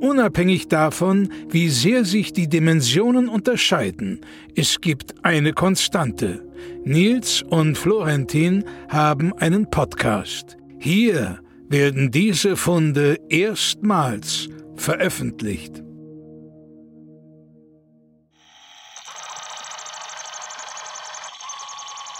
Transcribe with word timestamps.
Unabhängig 0.00 0.68
davon, 0.68 1.30
wie 1.50 1.68
sehr 1.68 2.06
sich 2.06 2.32
die 2.32 2.48
Dimensionen 2.48 3.28
unterscheiden, 3.28 4.20
es 4.56 4.80
gibt 4.80 5.24
eine 5.24 5.52
Konstante. 5.52 6.42
Nils 6.84 7.42
und 7.42 7.76
Florentin 7.76 8.64
haben 8.88 9.34
einen 9.34 9.68
Podcast. 9.68 10.56
Hier 10.78 11.40
werden 11.68 12.10
diese 12.10 12.56
Funde 12.56 13.18
erstmals 13.28 14.48
veröffentlicht. 14.76 15.82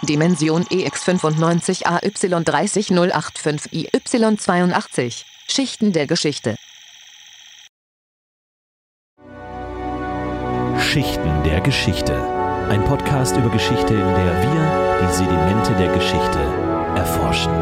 Dimension 0.02 0.65
EX95 0.65 1.87
AY30085 1.87 3.71
IY82 3.73 5.24
Schichten 5.49 5.93
der 5.93 6.07
Geschichte 6.07 6.57
Schichten 10.80 11.45
der 11.45 11.61
Geschichte. 11.61 12.16
Ein 12.68 12.82
Podcast 12.85 13.37
über 13.37 13.51
Geschichte, 13.51 13.95
in 13.95 14.01
der 14.01 14.43
wir 14.43 14.99
die 15.02 15.15
Sedimente 15.15 15.74
der 15.77 15.93
Geschichte 15.95 16.38
erforschen. 16.96 17.52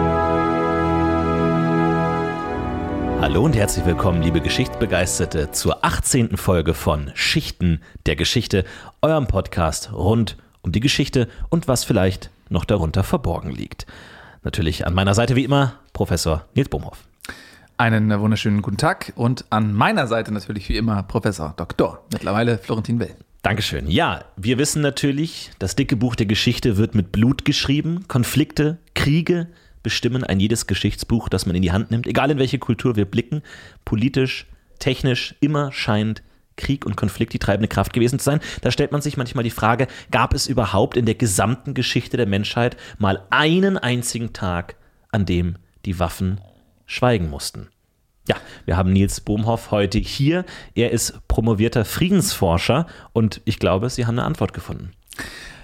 Hallo 3.21 3.45
und 3.45 3.55
herzlich 3.55 3.85
willkommen, 3.85 4.23
liebe 4.23 4.41
Geschichtsbegeisterte, 4.41 5.51
zur 5.51 5.85
18. 5.85 6.37
Folge 6.37 6.73
von 6.73 7.11
Schichten 7.15 7.83
der 8.07 8.17
Geschichte, 8.17 8.65
eurem 9.03 9.27
Podcast 9.27 9.93
rund 9.93 10.39
um 10.63 10.73
die 10.73 10.81
Geschichte 10.81 11.29
und 11.51 11.69
was 11.69 11.85
vielleicht 11.85 12.31
noch 12.49 12.65
darunter 12.65 13.03
verborgen 13.03 13.51
liegt. 13.51 13.87
Natürlich 14.43 14.87
an 14.87 14.95
meiner 14.95 15.15
Seite 15.15 15.37
wie 15.37 15.45
immer 15.45 15.75
Professor 15.93 16.47
Nils 16.55 16.71
Bohmhoff. 16.71 17.08
Einen 17.81 18.11
wunderschönen 18.19 18.61
guten 18.61 18.77
Tag 18.77 19.13
und 19.15 19.45
an 19.51 19.73
meiner 19.73 20.09
Seite 20.09 20.35
natürlich 20.35 20.69
wie 20.69 20.77
immer 20.77 21.05
Professor 21.05 21.55
Dr. 21.57 22.03
mittlerweile 22.13 22.59
Florentin 22.59 22.99
Will. 22.99 23.15
Dankeschön. 23.43 23.89
Ja, 23.89 24.25
wir 24.37 24.59
wissen 24.59 24.83
natürlich, 24.83 25.53
das 25.61 25.77
dicke 25.77 25.95
Buch 25.95 26.17
der 26.17 26.27
Geschichte 26.27 26.77
wird 26.77 26.97
mit 26.97 27.13
Blut 27.13 27.45
geschrieben. 27.45 28.09
Konflikte, 28.09 28.79
Kriege 28.97 29.47
bestimmen 29.85 30.25
ein 30.25 30.41
jedes 30.41 30.67
Geschichtsbuch, 30.67 31.29
das 31.29 31.47
man 31.47 31.55
in 31.55 31.63
die 31.63 31.71
Hand 31.71 31.93
nimmt, 31.93 32.09
egal 32.09 32.33
in 32.33 32.39
welche 32.41 32.59
Kultur 32.59 32.97
wir 32.97 33.05
blicken. 33.05 33.43
Politisch, 33.85 34.49
technisch, 34.81 35.37
immer 35.39 35.71
scheint 35.71 36.25
Krieg 36.57 36.85
und 36.85 36.97
Konflikt 36.97 37.33
die 37.33 37.39
treibende 37.39 37.69
Kraft 37.69 37.93
gewesen 37.93 38.19
zu 38.19 38.25
sein. 38.25 38.41
Da 38.61 38.73
stellt 38.73 38.91
man 38.91 39.03
sich 39.03 39.17
manchmal 39.17 39.45
die 39.45 39.51
Frage, 39.51 39.87
gab 40.11 40.35
es 40.35 40.49
überhaupt 40.49 40.97
in 40.97 41.07
der 41.07 41.15
gesamten 41.15 41.75
Geschichte 41.75 42.17
der 42.17 42.27
Menschheit 42.27 42.77
mal 42.99 43.23
einen 43.31 43.79
einzigen 43.79 44.33
Tag, 44.33 44.75
an 45.13 45.27
dem 45.27 45.59
die 45.85 46.01
Waffen 46.01 46.41
schweigen 46.89 47.31
mussten. 47.31 47.69
Ja, 48.27 48.37
wir 48.65 48.77
haben 48.77 48.93
Nils 48.93 49.21
Bohmhoff 49.21 49.71
heute 49.71 49.99
hier. 49.99 50.45
Er 50.75 50.91
ist 50.91 51.27
promovierter 51.29 51.85
Friedensforscher 51.85 52.87
und 53.13 53.41
ich 53.45 53.61
glaube, 53.61 53.89
Sie 53.89 54.05
haben 54.07 54.19
eine 54.19 54.27
Antwort 54.27 54.53
gefunden. 54.53 54.91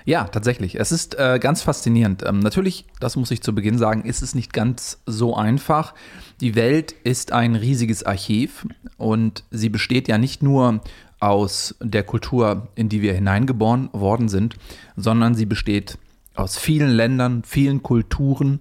Ja, 0.07 0.25
tatsächlich. 0.25 0.79
Es 0.79 0.93
ist 0.93 1.19
äh, 1.19 1.39
ganz 1.41 1.63
faszinierend. 1.63 2.23
Ähm, 2.27 2.41
natürlich, 2.41 2.85
das 3.01 3.17
muss 3.17 3.31
ich 3.31 3.43
zu 3.43 3.55
Beginn 3.55 3.79
sagen, 3.79 4.05
ist 4.05 4.23
es 4.23 4.35
nicht 4.35 4.53
ganz 4.53 5.03
so 5.07 5.35
einfach. 5.35 5.95
Die 6.41 6.55
Welt 6.55 6.93
ist 6.93 7.33
ein 7.33 7.55
riesiges 7.55 8.03
Archiv 8.03 8.67
und 8.99 9.45
sie 9.51 9.71
besteht 9.71 10.07
ja 10.07 10.19
nicht 10.19 10.43
nur 10.43 10.81
aus 11.21 11.75
der 11.81 12.03
Kultur, 12.03 12.69
in 12.75 12.91
die 12.91 13.01
wir 13.01 13.15
hineingeboren 13.15 13.89
worden 13.93 14.29
sind, 14.29 14.57
sondern 14.95 15.35
sie 15.35 15.47
besteht 15.47 15.97
aus 16.35 16.59
vielen 16.59 16.91
Ländern, 16.91 17.43
vielen 17.43 17.83
Kulturen 17.83 18.61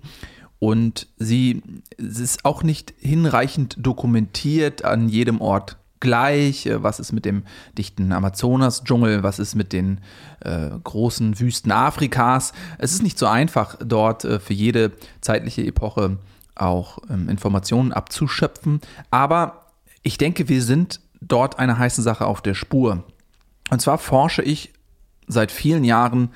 und 0.63 1.07
sie, 1.17 1.61
sie 1.97 2.23
ist 2.23 2.45
auch 2.45 2.63
nicht 2.63 2.93
hinreichend 2.97 3.75
dokumentiert 3.77 4.85
an 4.85 5.09
jedem 5.09 5.41
Ort 5.41 5.75
gleich. 5.99 6.67
Äh, 6.67 6.81
was 6.81 7.01
ist 7.01 7.11
mit 7.11 7.25
dem 7.25 7.43
dichten 7.77 8.13
Amazonas-Dschungel? 8.13 9.23
Was 9.23 9.39
ist 9.39 9.55
mit 9.55 9.73
den 9.73 9.99
äh, 10.39 10.69
großen 10.81 11.37
Wüsten 11.37 11.73
Afrikas? 11.73 12.53
Es 12.77 12.93
ist 12.93 13.03
nicht 13.03 13.19
so 13.19 13.27
einfach, 13.27 13.75
dort 13.83 14.23
äh, 14.23 14.39
für 14.39 14.53
jede 14.53 14.93
zeitliche 15.19 15.65
Epoche 15.65 16.17
auch 16.55 16.99
ähm, 17.09 17.27
Informationen 17.27 17.91
abzuschöpfen. 17.91 18.79
Aber 19.11 19.67
ich 20.01 20.17
denke, 20.17 20.47
wir 20.47 20.61
sind 20.61 21.01
dort 21.19 21.59
einer 21.59 21.77
heißen 21.77 22.05
Sache 22.05 22.25
auf 22.25 22.39
der 22.39 22.53
Spur. 22.53 23.03
Und 23.69 23.81
zwar 23.81 23.97
forsche 23.97 24.43
ich 24.43 24.71
seit 25.27 25.51
vielen 25.51 25.83
Jahren 25.83 26.29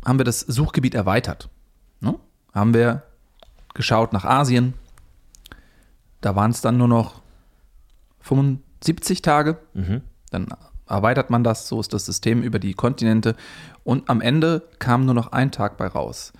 haben 0.04 0.18
wir 0.18 0.24
das 0.24 0.40
Suchgebiet 0.40 0.94
erweitert. 0.94 1.48
Ne? 2.00 2.16
Haben 2.52 2.74
wir 2.74 3.02
geschaut 3.74 4.12
nach 4.12 4.24
Asien. 4.24 4.74
Da 6.20 6.36
waren 6.36 6.50
es 6.50 6.60
dann 6.60 6.76
nur 6.76 6.88
noch 6.88 7.22
75 8.20 9.22
Tage. 9.22 9.58
Mhm. 9.74 10.02
Dann 10.30 10.48
erweitert 10.86 11.30
man 11.30 11.44
das, 11.44 11.68
so 11.68 11.80
ist 11.80 11.92
das 11.92 12.06
System 12.06 12.42
über 12.42 12.58
die 12.58 12.74
Kontinente. 12.74 13.36
Und 13.84 14.08
am 14.10 14.20
Ende 14.20 14.62
kam 14.78 15.04
nur 15.04 15.14
noch 15.14 15.32
ein 15.32 15.52
Tag 15.52 15.76
bei 15.76 15.86
raus 15.86 16.32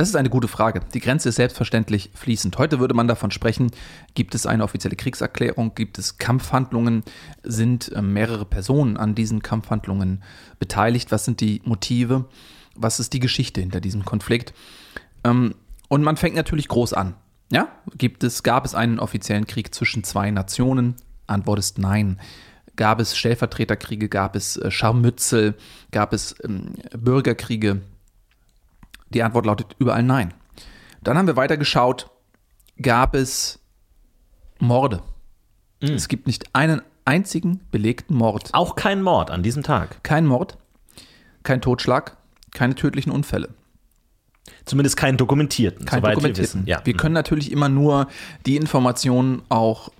Das 0.00 0.08
ist 0.08 0.16
eine 0.16 0.30
gute 0.30 0.48
Frage. 0.48 0.80
Die 0.94 0.98
Grenze 0.98 1.28
ist 1.28 1.34
selbstverständlich 1.34 2.10
fließend. 2.14 2.56
Heute 2.56 2.80
würde 2.80 2.94
man 2.94 3.06
davon 3.06 3.30
sprechen, 3.30 3.70
gibt 4.14 4.34
es 4.34 4.46
eine 4.46 4.64
offizielle 4.64 4.96
Kriegserklärung, 4.96 5.74
gibt 5.74 5.98
es 5.98 6.16
Kampfhandlungen, 6.16 7.04
sind 7.42 7.92
äh, 7.92 8.00
mehrere 8.00 8.46
Personen 8.46 8.96
an 8.96 9.14
diesen 9.14 9.42
Kampfhandlungen 9.42 10.22
beteiligt, 10.58 11.12
was 11.12 11.26
sind 11.26 11.42
die 11.42 11.60
Motive, 11.66 12.24
was 12.74 12.98
ist 12.98 13.12
die 13.12 13.20
Geschichte 13.20 13.60
hinter 13.60 13.82
diesem 13.82 14.06
Konflikt. 14.06 14.54
Ähm, 15.22 15.54
und 15.90 16.02
man 16.02 16.16
fängt 16.16 16.34
natürlich 16.34 16.68
groß 16.68 16.94
an. 16.94 17.14
Ja, 17.52 17.68
gibt 17.94 18.24
es, 18.24 18.42
gab 18.42 18.64
es 18.64 18.74
einen 18.74 19.00
offiziellen 19.00 19.46
Krieg 19.46 19.74
zwischen 19.74 20.02
zwei 20.02 20.30
Nationen? 20.30 20.94
Antwort 21.26 21.58
ist 21.58 21.78
nein. 21.78 22.18
Gab 22.74 23.00
es 23.00 23.18
Stellvertreterkriege, 23.18 24.08
gab 24.08 24.34
es 24.34 24.56
äh, 24.56 24.70
Scharmützel, 24.70 25.56
gab 25.90 26.14
es 26.14 26.36
ähm, 26.42 26.76
Bürgerkriege? 26.96 27.82
Die 29.10 29.22
Antwort 29.22 29.46
lautet 29.46 29.76
überall 29.78 30.02
nein. 30.02 30.34
Dann 31.02 31.16
haben 31.16 31.26
wir 31.26 31.36
weiter 31.36 31.56
geschaut, 31.56 32.10
gab 32.80 33.14
es 33.14 33.58
Morde. 34.58 35.02
Mhm. 35.80 35.90
Es 35.90 36.08
gibt 36.08 36.26
nicht 36.26 36.54
einen 36.54 36.82
einzigen 37.04 37.60
belegten 37.70 38.14
Mord. 38.14 38.50
Auch 38.52 38.76
kein 38.76 39.02
Mord 39.02 39.30
an 39.30 39.42
diesem 39.42 39.62
Tag. 39.62 40.02
Kein 40.04 40.26
Mord, 40.26 40.58
kein 41.42 41.60
Totschlag, 41.60 42.16
keine 42.52 42.74
tödlichen 42.74 43.10
Unfälle. 43.10 43.48
Zumindest 44.64 44.96
keinen 44.96 45.16
dokumentierten. 45.16 45.86
Kein 45.86 46.02
dokumentierten. 46.02 46.66
Wir, 46.66 46.76
ja. 46.76 46.80
wir 46.84 46.94
können 46.94 47.14
natürlich 47.14 47.50
immer 47.50 47.68
nur 47.68 48.08
die 48.46 48.56
Informationen 48.56 49.42
auch 49.48 49.90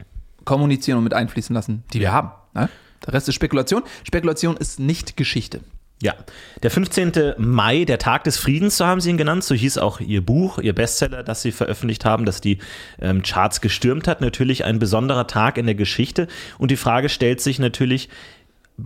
kommunizieren 0.44 0.98
und 0.98 1.04
mit 1.04 1.14
einfließen 1.14 1.54
lassen, 1.54 1.84
die 1.92 2.00
wir 2.00 2.12
haben. 2.12 2.30
Ne? 2.54 2.68
Der 3.06 3.14
Rest 3.14 3.28
ist 3.28 3.34
Spekulation. 3.34 3.82
Spekulation 4.04 4.56
ist 4.56 4.78
nicht 4.78 5.16
Geschichte. 5.16 5.60
Ja, 6.02 6.14
der 6.62 6.70
15. 6.70 7.34
Mai, 7.36 7.84
der 7.84 7.98
Tag 7.98 8.24
des 8.24 8.38
Friedens, 8.38 8.78
so 8.78 8.86
haben 8.86 9.02
sie 9.02 9.10
ihn 9.10 9.18
genannt, 9.18 9.44
so 9.44 9.54
hieß 9.54 9.76
auch 9.76 10.00
ihr 10.00 10.24
Buch, 10.24 10.58
ihr 10.58 10.74
Bestseller, 10.74 11.22
das 11.22 11.42
sie 11.42 11.52
veröffentlicht 11.52 12.06
haben, 12.06 12.24
das 12.24 12.40
die 12.40 12.56
ähm, 13.02 13.22
Charts 13.22 13.60
gestürmt 13.60 14.08
hat. 14.08 14.22
Natürlich 14.22 14.64
ein 14.64 14.78
besonderer 14.78 15.26
Tag 15.26 15.58
in 15.58 15.66
der 15.66 15.74
Geschichte. 15.74 16.26
Und 16.56 16.70
die 16.70 16.78
Frage 16.78 17.10
stellt 17.10 17.42
sich 17.42 17.58
natürlich, 17.58 18.08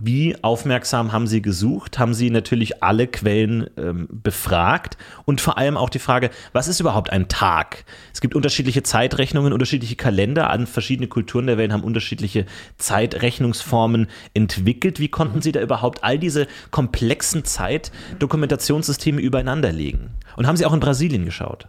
wie 0.03 0.35
aufmerksam 0.43 1.11
haben 1.11 1.27
Sie 1.27 1.41
gesucht? 1.41 1.99
Haben 1.99 2.13
Sie 2.13 2.29
natürlich 2.29 2.83
alle 2.83 3.07
Quellen 3.07 3.67
ähm, 3.77 4.07
befragt? 4.11 4.97
Und 5.25 5.41
vor 5.41 5.57
allem 5.57 5.77
auch 5.77 5.89
die 5.89 5.99
Frage, 5.99 6.29
was 6.53 6.67
ist 6.67 6.79
überhaupt 6.79 7.11
ein 7.11 7.27
Tag? 7.27 7.85
Es 8.13 8.21
gibt 8.21 8.35
unterschiedliche 8.35 8.83
Zeitrechnungen, 8.83 9.53
unterschiedliche 9.53 9.95
Kalender 9.95 10.49
an 10.49 10.67
verschiedene 10.67 11.07
Kulturen 11.07 11.47
der 11.47 11.57
Welt 11.57 11.71
haben 11.71 11.83
unterschiedliche 11.83 12.45
Zeitrechnungsformen 12.77 14.07
entwickelt. 14.33 14.99
Wie 14.99 15.09
konnten 15.09 15.41
Sie 15.41 15.51
da 15.51 15.61
überhaupt 15.61 16.03
all 16.03 16.19
diese 16.19 16.47
komplexen 16.71 17.45
Zeitdokumentationssysteme 17.45 19.21
übereinander 19.21 19.71
legen? 19.71 20.11
Und 20.35 20.47
haben 20.47 20.57
Sie 20.57 20.65
auch 20.65 20.73
in 20.73 20.79
Brasilien 20.79 21.25
geschaut? 21.25 21.67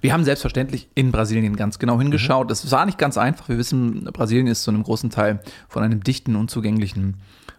Wir 0.00 0.12
haben 0.12 0.24
selbstverständlich 0.24 0.88
in 0.94 1.12
Brasilien 1.12 1.56
ganz 1.56 1.78
genau 1.78 1.98
hingeschaut. 1.98 2.46
Mhm. 2.46 2.48
Das 2.48 2.70
war 2.70 2.86
nicht 2.86 2.98
ganz 2.98 3.18
einfach. 3.18 3.48
Wir 3.48 3.58
wissen, 3.58 4.04
Brasilien 4.12 4.46
ist 4.46 4.62
zu 4.62 4.70
einem 4.70 4.82
großen 4.82 5.10
Teil 5.10 5.40
von 5.68 5.82
einem 5.82 6.02
dichten, 6.02 6.36
unzugänglichen 6.36 7.16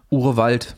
Urwald 0.09 0.75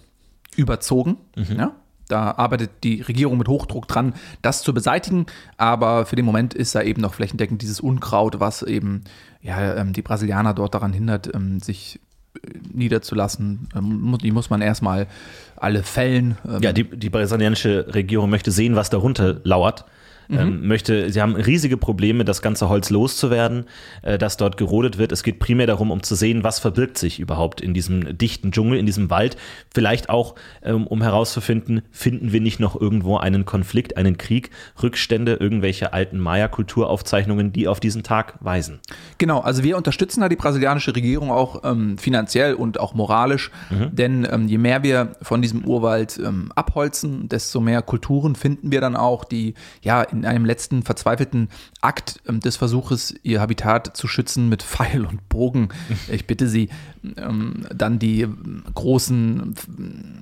überzogen. 0.55 1.17
Mhm. 1.35 1.57
Ja? 1.57 1.71
Da 2.07 2.31
arbeitet 2.31 2.71
die 2.83 3.01
Regierung 3.01 3.37
mit 3.37 3.47
Hochdruck 3.47 3.87
dran, 3.87 4.13
das 4.41 4.61
zu 4.61 4.73
beseitigen. 4.73 5.25
Aber 5.57 6.05
für 6.05 6.15
den 6.15 6.25
Moment 6.25 6.53
ist 6.53 6.75
da 6.75 6.81
eben 6.81 7.01
noch 7.01 7.13
flächendeckend 7.13 7.61
dieses 7.61 7.79
Unkraut, 7.79 8.39
was 8.39 8.61
eben 8.61 9.03
ja, 9.41 9.75
ähm, 9.75 9.93
die 9.93 10.01
Brasilianer 10.01 10.53
dort 10.53 10.75
daran 10.75 10.93
hindert, 10.93 11.33
ähm, 11.33 11.59
sich 11.59 12.01
äh, 12.35 12.49
niederzulassen. 12.73 13.69
Ähm, 13.75 14.17
die 14.21 14.31
muss 14.31 14.49
man 14.49 14.61
erstmal 14.61 15.07
alle 15.55 15.81
fällen. 15.81 16.37
Ja, 16.61 16.73
die, 16.73 16.83
die 16.83 17.09
brasilianische 17.09 17.87
Regierung 17.93 18.29
möchte 18.29 18.51
sehen, 18.51 18.75
was 18.75 18.89
darunter 18.89 19.39
lauert 19.43 19.85
mhm. 20.27 20.37
ähm, 20.37 20.67
möchte, 20.67 21.09
sie 21.11 21.21
haben 21.21 21.35
riesige 21.35 21.77
Probleme, 21.77 22.25
das 22.25 22.41
ganze 22.41 22.69
Holz 22.69 22.89
loszuwerden, 22.89 23.65
äh, 24.01 24.17
das 24.17 24.37
dort 24.37 24.57
gerodet 24.57 24.97
wird. 24.97 25.11
Es 25.11 25.23
geht 25.23 25.39
primär 25.39 25.67
darum, 25.67 25.91
um 25.91 26.03
zu 26.03 26.15
sehen, 26.15 26.43
was 26.43 26.59
verbirgt 26.59 26.97
sich 26.97 27.19
überhaupt 27.19 27.61
in 27.61 27.73
diesem 27.73 28.17
dichten 28.17 28.51
Dschungel, 28.51 28.77
in 28.77 28.85
diesem 28.85 29.09
Wald. 29.09 29.37
Vielleicht 29.73 30.09
auch, 30.09 30.35
ähm, 30.63 30.87
um 30.87 31.01
herauszufinden, 31.01 31.81
finden 31.91 32.31
wir 32.31 32.41
nicht 32.41 32.59
noch 32.59 32.79
irgendwo 32.79 33.17
einen 33.17 33.45
Konflikt, 33.45 33.97
einen 33.97 34.17
Krieg, 34.17 34.51
Rückstände, 34.81 35.33
irgendwelche 35.33 35.93
alten 35.93 36.19
Maya-Kulturaufzeichnungen, 36.19 37.51
die 37.51 37.67
auf 37.67 37.79
diesen 37.79 38.03
Tag 38.03 38.35
weisen. 38.39 38.79
Genau, 39.17 39.39
also 39.39 39.63
wir 39.63 39.77
unterstützen 39.77 40.21
da 40.21 40.29
die 40.29 40.35
brasilianische 40.35 40.95
Regierung 40.95 41.31
auch 41.31 41.63
ähm, 41.63 41.97
finanziell 41.97 42.53
und 42.53 42.79
auch 42.79 42.93
moralisch, 42.93 43.51
mhm. 43.69 43.95
denn 43.95 44.27
ähm, 44.29 44.47
je 44.47 44.57
mehr 44.57 44.83
wir 44.83 45.13
von 45.21 45.41
diesem 45.41 45.65
Urwald 45.65 46.19
ähm, 46.23 46.51
abholzen, 46.55 47.29
desto 47.29 47.59
mehr 47.59 47.81
Kulturen 47.81 48.35
finden 48.35 48.71
wir 48.71 48.81
dann 48.81 48.95
auch, 48.95 49.23
die 49.23 49.53
ja 49.81 50.01
in 50.13 50.25
einem 50.25 50.45
letzten 50.45 50.83
verzweifelten 50.83 51.49
Akt 51.81 52.21
ähm, 52.27 52.39
des 52.39 52.57
Versuches, 52.57 53.13
ihr 53.23 53.41
Habitat 53.41 53.95
zu 53.97 54.07
schützen 54.07 54.49
mit 54.49 54.63
Pfeil 54.63 55.05
und 55.05 55.27
Bogen, 55.29 55.69
ich 56.09 56.27
bitte 56.27 56.47
Sie, 56.47 56.69
ähm, 57.17 57.65
dann 57.73 57.99
die 57.99 58.27
großen 58.73 59.55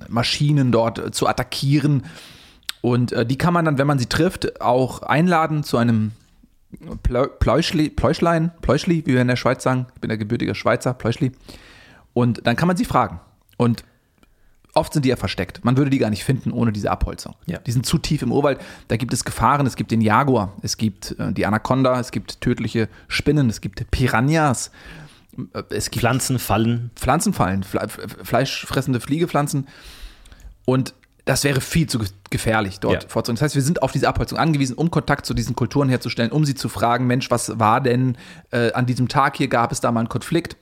Maschinen 0.08 0.72
dort 0.72 1.14
zu 1.14 1.26
attackieren. 1.26 2.04
Und 2.80 3.12
äh, 3.12 3.24
die 3.24 3.38
kann 3.38 3.54
man 3.54 3.64
dann, 3.64 3.78
wenn 3.78 3.86
man 3.86 3.98
sie 3.98 4.06
trifft, 4.06 4.60
auch 4.60 5.02
einladen 5.02 5.62
zu 5.62 5.76
einem 5.76 6.12
Pläuschli, 7.38 7.90
Pläuschlein, 7.90 8.50
Pläuschli, 8.60 9.06
wie 9.06 9.12
wir 9.12 9.20
in 9.20 9.28
der 9.28 9.36
Schweiz 9.36 9.62
sagen. 9.62 9.86
Ich 9.94 10.00
bin 10.00 10.08
der 10.08 10.18
gebürtige 10.18 10.54
Schweizer, 10.54 10.94
Pläuschli. 10.94 11.32
Und 12.12 12.46
dann 12.46 12.56
kann 12.56 12.66
man 12.66 12.76
sie 12.76 12.84
fragen. 12.84 13.20
Und 13.56 13.84
oft 14.74 14.92
sind 14.92 15.04
die 15.04 15.10
ja 15.10 15.16
versteckt. 15.16 15.64
Man 15.64 15.76
würde 15.76 15.90
die 15.90 15.98
gar 15.98 16.10
nicht 16.10 16.24
finden 16.24 16.52
ohne 16.52 16.72
diese 16.72 16.90
Abholzung. 16.90 17.34
Ja. 17.46 17.58
Die 17.58 17.72
sind 17.72 17.86
zu 17.86 17.98
tief 17.98 18.22
im 18.22 18.32
Urwald. 18.32 18.60
Da 18.88 18.96
gibt 18.96 19.12
es 19.12 19.24
Gefahren. 19.24 19.66
Es 19.66 19.76
gibt 19.76 19.90
den 19.90 20.00
Jaguar, 20.00 20.52
es 20.62 20.76
gibt 20.76 21.16
äh, 21.18 21.32
die 21.32 21.46
Anaconda, 21.46 21.98
es 22.00 22.10
gibt 22.10 22.40
tödliche 22.40 22.88
Spinnen, 23.08 23.48
es 23.50 23.60
gibt 23.60 23.90
Piranhas. 23.90 24.70
Äh, 25.52 25.62
es 25.70 25.90
gibt 25.90 26.00
Pflanzenfallen. 26.00 26.90
Pflanzenfallen, 26.96 27.62
Fle 27.62 27.88
fleischfressende 27.88 29.00
Fliegepflanzen. 29.00 29.68
Und 30.64 30.94
das 31.24 31.44
wäre 31.44 31.60
viel 31.60 31.86
zu 31.86 32.00
gefährlich 32.30 32.80
dort 32.80 33.04
ja. 33.04 33.08
vorzugehen. 33.08 33.36
Das 33.36 33.42
heißt, 33.42 33.54
wir 33.54 33.62
sind 33.62 33.82
auf 33.82 33.92
diese 33.92 34.08
Abholzung 34.08 34.38
angewiesen, 34.38 34.74
um 34.74 34.90
Kontakt 34.90 35.24
zu 35.24 35.34
diesen 35.34 35.54
Kulturen 35.54 35.88
herzustellen, 35.88 36.32
um 36.32 36.44
sie 36.44 36.54
zu 36.54 36.68
fragen, 36.68 37.06
Mensch, 37.06 37.30
was 37.30 37.58
war 37.60 37.80
denn 37.80 38.16
äh, 38.50 38.72
an 38.72 38.86
diesem 38.86 39.08
Tag 39.08 39.36
hier? 39.36 39.48
Gab 39.48 39.70
es 39.70 39.80
da 39.80 39.92
mal 39.92 40.00
einen 40.00 40.08
Konflikt? 40.08 40.56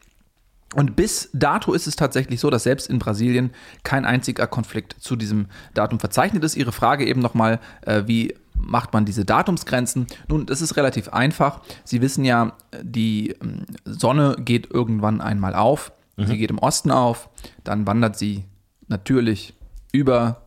Und 0.74 0.94
bis 0.94 1.30
dato 1.32 1.72
ist 1.72 1.86
es 1.86 1.96
tatsächlich 1.96 2.38
so, 2.38 2.48
dass 2.48 2.62
selbst 2.62 2.88
in 2.88 3.00
Brasilien 3.00 3.50
kein 3.82 4.04
einziger 4.04 4.46
Konflikt 4.46 4.94
zu 5.00 5.16
diesem 5.16 5.46
Datum 5.74 5.98
verzeichnet 5.98 6.44
ist. 6.44 6.56
Ihre 6.56 6.70
Frage 6.70 7.06
eben 7.06 7.20
nochmal, 7.20 7.58
äh, 7.82 8.04
wie 8.06 8.34
macht 8.54 8.92
man 8.92 9.04
diese 9.04 9.24
Datumsgrenzen? 9.24 10.06
Nun, 10.28 10.46
das 10.46 10.60
ist 10.60 10.76
relativ 10.76 11.08
einfach. 11.08 11.60
Sie 11.84 12.00
wissen 12.02 12.24
ja, 12.24 12.52
die 12.82 13.34
ähm, 13.42 13.66
Sonne 13.84 14.36
geht 14.38 14.70
irgendwann 14.70 15.20
einmal 15.20 15.54
auf. 15.54 15.92
Mhm. 16.16 16.26
Sie 16.26 16.38
geht 16.38 16.50
im 16.50 16.58
Osten 16.58 16.90
auf, 16.90 17.30
dann 17.64 17.86
wandert 17.86 18.16
sie 18.16 18.44
natürlich 18.88 19.54
über 19.92 20.42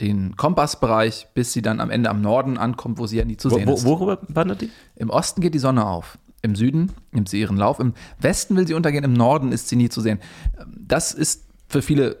den 0.00 0.36
Kompassbereich, 0.36 1.28
bis 1.34 1.52
sie 1.52 1.60
dann 1.60 1.80
am 1.80 1.90
Ende 1.90 2.08
am 2.08 2.22
Norden 2.22 2.56
ankommt, 2.56 2.98
wo 2.98 3.06
sie 3.06 3.18
ja 3.18 3.24
nie 3.24 3.36
zu 3.36 3.50
sehen 3.50 3.68
wo, 3.68 3.74
ist. 3.74 3.84
Worüber 3.84 4.18
wandert 4.28 4.62
die? 4.62 4.70
Im 4.96 5.10
Osten 5.10 5.42
geht 5.42 5.52
die 5.52 5.58
Sonne 5.58 5.86
auf. 5.86 6.18
Im 6.42 6.54
Süden 6.54 6.92
nimmt 7.12 7.28
sie 7.28 7.40
ihren 7.40 7.56
Lauf. 7.56 7.80
Im 7.80 7.94
Westen 8.18 8.56
will 8.56 8.66
sie 8.66 8.74
untergehen, 8.74 9.04
im 9.04 9.12
Norden 9.12 9.52
ist 9.52 9.68
sie 9.68 9.76
nie 9.76 9.88
zu 9.88 10.00
sehen. 10.00 10.18
Das 10.78 11.12
ist 11.12 11.44
für 11.68 11.82
viele 11.82 12.16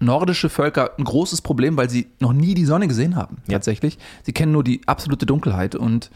nordische 0.00 0.48
Völker 0.48 0.98
ein 0.98 1.04
großes 1.04 1.42
Problem, 1.42 1.76
weil 1.76 1.88
sie 1.88 2.08
noch 2.18 2.32
nie 2.32 2.54
die 2.54 2.64
Sonne 2.64 2.88
gesehen 2.88 3.16
haben, 3.16 3.36
ja. 3.46 3.54
tatsächlich. 3.54 3.98
Sie 4.24 4.32
kennen 4.32 4.52
nur 4.52 4.64
die 4.64 4.80
absolute 4.86 5.26
Dunkelheit 5.26 5.74
und 5.74 6.10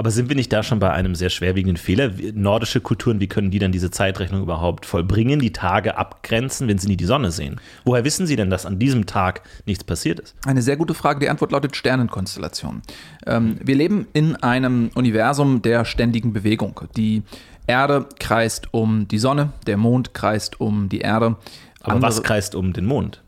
aber 0.00 0.10
sind 0.10 0.30
wir 0.30 0.34
nicht 0.34 0.50
da 0.50 0.62
schon 0.62 0.78
bei 0.78 0.90
einem 0.92 1.14
sehr 1.14 1.28
schwerwiegenden 1.28 1.76
Fehler? 1.76 2.10
Nordische 2.32 2.80
Kulturen, 2.80 3.20
wie 3.20 3.26
können 3.26 3.50
die 3.50 3.58
dann 3.58 3.70
diese 3.70 3.90
Zeitrechnung 3.90 4.40
überhaupt 4.40 4.86
vollbringen, 4.86 5.40
die 5.40 5.52
Tage 5.52 5.98
abgrenzen, 5.98 6.68
wenn 6.68 6.78
sie 6.78 6.88
nie 6.88 6.96
die 6.96 7.04
Sonne 7.04 7.30
sehen? 7.30 7.60
Woher 7.84 8.02
wissen 8.02 8.26
sie 8.26 8.34
denn, 8.34 8.48
dass 8.48 8.64
an 8.64 8.78
diesem 8.78 9.04
Tag 9.04 9.42
nichts 9.66 9.84
passiert 9.84 10.18
ist? 10.18 10.34
Eine 10.46 10.62
sehr 10.62 10.78
gute 10.78 10.94
Frage. 10.94 11.20
Die 11.20 11.28
Antwort 11.28 11.52
lautet 11.52 11.76
Sternenkonstellation. 11.76 12.80
Ähm, 13.26 13.56
wir 13.62 13.74
leben 13.74 14.06
in 14.14 14.36
einem 14.36 14.90
Universum 14.94 15.60
der 15.60 15.84
ständigen 15.84 16.32
Bewegung. 16.32 16.80
Die 16.96 17.22
Erde 17.66 18.06
kreist 18.18 18.72
um 18.72 19.06
die 19.06 19.18
Sonne, 19.18 19.52
der 19.66 19.76
Mond 19.76 20.14
kreist 20.14 20.62
um 20.62 20.88
die 20.88 21.00
Erde. 21.00 21.36
Aber 21.82 21.92
Andere, 21.92 22.08
was 22.08 22.22
kreist 22.22 22.54
um 22.54 22.72
den 22.72 22.86
Mond? 22.86 23.22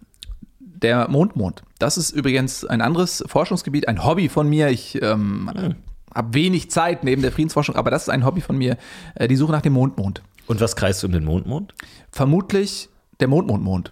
Der 0.58 1.06
Mondmond. 1.10 1.64
Das 1.78 1.98
ist 1.98 2.12
übrigens 2.12 2.64
ein 2.64 2.80
anderes 2.80 3.22
Forschungsgebiet, 3.26 3.88
ein 3.88 4.06
Hobby 4.06 4.30
von 4.30 4.48
mir. 4.48 4.70
Ich 4.70 5.02
ähm, 5.02 5.50
hm 5.54 5.74
habe 6.14 6.34
wenig 6.34 6.70
Zeit 6.70 7.04
neben 7.04 7.22
der 7.22 7.32
Friedensforschung, 7.32 7.76
aber 7.76 7.90
das 7.90 8.02
ist 8.02 8.08
ein 8.08 8.24
Hobby 8.24 8.40
von 8.40 8.56
mir, 8.56 8.76
äh, 9.14 9.28
die 9.28 9.36
Suche 9.36 9.52
nach 9.52 9.62
dem 9.62 9.72
Mondmond. 9.72 10.22
Und 10.46 10.60
was 10.60 10.76
kreist 10.76 11.02
du 11.02 11.06
um 11.06 11.12
den 11.12 11.24
Mondmond? 11.24 11.74
Vermutlich 12.10 12.88
der 13.20 13.28
Mondmondmond. 13.28 13.90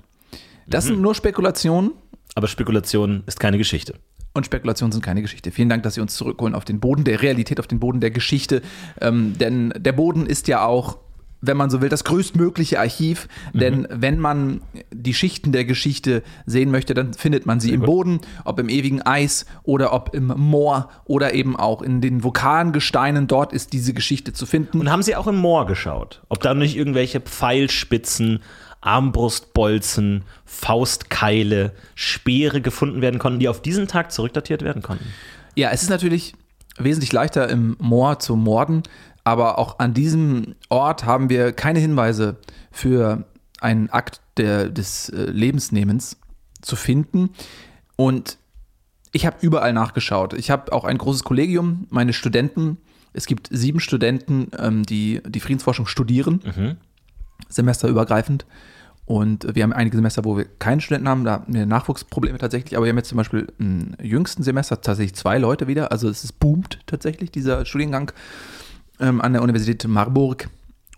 Das 0.67 0.85
mhm. 0.85 0.89
sind 0.89 1.03
nur 1.03 1.15
Spekulationen. 1.15 1.93
Aber 2.35 2.47
Spekulation 2.47 3.25
ist 3.27 3.41
keine 3.41 3.59
Geschichte. 3.59 3.95
Und 4.33 4.47
Spekulationen 4.47 4.93
sind 4.93 5.03
keine 5.03 5.23
Geschichte. 5.23 5.51
Vielen 5.51 5.69
Dank, 5.69 5.83
dass 5.83 5.95
Sie 5.95 6.01
uns 6.01 6.15
zurückholen 6.15 6.55
auf 6.55 6.65
den 6.65 6.79
Boden 6.79 7.03
der 7.03 7.21
Realität, 7.23 7.59
auf 7.59 7.67
den 7.67 7.81
Boden 7.81 8.01
der 8.01 8.13
Geschichte. 8.13 8.63
Ähm, 9.01 9.37
denn 9.39 9.75
der 9.77 9.93
Boden 9.93 10.27
ist 10.27 10.47
ja 10.47 10.65
auch 10.65 10.99
wenn 11.41 11.57
man 11.57 11.71
so 11.71 11.81
will, 11.81 11.89
das 11.89 12.05
größtmögliche 12.05 12.79
Archiv. 12.79 13.29
Mhm. 13.53 13.59
Denn 13.59 13.89
wenn 13.91 14.19
man 14.19 14.61
die 14.93 15.15
Schichten 15.15 15.53
der 15.53 15.65
Geschichte 15.65 16.23
sehen 16.47 16.71
möchte, 16.71 16.95
dann 16.95 17.15
findet 17.15 17.47
man 17.47 17.61
sie 17.61 17.69
Sehr 17.69 17.77
im 17.77 17.81
gut. 17.81 17.87
Boden, 17.87 18.21
ob 18.45 18.59
im 18.59 18.69
ewigen 18.69 19.03
Eis 19.03 19.47
oder 19.63 19.93
ob 19.93 20.15
im 20.15 20.27
Moor 20.27 20.91
oder 21.05 21.35
eben 21.35 21.57
auch 21.57 21.83
in 21.83 22.01
den 22.01 22.23
Vulkangesteinen. 22.23 23.27
Dort 23.27 23.53
ist 23.53 23.73
diese 23.73 23.95
Geschichte 23.95 24.33
zu 24.33 24.47
finden. 24.47 24.81
Und 24.81 24.91
haben 24.91 25.03
Sie 25.03 25.17
auch 25.17 25.27
im 25.27 25.37
Moor 25.37 25.67
geschaut? 25.67 26.23
Ob 26.29 26.41
da 26.41 26.55
nicht 26.55 26.77
irgendwelche 26.77 27.21
Pfeilspitzen, 27.21 28.41
Armbrustbolzen, 28.83 30.25
Faustkeile, 30.45 31.73
Speere 31.95 32.61
gefunden 32.61 33.03
werden 33.03 33.19
konnten, 33.19 33.39
die 33.39 33.49
auf 33.49 33.63
diesen 33.63 33.89
Tag 33.89 34.13
zurückdatiert 34.13 34.63
werden 34.63 34.83
konnten? 34.83 35.07
Ja, 35.55 35.71
es 35.71 35.83
ist 35.83 35.91
natürlich 35.91 36.35
wesentlich 36.79 37.13
leichter 37.13 37.49
im 37.49 37.77
Moor 37.79 38.19
zu 38.19 38.37
morden, 38.37 38.83
aber 39.25 39.59
auch 39.59 39.79
an 39.79 39.95
diesem 39.95 40.55
Ort 40.69 41.05
haben 41.05 41.29
wir 41.29 41.53
keine 41.53 41.79
Hinweise 41.79 42.37
für 42.71 43.25
einen 43.61 43.91
Akt 43.91 44.21
der, 44.37 44.69
des 44.69 45.09
äh, 45.11 45.25
Lebensnehmens 45.25 46.17
zu 46.63 46.77
finden. 46.77 47.31
Und 47.97 48.39
ich 49.13 49.27
habe 49.27 49.37
überall 49.41 49.73
nachgeschaut. 49.73 50.35
Ich 50.35 50.51
habe 50.51 50.73
auch 50.73 50.85
ein 50.85 50.99
großes 50.99 51.25
Kollegium, 51.25 51.87
meine 51.91 52.13
Studenten. 52.13 52.79
Es 53.13 53.27
gibt 53.27 53.49
sieben 53.51 53.81
Studenten, 53.81 54.51
ähm, 54.59 54.85
die 54.85 55.21
die 55.27 55.41
Friedensforschung 55.41 55.87
studieren, 55.87 56.41
mhm. 56.45 56.77
semesterübergreifend. 57.49 58.47
Und 59.05 59.57
wir 59.57 59.65
haben 59.65 59.73
einige 59.73 59.97
Semester, 59.97 60.25
wo 60.25 60.37
wir 60.37 60.45
keinen 60.45 60.81
Studenten 60.81 61.09
haben, 61.09 61.25
da 61.25 61.33
haben 61.33 61.53
wir 61.53 61.67
Nachwuchsprobleme 61.67 62.39
tatsächlich. 62.39 62.77
Aber 62.77 62.87
wir 62.87 62.91
haben 62.91 62.97
jetzt 62.99 63.09
zum 63.09 63.19
Beispiel 63.19 63.53
im 63.59 63.97
jüngsten 64.01 64.45
Semester 64.45 64.81
tatsächlich 64.81 65.17
zwei 65.17 65.39
Leute 65.39 65.67
wieder. 65.67 65.91
Also 65.91 66.09
es 66.09 66.23
ist 66.23 66.39
boomt 66.39 66.79
tatsächlich, 66.87 67.33
dieser 67.33 67.65
Studiengang 67.67 68.13
ähm, 69.01 69.21
an 69.21 69.33
der 69.33 69.43
Universität 69.43 69.89
Marburg. 69.89 70.49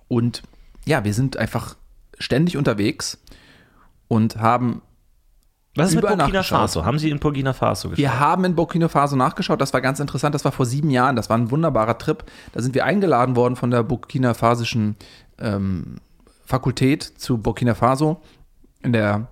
Und 0.09 0.43
ja, 0.85 1.05
wir 1.05 1.15
sind 1.15 1.37
einfach 1.37 1.77
ständig 2.19 2.57
unterwegs 2.57 3.19
und 4.09 4.37
haben 4.37 4.83
Was 5.75 5.91
ist 5.91 5.95
mit 5.97 6.07
Burkina. 6.07 6.43
Faso? 6.43 6.85
Haben 6.85 6.99
Sie 6.99 7.11
in 7.11 7.19
Burkina 7.19 7.53
Faso 7.53 7.89
geschaut? 7.89 7.99
Wir 7.99 8.21
haben 8.21 8.45
in 8.45 8.55
Burkina 8.55 8.89
Faso 8.89 9.17
nachgeschaut, 9.17 9.61
das 9.61 9.73
war 9.73 9.81
ganz 9.81 10.01
interessant, 10.01 10.35
das 10.35 10.45
war 10.45 10.53
vor 10.53 10.67
sieben 10.67 10.91
Jahren, 10.91 11.17
das 11.17 11.31
war 11.31 11.39
ein 11.39 11.51
wunderbarer 11.51 11.99
Trip. 11.99 12.25
Da 12.53 12.61
sind 12.61 12.75
wir 12.75 12.85
eingeladen 12.85 13.37
worden 13.37 13.57
von 13.57 13.71
der 13.71 13.83
Burkina 13.83 14.35
Fasischen 14.35 14.97
ähm, 15.39 15.97
Fakultät 16.45 17.03
zu 17.03 17.39
Burkina 17.39 17.75
Faso 17.75 18.21
in 18.83 18.93
der 18.93 19.29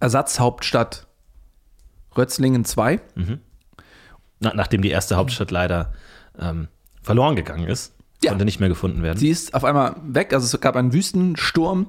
Ersatzhauptstadt 0.00 1.06
Rötzlingen 2.16 2.64
2. 2.64 3.00
Na, 4.38 4.52
nachdem 4.54 4.82
die 4.82 4.90
erste 4.90 5.16
Hauptstadt 5.16 5.50
leider 5.50 5.92
ähm, 6.38 6.68
verloren 7.04 7.36
gegangen 7.36 7.68
ist, 7.68 7.92
Ja. 8.22 8.30
konnte 8.30 8.44
nicht 8.44 8.58
mehr 8.58 8.68
gefunden 8.68 9.02
werden. 9.02 9.18
Sie 9.18 9.28
ist 9.28 9.54
auf 9.54 9.62
einmal 9.64 9.94
weg, 10.04 10.32
also 10.32 10.44
es 10.52 10.60
gab 10.60 10.74
einen 10.74 10.92
Wüstensturm 10.92 11.86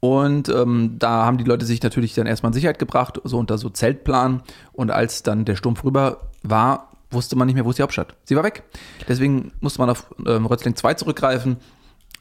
und 0.00 0.48
ähm, 0.48 0.96
da 1.00 1.24
haben 1.24 1.38
die 1.38 1.44
Leute 1.44 1.66
sich 1.66 1.82
natürlich 1.82 2.14
dann 2.14 2.26
erstmal 2.28 2.50
in 2.50 2.54
Sicherheit 2.54 2.78
gebracht, 2.78 3.20
so 3.24 3.36
unter 3.38 3.58
so 3.58 3.68
Zeltplan. 3.68 4.42
Und 4.72 4.92
als 4.92 5.24
dann 5.24 5.44
der 5.44 5.56
Sturm 5.56 5.74
vorüber 5.74 6.28
war, 6.44 6.92
wusste 7.10 7.34
man 7.34 7.46
nicht 7.46 7.56
mehr, 7.56 7.64
wo 7.64 7.70
ist 7.70 7.78
die 7.78 7.82
Hauptstadt. 7.82 8.14
Sie 8.24 8.36
war 8.36 8.44
weg. 8.44 8.62
Deswegen 9.08 9.50
musste 9.60 9.80
man 9.80 9.90
auf 9.90 10.06
ähm, 10.24 10.46
Rötzling 10.46 10.76
2 10.76 10.94
zurückgreifen, 10.94 11.56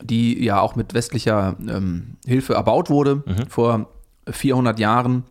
die 0.01 0.43
ja 0.43 0.59
auch 0.59 0.75
mit 0.75 0.95
westlicher 0.95 1.55
ähm, 1.67 2.15
Hilfe 2.25 2.55
erbaut 2.55 2.89
wurde 2.89 3.23
vor 3.49 3.89
400 4.27 4.79
Jahren. 4.79 5.25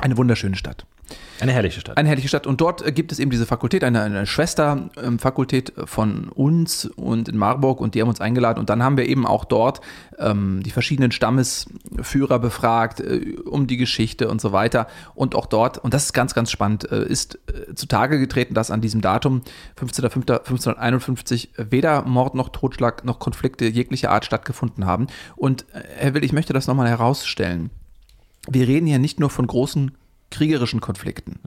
Eine 0.00 0.16
wunderschöne 0.16 0.56
Stadt. 0.56 0.86
Eine 1.40 1.52
herrliche 1.52 1.80
Stadt. 1.80 1.96
Eine 1.96 2.08
herrliche 2.08 2.28
Stadt. 2.28 2.46
Und 2.46 2.60
dort 2.60 2.86
äh, 2.86 2.92
gibt 2.92 3.12
es 3.12 3.18
eben 3.18 3.30
diese 3.30 3.46
Fakultät, 3.46 3.82
eine, 3.84 4.02
eine 4.02 4.26
Schwesterfakultät 4.26 5.72
von 5.84 6.28
uns 6.28 6.86
und 6.86 7.28
in 7.28 7.36
Marburg 7.36 7.80
und 7.80 7.94
die 7.94 8.00
haben 8.00 8.08
uns 8.08 8.20
eingeladen. 8.20 8.60
Und 8.60 8.70
dann 8.70 8.82
haben 8.82 8.96
wir 8.96 9.06
eben 9.08 9.26
auch 9.26 9.44
dort 9.44 9.80
ähm, 10.18 10.62
die 10.64 10.70
verschiedenen 10.70 11.12
Stammesführer 11.12 12.38
befragt, 12.38 13.00
äh, 13.00 13.36
um 13.44 13.66
die 13.66 13.76
Geschichte 13.76 14.28
und 14.28 14.40
so 14.40 14.52
weiter. 14.52 14.86
Und 15.14 15.34
auch 15.34 15.46
dort, 15.46 15.78
und 15.78 15.92
das 15.92 16.04
ist 16.04 16.12
ganz, 16.12 16.34
ganz 16.34 16.50
spannend, 16.50 16.90
äh, 16.90 17.04
ist 17.04 17.38
äh, 17.48 17.74
zutage 17.74 18.18
getreten, 18.18 18.54
dass 18.54 18.70
an 18.70 18.80
diesem 18.80 19.00
Datum, 19.00 19.42
15.05.1551, 19.80 21.48
weder 21.56 22.02
Mord 22.02 22.34
noch 22.34 22.50
Totschlag 22.50 23.04
noch 23.04 23.18
Konflikte 23.18 23.66
jeglicher 23.66 24.10
Art 24.10 24.24
stattgefunden 24.24 24.86
haben. 24.86 25.08
Und 25.34 25.62
äh, 25.72 25.82
Herr 25.96 26.14
Will, 26.14 26.24
ich 26.24 26.32
möchte 26.32 26.52
das 26.52 26.68
nochmal 26.68 26.88
herausstellen. 26.88 27.70
Wir 28.48 28.68
reden 28.68 28.86
hier 28.86 28.98
nicht 28.98 29.18
nur 29.20 29.30
von 29.30 29.46
großen 29.46 29.92
kriegerischen 30.30 30.80
Konflikten. 30.80 31.38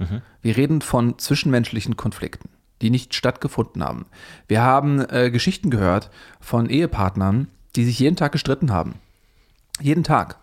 Wir 0.41 0.57
reden 0.57 0.81
von 0.81 1.17
zwischenmenschlichen 1.19 1.97
Konflikten, 1.97 2.49
die 2.81 2.89
nicht 2.89 3.15
stattgefunden 3.15 3.83
haben. 3.83 4.05
Wir 4.47 4.61
haben 4.61 4.99
äh, 5.09 5.29
Geschichten 5.31 5.69
gehört 5.69 6.09
von 6.39 6.69
Ehepartnern, 6.69 7.47
die 7.75 7.85
sich 7.85 7.99
jeden 7.99 8.15
Tag 8.15 8.31
gestritten 8.31 8.71
haben. 8.71 8.95
Jeden 9.81 10.03
Tag. 10.03 10.37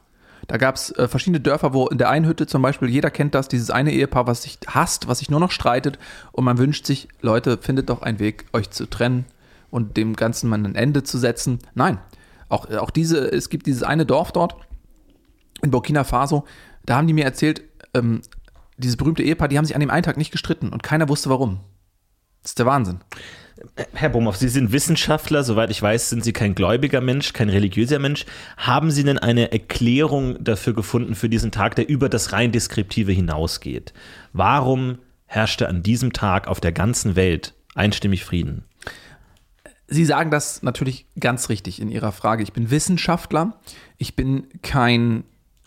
Da 0.47 0.59
gab 0.59 0.75
es 0.77 0.91
äh, 0.93 1.09
verschiedene 1.09 1.41
Dörfer, 1.41 1.73
wo 1.73 1.87
in 1.89 1.99
der 1.99 2.11
einen 2.11 2.27
Hütte 2.27 2.47
zum 2.47 2.63
Beispiel, 2.63 2.89
jeder 2.89 3.11
kennt 3.11 3.35
das, 3.35 3.49
dieses 3.49 3.71
eine 3.71 3.93
Ehepaar, 3.93 4.27
was 4.27 4.43
sich 4.43 4.59
hasst, 4.67 5.09
was 5.09 5.21
sich 5.21 5.31
nur 5.31 5.41
noch 5.41 5.51
streitet 5.51 5.99
und 6.33 6.45
man 6.45 6.59
wünscht 6.59 6.87
sich, 6.87 7.09
Leute, 7.21 7.59
findet 7.59 7.89
doch 7.89 8.03
einen 8.03 8.19
Weg, 8.19 8.45
euch 8.53 8.71
zu 8.71 8.87
trennen 8.87 9.25
und 9.71 9.97
dem 9.97 10.17
Ganzen 10.17 10.51
mal 10.51 10.59
ein 10.59 10.75
Ende 10.75 11.03
zu 11.03 11.19
setzen. 11.19 11.61
Nein, 11.75 11.99
auch, 12.49 12.71
auch 12.71 12.91
diese, 12.91 13.33
es 13.33 13.49
gibt 13.49 13.67
dieses 13.67 13.83
eine 13.83 14.07
Dorf 14.07 14.33
dort, 14.33 14.57
in 15.63 15.71
Burkina 15.71 16.05
Faso, 16.05 16.45
da 16.85 16.97
haben 16.97 17.07
die 17.07 17.15
mir 17.15 17.25
erzählt, 17.25 17.63
ähm, 17.95 18.23
dieses 18.77 18.97
berühmte 18.97 19.23
Ehepaar, 19.23 19.49
die 19.49 19.59
haben 19.59 19.65
sich 19.65 19.75
an 19.75 19.81
dem 19.81 19.91
einen 19.91 20.03
Tag 20.03 20.17
nicht 20.17 20.33
gestritten 20.33 20.71
und 20.71 20.83
keiner 20.83 21.09
wusste 21.09 21.31
warum. 21.31 21.61
Das 22.43 22.53
ist 22.53 22.59
der 22.59 22.67
Wahnsinn. 22.67 23.01
Herr 23.93 24.09
Bomhoff, 24.09 24.37
Sie 24.37 24.49
sind 24.49 24.73
Wissenschaftler, 24.73 25.45
soweit 25.45 25.71
ich 25.71 25.81
weiß, 25.81 26.11
sind 26.11 26.25
Sie 26.25 26.33
kein 26.33 26.55
gläubiger 26.55 27.01
Mensch, 27.01 27.33
kein 27.33 27.49
religiöser 27.49 28.01
Mensch. 28.01 28.27
Haben 28.57 28.91
Sie 28.91 29.05
denn 29.05 29.19
eine 29.19 29.53
Erklärung 29.53 30.43
dafür 30.43 30.75
gefunden 30.75 31.15
für 31.15 31.29
diesen 31.29 31.53
Tag, 31.53 31.77
der 31.77 31.89
über 31.89 32.09
das 32.09 32.33
rein 32.33 32.51
Deskriptive 32.51 33.13
hinausgeht? 33.13 33.95
Warum 34.33 34.99
herrschte 35.27 35.69
an 35.69 35.83
diesem 35.83 36.13
Tag 36.13 36.49
auf 36.49 36.61
der 36.61 36.73
ganzen 36.73 37.17
Welt 37.17 37.55
einstimmig 37.75 38.25
Frieden? 38.25 38.65
Sie 39.87 40.05
sagen 40.05 40.31
das 40.31 40.63
natürlich 40.63 41.07
ganz 41.19 41.49
richtig 41.49 41.81
in 41.81 41.91
Ihrer 41.91 42.11
Frage. 42.11 42.43
Ich 42.43 42.53
bin 42.53 42.71
Wissenschaftler, 42.71 43.61
ich 43.99 44.17
bin 44.17 44.49
kein 44.63 45.25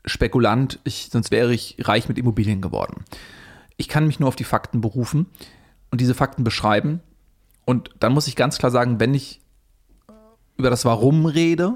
Spekulant, 0.08 0.80
ich, 0.84 1.10
sonst 1.12 1.32
wäre 1.32 1.54
ich 1.54 1.78
reich 1.82 2.08
mit 2.08 2.18
Immobilien 2.18 2.62
geworden. 2.62 3.06
Ich 3.78 3.88
kann 3.88 4.08
mich 4.08 4.20
nur 4.20 4.30
auf 4.30 4.36
die 4.36 4.44
Fakten 4.44 4.82
berufen 4.82 5.28
und 5.92 6.02
diese 6.02 6.16
Fakten 6.16 6.44
beschreiben. 6.44 7.02
Und 7.66 7.92
dann 8.00 8.14
muss 8.14 8.28
ich 8.28 8.36
ganz 8.36 8.58
klar 8.58 8.72
sagen, 8.72 9.00
wenn 9.00 9.14
ich 9.14 9.42
über 10.58 10.70
das 10.70 10.86
Warum 10.86 11.26
rede, 11.26 11.76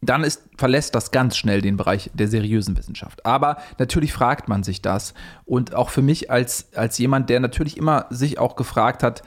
dann 0.00 0.24
ist, 0.24 0.42
verlässt 0.56 0.94
das 0.94 1.10
ganz 1.10 1.36
schnell 1.36 1.60
den 1.62 1.76
Bereich 1.76 2.10
der 2.14 2.28
seriösen 2.28 2.76
Wissenschaft. 2.76 3.24
Aber 3.26 3.56
natürlich 3.78 4.12
fragt 4.12 4.48
man 4.48 4.62
sich 4.62 4.82
das. 4.82 5.14
Und 5.44 5.74
auch 5.74 5.90
für 5.90 6.02
mich 6.02 6.30
als, 6.30 6.72
als 6.74 6.98
jemand, 6.98 7.30
der 7.30 7.40
natürlich 7.40 7.76
immer 7.76 8.06
sich 8.10 8.38
auch 8.38 8.56
gefragt 8.56 9.02
hat, 9.02 9.22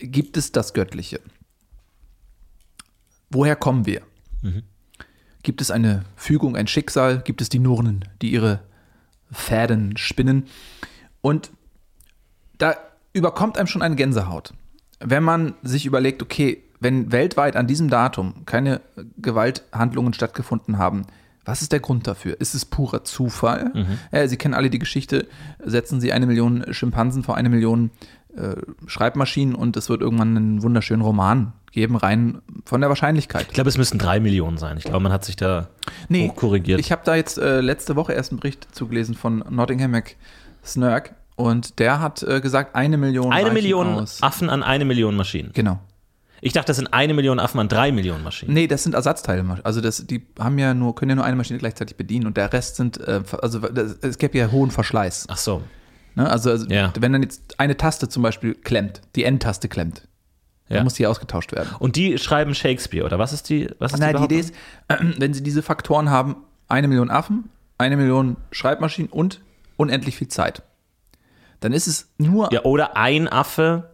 gibt 0.00 0.36
es 0.36 0.52
das 0.52 0.74
Göttliche? 0.74 1.20
Woher 3.30 3.56
kommen 3.56 3.86
wir? 3.86 4.02
Gibt 5.42 5.60
es 5.60 5.70
eine 5.70 6.04
Fügung, 6.16 6.56
ein 6.56 6.66
Schicksal? 6.66 7.20
Gibt 7.22 7.40
es 7.40 7.48
die 7.48 7.58
Nurnen, 7.58 8.04
die 8.20 8.30
ihre 8.32 8.60
Fäden 9.30 9.96
spinnen? 9.96 10.44
Und 11.20 11.50
da 12.58 12.76
überkommt 13.12 13.58
einem 13.58 13.66
schon 13.66 13.82
eine 13.82 13.96
Gänsehaut. 13.96 14.54
Wenn 15.00 15.22
man 15.24 15.54
sich 15.62 15.84
überlegt, 15.84 16.22
okay, 16.22 16.62
wenn 16.78 17.12
weltweit 17.12 17.56
an 17.56 17.66
diesem 17.66 17.90
Datum 17.90 18.44
keine 18.46 18.80
Gewalthandlungen 19.18 20.14
stattgefunden 20.14 20.78
haben, 20.78 21.06
was 21.44 21.60
ist 21.60 21.72
der 21.72 21.80
Grund 21.80 22.06
dafür? 22.06 22.40
Ist 22.40 22.54
es 22.54 22.64
purer 22.64 23.02
Zufall? 23.04 23.72
Ja, 24.12 24.28
Sie 24.28 24.36
kennen 24.36 24.54
alle 24.54 24.70
die 24.70 24.78
Geschichte, 24.78 25.26
setzen 25.58 26.00
Sie 26.00 26.12
eine 26.12 26.26
Million 26.26 26.64
Schimpansen 26.72 27.24
vor 27.24 27.36
eine 27.36 27.48
Million 27.48 27.90
äh, 28.36 28.56
Schreibmaschinen 28.86 29.54
und 29.54 29.76
es 29.76 29.88
wird 29.88 30.00
irgendwann 30.00 30.36
einen 30.36 30.62
wunderschönen 30.62 31.02
Roman 31.02 31.52
geben, 31.72 31.96
rein 31.96 32.42
von 32.64 32.80
der 32.80 32.90
Wahrscheinlichkeit. 32.90 33.46
Ich 33.48 33.54
glaube, 33.54 33.70
es 33.70 33.78
müssten 33.78 33.98
drei 33.98 34.20
Millionen 34.20 34.58
sein. 34.58 34.76
Ich 34.76 34.84
glaube, 34.84 35.00
man 35.00 35.12
hat 35.12 35.24
sich 35.24 35.36
da 35.36 35.68
hochkorrigiert. 36.12 36.80
Ich 36.80 36.92
habe 36.92 37.02
da 37.04 37.14
jetzt 37.14 37.38
äh, 37.38 37.60
letzte 37.60 37.96
Woche 37.96 38.12
erst 38.12 38.32
einen 38.32 38.40
Bericht 38.40 38.74
zugelesen 38.74 39.14
von 39.14 39.44
Nottingham 39.50 39.90
McSnurk 39.92 41.14
und 41.36 41.78
der 41.78 42.00
hat 42.00 42.22
äh, 42.22 42.40
gesagt, 42.40 42.76
eine 42.76 42.98
Million. 42.98 43.32
eine 43.32 43.50
Million 43.50 43.94
aus. 43.94 44.22
Affen 44.22 44.50
an 44.50 44.62
eine 44.62 44.84
Million 44.84 45.16
Maschinen. 45.16 45.50
Genau. 45.54 45.80
Ich 46.44 46.52
dachte, 46.52 46.66
das 46.66 46.76
sind 46.76 46.92
eine 46.92 47.14
Million 47.14 47.38
Affen 47.38 47.60
an 47.60 47.68
drei 47.68 47.92
Millionen 47.92 48.24
Maschinen. 48.24 48.52
Nee, 48.52 48.66
das 48.66 48.82
sind 48.82 48.94
Ersatzteile. 48.94 49.44
Also 49.62 49.80
das, 49.80 50.04
die 50.06 50.26
haben 50.38 50.58
ja 50.58 50.74
nur, 50.74 50.94
können 50.94 51.10
ja 51.10 51.14
nur 51.14 51.24
eine 51.24 51.36
Maschine 51.36 51.60
gleichzeitig 51.60 51.96
bedienen 51.96 52.26
und 52.26 52.36
der 52.36 52.52
Rest 52.52 52.76
sind, 52.76 52.98
äh, 52.98 53.22
also 53.40 53.60
das, 53.60 53.98
es 54.02 54.18
gäbe 54.18 54.38
ja 54.38 54.50
hohen 54.50 54.72
Verschleiß. 54.72 55.26
Ach 55.28 55.36
so. 55.36 55.62
Ne? 56.14 56.28
Also, 56.30 56.50
also 56.50 56.66
Ja. 56.68 56.92
wenn 56.98 57.12
dann 57.12 57.22
jetzt 57.22 57.58
eine 57.58 57.76
Taste 57.76 58.08
zum 58.08 58.22
Beispiel 58.22 58.54
klemmt, 58.54 59.00
die 59.16 59.24
N-Taste 59.24 59.68
klemmt, 59.68 60.08
Ja. 60.68 60.76
dann 60.76 60.84
muss 60.84 60.94
die 60.94 61.06
ausgetauscht 61.06 61.52
werden. 61.52 61.68
Und 61.78 61.96
die 61.96 62.18
schreiben 62.18 62.54
Shakespeare, 62.54 63.04
oder 63.04 63.18
was 63.18 63.32
ist 63.32 63.48
die? 63.48 63.68
Was 63.78 63.92
ist 63.92 64.00
Nein, 64.00 64.10
die 64.10 64.12
Behauptung? 64.14 64.38
Idee 64.38 64.46
ist, 64.46 64.54
wenn 65.20 65.34
sie 65.34 65.42
diese 65.42 65.62
Faktoren 65.62 66.10
haben, 66.10 66.36
eine 66.68 66.88
Million 66.88 67.10
Affen, 67.10 67.50
eine 67.78 67.96
Million 67.96 68.36
Schreibmaschinen 68.50 69.10
und 69.10 69.40
unendlich 69.76 70.16
viel 70.16 70.28
Zeit, 70.28 70.62
dann 71.60 71.72
ist 71.72 71.86
es 71.86 72.08
nur 72.18 72.52
Ja, 72.52 72.62
oder 72.64 72.96
ein 72.96 73.28
Affe. 73.28 73.91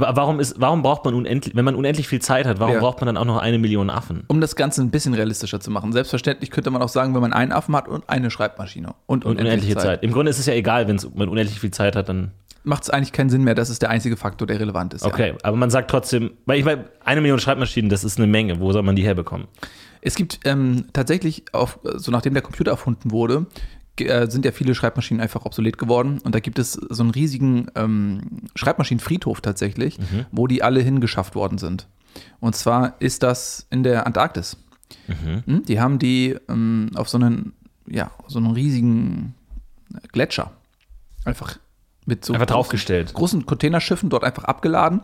Aber 0.00 0.16
warum, 0.16 0.40
ist, 0.40 0.60
warum 0.60 0.82
braucht 0.82 1.04
man 1.04 1.14
unendlich, 1.14 1.54
wenn 1.54 1.64
man 1.64 1.74
unendlich 1.74 2.08
viel 2.08 2.20
Zeit 2.20 2.46
hat, 2.46 2.60
warum 2.60 2.74
Ja. 2.74 2.80
braucht 2.80 3.00
man 3.00 3.06
dann 3.06 3.16
auch 3.16 3.24
noch 3.24 3.38
eine 3.38 3.58
Million 3.58 3.90
Affen? 3.90 4.24
um 4.28 4.40
das 4.40 4.56
Ganze 4.56 4.80
ein 4.82 4.90
bisschen 4.90 5.14
realistischer 5.14 5.60
zu 5.60 5.70
machen. 5.70 5.92
Selbstverständlich 5.92 6.50
könnte 6.50 6.70
man 6.70 6.82
auch 6.82 6.88
sagen, 6.88 7.14
wenn 7.14 7.20
man 7.20 7.32
einen 7.32 7.52
Affen 7.52 7.74
hat 7.76 7.88
und 7.88 8.08
eine 8.08 8.30
Schreibmaschine 8.30 8.94
und, 9.06 9.24
Und 9.24 9.38
unendliche 9.40 9.76
Zeit. 9.76 10.02
Im 10.02 10.12
Grunde 10.12 10.30
ist 10.30 10.38
es 10.38 10.46
ja 10.46 10.54
egal, 10.54 10.88
wenn 10.88 11.00
man 11.14 11.28
unendlich 11.28 11.58
viel 11.60 11.70
Zeit 11.70 11.96
hat, 11.96 12.08
dann. 12.08 12.30
macht 12.64 12.82
es 12.82 12.90
eigentlich 12.90 13.12
keinen 13.12 13.30
Sinn 13.30 13.44
mehr. 13.44 13.54
Das 13.54 13.70
ist 13.70 13.82
der 13.82 13.90
einzige 13.90 14.16
Faktor, 14.16 14.46
der 14.46 14.60
relevant 14.60 14.92
ist. 14.94 15.04
Okay, 15.04 15.34
aber 15.42 15.56
man 15.56 15.70
sagt 15.70 15.90
trotzdem, 15.90 16.32
weil 16.46 16.58
ich 16.58 16.64
meine, 16.64 16.84
eine 17.04 17.20
Million 17.20 17.38
Schreibmaschinen, 17.38 17.88
das 17.90 18.04
ist 18.04 18.18
eine 18.18 18.26
Menge. 18.26 18.60
Wo 18.60 18.72
soll 18.72 18.82
man 18.82 18.94
die 18.96 19.04
herbekommen? 19.04 19.46
Es 20.00 20.14
gibt 20.14 20.40
ähm, 20.44 20.84
tatsächlich, 20.92 21.44
auf, 21.52 21.80
so 21.82 22.12
nachdem 22.12 22.32
der 22.34 22.42
Computer 22.42 22.70
erfunden 22.70 23.10
wurde, 23.10 23.46
äh, 24.00 24.30
sind 24.30 24.44
ja 24.44 24.52
viele 24.52 24.74
Schreibmaschinen 24.74 25.20
einfach 25.20 25.44
obsolet 25.44 25.78
geworden. 25.78 26.20
Und 26.24 26.34
da 26.34 26.40
gibt 26.40 26.58
es 26.58 26.72
so 26.72 27.02
einen 27.02 27.10
riesigen 27.10 27.68
ähm, 27.74 28.20
Schreibmaschinenfriedhof 28.54 29.40
tatsächlich, 29.40 29.98
wo 30.32 30.46
die 30.46 30.62
alle 30.62 30.80
hingeschafft 30.80 31.34
worden 31.34 31.58
sind. 31.58 31.86
Und 32.40 32.56
zwar 32.56 32.94
ist 33.00 33.22
das 33.22 33.66
in 33.70 33.82
der 33.82 34.06
Antarktis. 34.06 34.56
Hm, 35.06 35.64
Die 35.66 35.80
haben 35.80 35.98
die 35.98 36.36
ähm, 36.48 36.90
auf 36.94 37.08
so 37.08 37.18
einen, 37.18 37.52
ja, 37.86 38.10
so 38.26 38.38
einen 38.38 38.52
riesigen 38.52 39.34
Gletscher 40.12 40.52
einfach 41.24 41.58
mit 42.06 42.24
so 42.24 42.32
Einfach 42.32 42.46
großen- 42.46 42.50
draufgestellt. 42.52 43.12
großen 43.14 43.44
Containerschiffen 43.46 44.08
dort 44.08 44.24
einfach 44.24 44.44
abgeladen. 44.44 45.00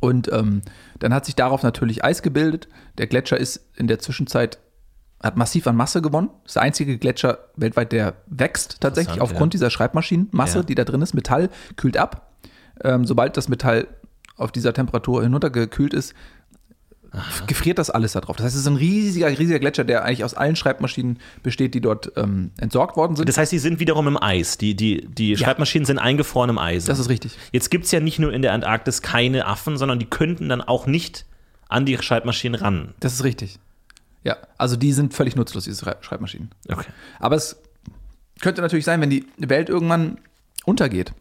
Und 0.00 0.30
ähm, 0.32 0.62
dann 0.98 1.12
hat 1.14 1.24
sich 1.26 1.34
darauf 1.36 1.62
natürlich 1.62 2.04
Eis 2.04 2.22
gebildet. 2.22 2.68
Der 2.98 3.06
Gletscher 3.06 3.38
ist 3.38 3.66
in 3.76 3.86
der 3.88 3.98
Zwischenzeit, 3.98 4.58
hat 5.22 5.36
massiv 5.36 5.66
an 5.66 5.76
Masse 5.76 6.00
gewonnen. 6.02 6.30
Das 6.42 6.50
ist 6.50 6.54
der 6.56 6.62
einzige 6.62 6.98
Gletscher 6.98 7.38
weltweit, 7.56 7.92
der 7.92 8.14
wächst 8.26 8.80
tatsächlich 8.80 9.20
aufgrund 9.20 9.52
ja. 9.54 9.58
dieser 9.58 9.70
Schreibmaschinenmasse, 9.70 10.58
Ja. 10.58 10.64
die 10.64 10.74
da 10.74 10.84
drin 10.84 11.02
ist. 11.02 11.14
Metall 11.14 11.50
kühlt 11.76 11.96
ab. 11.96 12.32
Ähm, 12.82 13.04
sobald 13.04 13.36
das 13.36 13.48
Metall 13.48 13.86
auf 14.36 14.50
dieser 14.52 14.72
Temperatur 14.72 15.22
hinuntergekühlt 15.22 15.92
ist, 15.92 16.14
gefriert 17.46 17.78
das 17.78 17.90
alles 17.90 18.12
da 18.12 18.20
drauf. 18.20 18.36
Das 18.36 18.46
heißt, 18.46 18.54
es 18.54 18.62
ist 18.62 18.66
ein 18.68 18.76
riesiger, 18.76 19.28
riesiger 19.28 19.58
Gletscher, 19.58 19.84
der 19.84 20.04
eigentlich 20.04 20.24
aus 20.24 20.34
allen 20.34 20.54
Schreibmaschinen 20.56 21.18
besteht, 21.42 21.74
die 21.74 21.80
dort 21.80 22.12
ähm, 22.16 22.52
entsorgt 22.58 22.96
worden 22.96 23.16
sind. 23.16 23.28
Das 23.28 23.36
heißt, 23.36 23.50
die 23.50 23.58
sind 23.58 23.80
wiederum 23.80 24.06
im 24.06 24.22
Eis. 24.22 24.58
Die, 24.58 24.76
die, 24.76 25.06
die 25.06 25.36
Schreibmaschinen 25.36 25.84
sind 25.84 25.98
eingefroren 25.98 26.50
im 26.50 26.58
Eis. 26.58 26.84
Das 26.84 26.98
ist 26.98 27.08
richtig. 27.08 27.36
Jetzt 27.52 27.70
gibt 27.70 27.86
es 27.86 27.90
ja 27.90 28.00
nicht 28.00 28.18
nur 28.20 28.32
in 28.32 28.42
der 28.42 28.52
Antarktis 28.52 29.02
keine 29.02 29.46
Affen, 29.46 29.76
sondern 29.76 29.98
die 29.98 30.06
könnten 30.06 30.48
dann 30.48 30.60
auch 30.60 30.86
nicht 30.86 31.26
an 31.68 31.84
die 31.84 31.98
Schreibmaschinen 31.98 32.60
ran. 32.60 32.94
Das 33.00 33.12
ist 33.12 33.24
richtig. 33.24 33.58
Ja, 34.22 34.36
also 34.58 34.76
die 34.76 34.92
sind 34.92 35.14
völlig 35.14 35.34
nutzlos, 35.36 35.64
diese 35.64 35.84
Schrei- 35.84 35.96
Schreibmaschinen. 36.02 36.50
Okay. 36.70 36.86
Aber 37.18 37.36
es 37.36 37.56
könnte 38.40 38.60
natürlich 38.60 38.84
sein, 38.84 39.00
wenn 39.00 39.10
die 39.10 39.26
Welt 39.38 39.68
irgendwann 39.68 40.18
untergeht, 40.66 41.12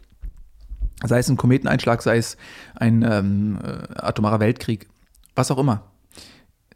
sei 1.03 1.19
es 1.19 1.29
ein 1.29 1.37
Kometeneinschlag, 1.37 2.01
sei 2.01 2.17
es 2.17 2.35
ein 2.75 3.03
ähm, 3.09 3.57
äh, 3.63 3.95
atomarer 3.99 4.39
Weltkrieg, 4.41 4.89
was 5.35 5.49
auch 5.51 5.57
immer, 5.57 5.83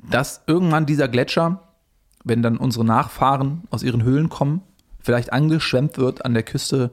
dass 0.09 0.41
irgendwann 0.47 0.85
dieser 0.85 1.07
Gletscher, 1.09 1.61
wenn 2.23 2.41
dann 2.41 2.55
unsere 2.57 2.85
Nachfahren 2.85 3.63
aus 3.69 3.83
ihren 3.83 4.03
Höhlen 4.03 4.29
kommen, 4.29 4.61
vielleicht 5.01 5.33
angeschwemmt 5.33 5.97
wird 5.97 6.23
an 6.23 6.33
der 6.33 6.43
Küste 6.43 6.91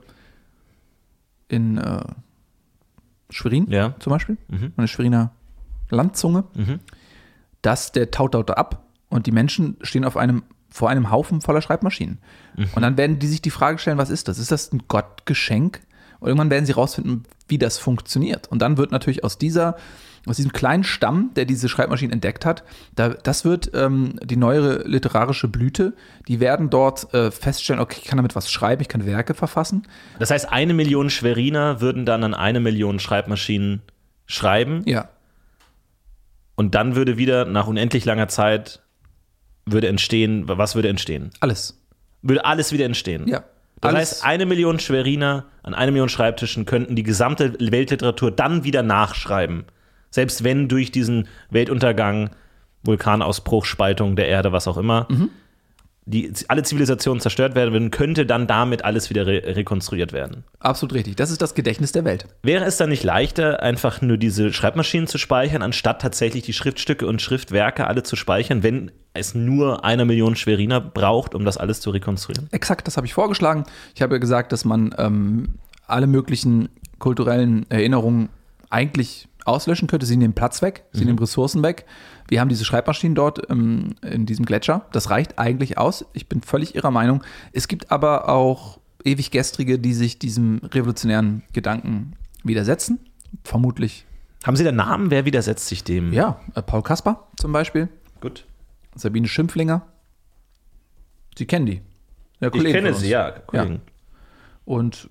in 1.49 1.79
äh, 1.79 2.03
Schwerin 3.31 3.71
Ja. 3.71 3.95
zum 4.01 4.11
Beispiel, 4.11 4.37
Mhm. 4.49 4.65
an 4.65 4.73
der 4.79 4.87
Schweriner 4.89 5.31
Landzunge, 5.89 6.45
Mhm. 6.55 6.81
dass 7.63 7.93
der 7.93 8.11
taut 8.11 8.35
dort 8.35 8.57
ab 8.57 8.85
und 9.11 9.27
die 9.27 9.33
Menschen 9.33 9.77
stehen 9.83 10.05
auf 10.05 10.17
einem, 10.17 10.45
vor 10.71 10.89
einem 10.89 11.11
Haufen 11.11 11.41
voller 11.41 11.61
Schreibmaschinen. 11.61 12.19
Mhm. 12.57 12.69
Und 12.75 12.83
dann 12.83 12.97
werden 12.97 13.19
die 13.19 13.27
sich 13.27 13.43
die 13.43 13.51
Frage 13.51 13.79
stellen, 13.79 13.99
was 13.99 14.09
ist 14.11 14.29
das? 14.29 14.39
Ist 14.39 14.51
das 14.51 14.73
ein 14.73 14.85
Gottgeschenk? 14.89 15.81
Und 16.21 16.29
irgendwann 16.29 16.51
werden 16.51 16.67
sie 16.67 16.73
rausfinden, 16.73 17.25
wie 17.49 17.59
das 17.59 17.79
funktioniert. 17.79 18.49
Und 18.49 18.61
dann 18.61 18.77
wird 18.77 18.93
natürlich 18.93 19.25
aus 19.25 19.39
dieser, 19.39 19.77
aus 20.27 20.37
diesem 20.37 20.53
kleinen 20.53 20.85
Stamm, 20.85 21.31
der 21.35 21.47
diese 21.47 21.69
Schreibmaschinen 21.69 22.13
entdeckt 22.13 22.45
hat, 22.45 22.63
da, 22.95 23.09
das 23.09 23.45
wird 23.45 23.71
ähm, 23.75 24.19
die 24.23 24.37
neuere 24.37 24.87
literarische 24.87 25.49
Blüte. 25.49 25.95
Die 26.29 26.41
werden 26.41 26.71
dort 26.71 27.13
äh, 27.15 27.31
feststellen, 27.31 27.81
okay, 27.81 27.99
ich 28.03 28.09
kann 28.09 28.19
damit 28.19 28.37
was 28.37 28.51
schreiben, 28.51 28.83
ich 28.83 28.89
kann 28.89 29.07
Werke 29.07 29.35
verfassen. 29.35 29.85
Das 30.19 30.31
heißt, 30.31 30.53
eine 30.53 30.75
Million 30.75 31.11
Schweriner 31.11 31.81
würden 31.81 32.05
dann 32.05 32.23
an 32.23 32.35
eine 32.35 32.61
Million 32.61 33.01
Schreibmaschinen 33.01 33.83
schreiben 34.27 34.83
Ja, 34.87 35.09
und 36.61 36.75
dann 36.75 36.95
würde 36.95 37.17
wieder 37.17 37.47
nach 37.47 37.67
unendlich 37.69 38.05
langer 38.05 38.29
Zeit 38.29 38.83
würde 39.73 39.89
entstehen, 39.89 40.45
was 40.47 40.75
würde 40.75 40.89
entstehen? 40.89 41.31
alles. 41.41 41.77
Würde 42.23 42.45
alles 42.45 42.71
wieder 42.73 42.85
entstehen. 42.85 43.27
Ja. 43.29 43.45
Das 43.81 43.95
alles, 43.95 44.11
heißt, 44.13 44.25
eine 44.27 44.45
Million 44.45 44.79
Schweriner 44.79 45.47
an 45.63 45.73
eine 45.73 45.91
Million 45.91 46.11
Schreibtischen 46.11 46.67
könnten 46.67 46.97
die 46.97 47.03
gesamte 47.03 47.55
Weltliteratur 47.59 48.31
dann 48.31 48.63
wieder 48.65 48.83
nachschreiben. 48.83 49.65
Selbst 50.11 50.45
wenn 50.45 50.69
durch 50.69 50.91
diesen 50.93 51.29
Weltuntergang, 51.49 52.31
Vulkanausbruch, 52.83 53.65
Spaltung 53.65 54.17
der 54.17 54.29
Erde, 54.29 54.53
was 54.53 54.69
auch 54.69 54.77
immer, 54.77 55.07
Mhm. 55.09 55.31
Die, 56.07 56.33
alle 56.49 56.63
Zivilisationen 56.63 57.21
zerstört 57.21 57.55
werden 57.55 57.73
würden, 57.73 57.91
könnte 57.91 58.27
dann 58.27 58.47
damit 58.47 58.85
alles 58.85 59.11
wieder 59.11 59.27
re 59.27 59.43
rekonstruiert 59.45 60.13
werden. 60.13 60.45
absolut 60.59 60.95
richtig. 60.95 61.17
Das 61.17 61.31
ist 61.31 61.43
das 61.43 61.55
Gedächtnis 61.55 61.93
der 61.93 62.05
Welt. 62.05 62.27
Wäre 62.43 62.65
es 62.65 62.77
dann 62.77 62.89
nicht 62.89 63.05
leichter, 63.05 63.63
einfach 63.63 64.01
nur 64.01 64.17
diese 64.17 64.53
Schreibmaschinen 64.53 65.07
zu 65.07 65.19
speichern, 65.19 65.63
anstatt 65.63 66.01
tatsächlich 66.03 66.43
die 66.45 66.53
Schriftstücke 66.53 67.07
und 67.07 67.23
Schriftwerke 67.23 67.87
alle 67.87 68.03
zu 68.03 68.17
speichern, 68.17 68.63
wenn 68.63 68.91
es 69.13 69.35
nur 69.35 69.85
eine 69.85 70.05
Million 70.05 70.37
Schweriner 70.37 70.81
braucht, 70.81 71.35
um 71.35 71.45
das 71.45 71.57
alles 71.57 71.81
zu 71.81 71.91
rekonstruieren? 71.91 72.49
Exakt, 72.53 72.87
das 72.87 72.97
habe 72.97 73.07
ich 73.07 73.15
vorgeschlagen. 73.15 73.65
Ich 73.95 74.03
habe 74.03 74.15
ja 74.15 74.19
gesagt, 74.19 74.53
dass 74.53 74.65
man 74.65 74.95
ähm, 74.99 75.55
alle 75.87 76.07
möglichen 76.07 76.69
kulturellen 76.99 77.69
Erinnerungen 77.71 78.29
eigentlich 78.71 79.29
auslöschen 79.47 79.89
könnte. 79.89 80.07
Sie 80.07 80.17
nehmen 80.17 80.35
Platz 80.35 80.63
weg, 80.63 80.85
sie 80.93 81.05
nehmen 81.05 81.19
Ressourcen 81.19 81.63
weg. 81.63 81.87
Wir 82.29 82.41
haben 82.41 82.49
diese 82.49 82.65
Schreibmaschinen 82.65 83.15
dort 83.15 83.51
ähm, 83.51 83.95
in 84.03 84.27
diesem 84.27 84.45
Gletscher. 84.45 84.87
Das 84.93 85.11
reicht 85.11 85.39
eigentlich 85.39 85.79
aus. 85.79 86.05
Ich 86.13 86.29
bin 86.29 86.43
völlig 86.43 86.75
Ihrer 86.75 86.91
Meinung. 86.91 87.23
Es 87.53 87.67
gibt 87.69 87.91
aber 87.91 88.29
auch 88.29 88.79
ewig 89.05 89.31
Gestrige, 89.31 89.79
die 89.79 89.95
sich 89.95 90.19
diesem 90.19 90.61
revolutionären 90.65 91.43
Gedanken 91.53 92.15
widersetzen. 92.45 93.01
Vermutlich, 93.45 94.07
Haben 94.45 94.57
Sie 94.57 94.65
da 94.65 94.73
Namen? 94.73 95.11
Wer 95.11 95.25
widersetzt 95.25 95.67
sich 95.69 95.85
dem? 95.85 96.13
ja, 96.13 96.41
äh, 96.55 96.63
Paul 96.63 96.83
Kasper 96.83 97.29
zum 97.37 97.53
Beispiel, 97.53 97.89
Gut. 98.21 98.47
Sabine 98.95 99.27
Schimpflinger. 99.29 99.87
Sie 101.39 101.47
kennen 101.47 101.67
die. 101.67 101.81
Ja, 102.41 102.51
Ich 102.53 102.65
kenne 102.65 102.93
sie, 102.95 103.09
ja, 103.09 103.31
Kollegen. 103.31 103.81
Und 104.65 105.09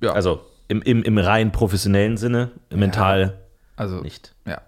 ja, 0.00 0.12
Also 0.12 0.40
im, 0.68 0.82
im, 0.82 1.02
im 1.02 1.18
rein 1.18 1.50
professionellen 1.52 2.16
Sinne, 2.16 2.52
mental 2.72 3.38
also 3.78 4.00
nicht. 4.00 4.34
Ja. 4.44 4.60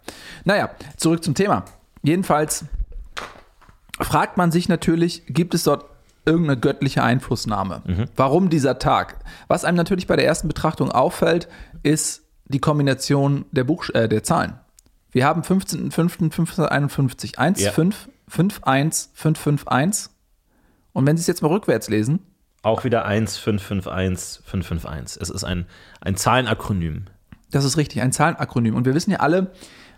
Naja, 0.45 0.71
zurück 0.97 1.23
zum 1.25 1.35
Thema. 1.35 1.65
Jedenfalls 2.03 2.65
fragt 4.01 4.37
man 4.37 4.51
sich 4.51 4.69
natürlich, 4.69 5.25
gibt 5.27 5.55
es 5.55 5.65
dort 5.65 5.85
irgendeine 6.25 6.59
göttliche 6.61 7.03
Einflussnahme? 7.03 7.83
Warum 8.17 8.51
dieser 8.51 8.79
Tag? 8.79 9.17
Was 9.49 9.65
einem 9.65 9.77
natürlich 9.77 10.07
bei 10.07 10.17
der 10.17 10.27
ersten 10.27 10.49
Betrachtung 10.49 10.91
auffällt, 10.93 11.49
ist 11.83 12.23
die 12.45 12.59
Kombination 12.61 13.45
der, 13.53 13.65
Buchsch 13.65 13.91
äh, 13.91 14.09
der 14.09 14.23
Zahlen. 14.23 14.59
Wir 15.13 15.25
haben 15.25 15.43
15.05.1551, 15.43 17.39
1, 17.39 17.61
Ja. 17.61 17.73
5, 17.73 18.09
5, 18.29 18.61
1, 18.63 19.11
5, 19.15 19.39
5, 19.39 19.67
1. 19.69 20.11
Und 20.93 21.07
wenn 21.07 21.17
Sie 21.17 21.23
es 21.23 21.27
jetzt 21.27 21.43
mal 21.43 21.49
rückwärts 21.49 21.89
lesen, 21.89 22.21
Auch 22.63 22.85
wieder 22.85 23.05
1551, 23.05 24.45
551. 24.45 25.21
Es 25.23 25.31
ist 25.31 25.45
ein, 25.45 25.67
ein 26.01 26.17
Zahlenakronym. 26.17 27.07
Das 27.51 27.65
ist 27.65 27.77
richtig, 27.77 28.03
ein 28.03 28.13
Zahlenakronym. 28.13 28.75
Und 28.75 28.87
wir 28.87 28.95
wissen 28.95 29.11
ja 29.11 29.19
alle, 29.19 29.53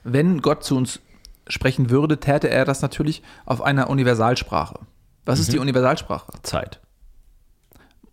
wenn 0.05 0.41
Gott 0.41 0.65
zu 0.65 0.77
uns 0.77 1.01
sprechen 1.49 1.91
würde, 1.91 2.19
täte 2.19 2.49
er 2.49 2.65
das 2.65 2.83
natürlich 2.83 3.23
auf 3.45 3.61
einer 3.62 3.91
Universalsprache. 3.91 4.81
Was 5.25 5.38
ist 5.38 5.53
die 5.53 5.59
Universalsprache? 5.59 6.33
Zeit. 6.43 6.81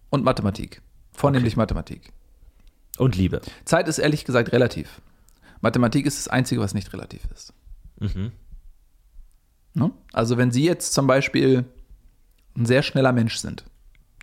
Und 0.10 0.24
Mathematik. 0.24 0.82
Vornehmlich 1.12 1.58
Mathematik. 1.58 2.12
Und 2.98 3.16
Liebe. 3.16 3.42
Zeit 3.66 3.88
ist 3.88 3.98
ehrlich 3.98 4.26
gesagt 4.26 4.52
relativ. 4.52 5.02
Mathematik 5.62 6.06
ist 6.06 6.18
das 6.18 6.28
Einzige, 6.28 6.62
was 6.62 6.74
nicht 6.74 6.92
relativ 6.94 7.22
ist. 7.34 7.54
Mhm. 8.00 8.32
Ne? 9.74 9.92
Also 10.14 10.38
wenn 10.38 10.52
Sie 10.52 10.66
jetzt 10.66 10.94
zum 10.94 11.08
Beispiel 11.08 11.66
ein 12.56 12.66
sehr 12.66 12.84
schneller 12.84 13.14
Mensch 13.14 13.38
sind, 13.38 13.66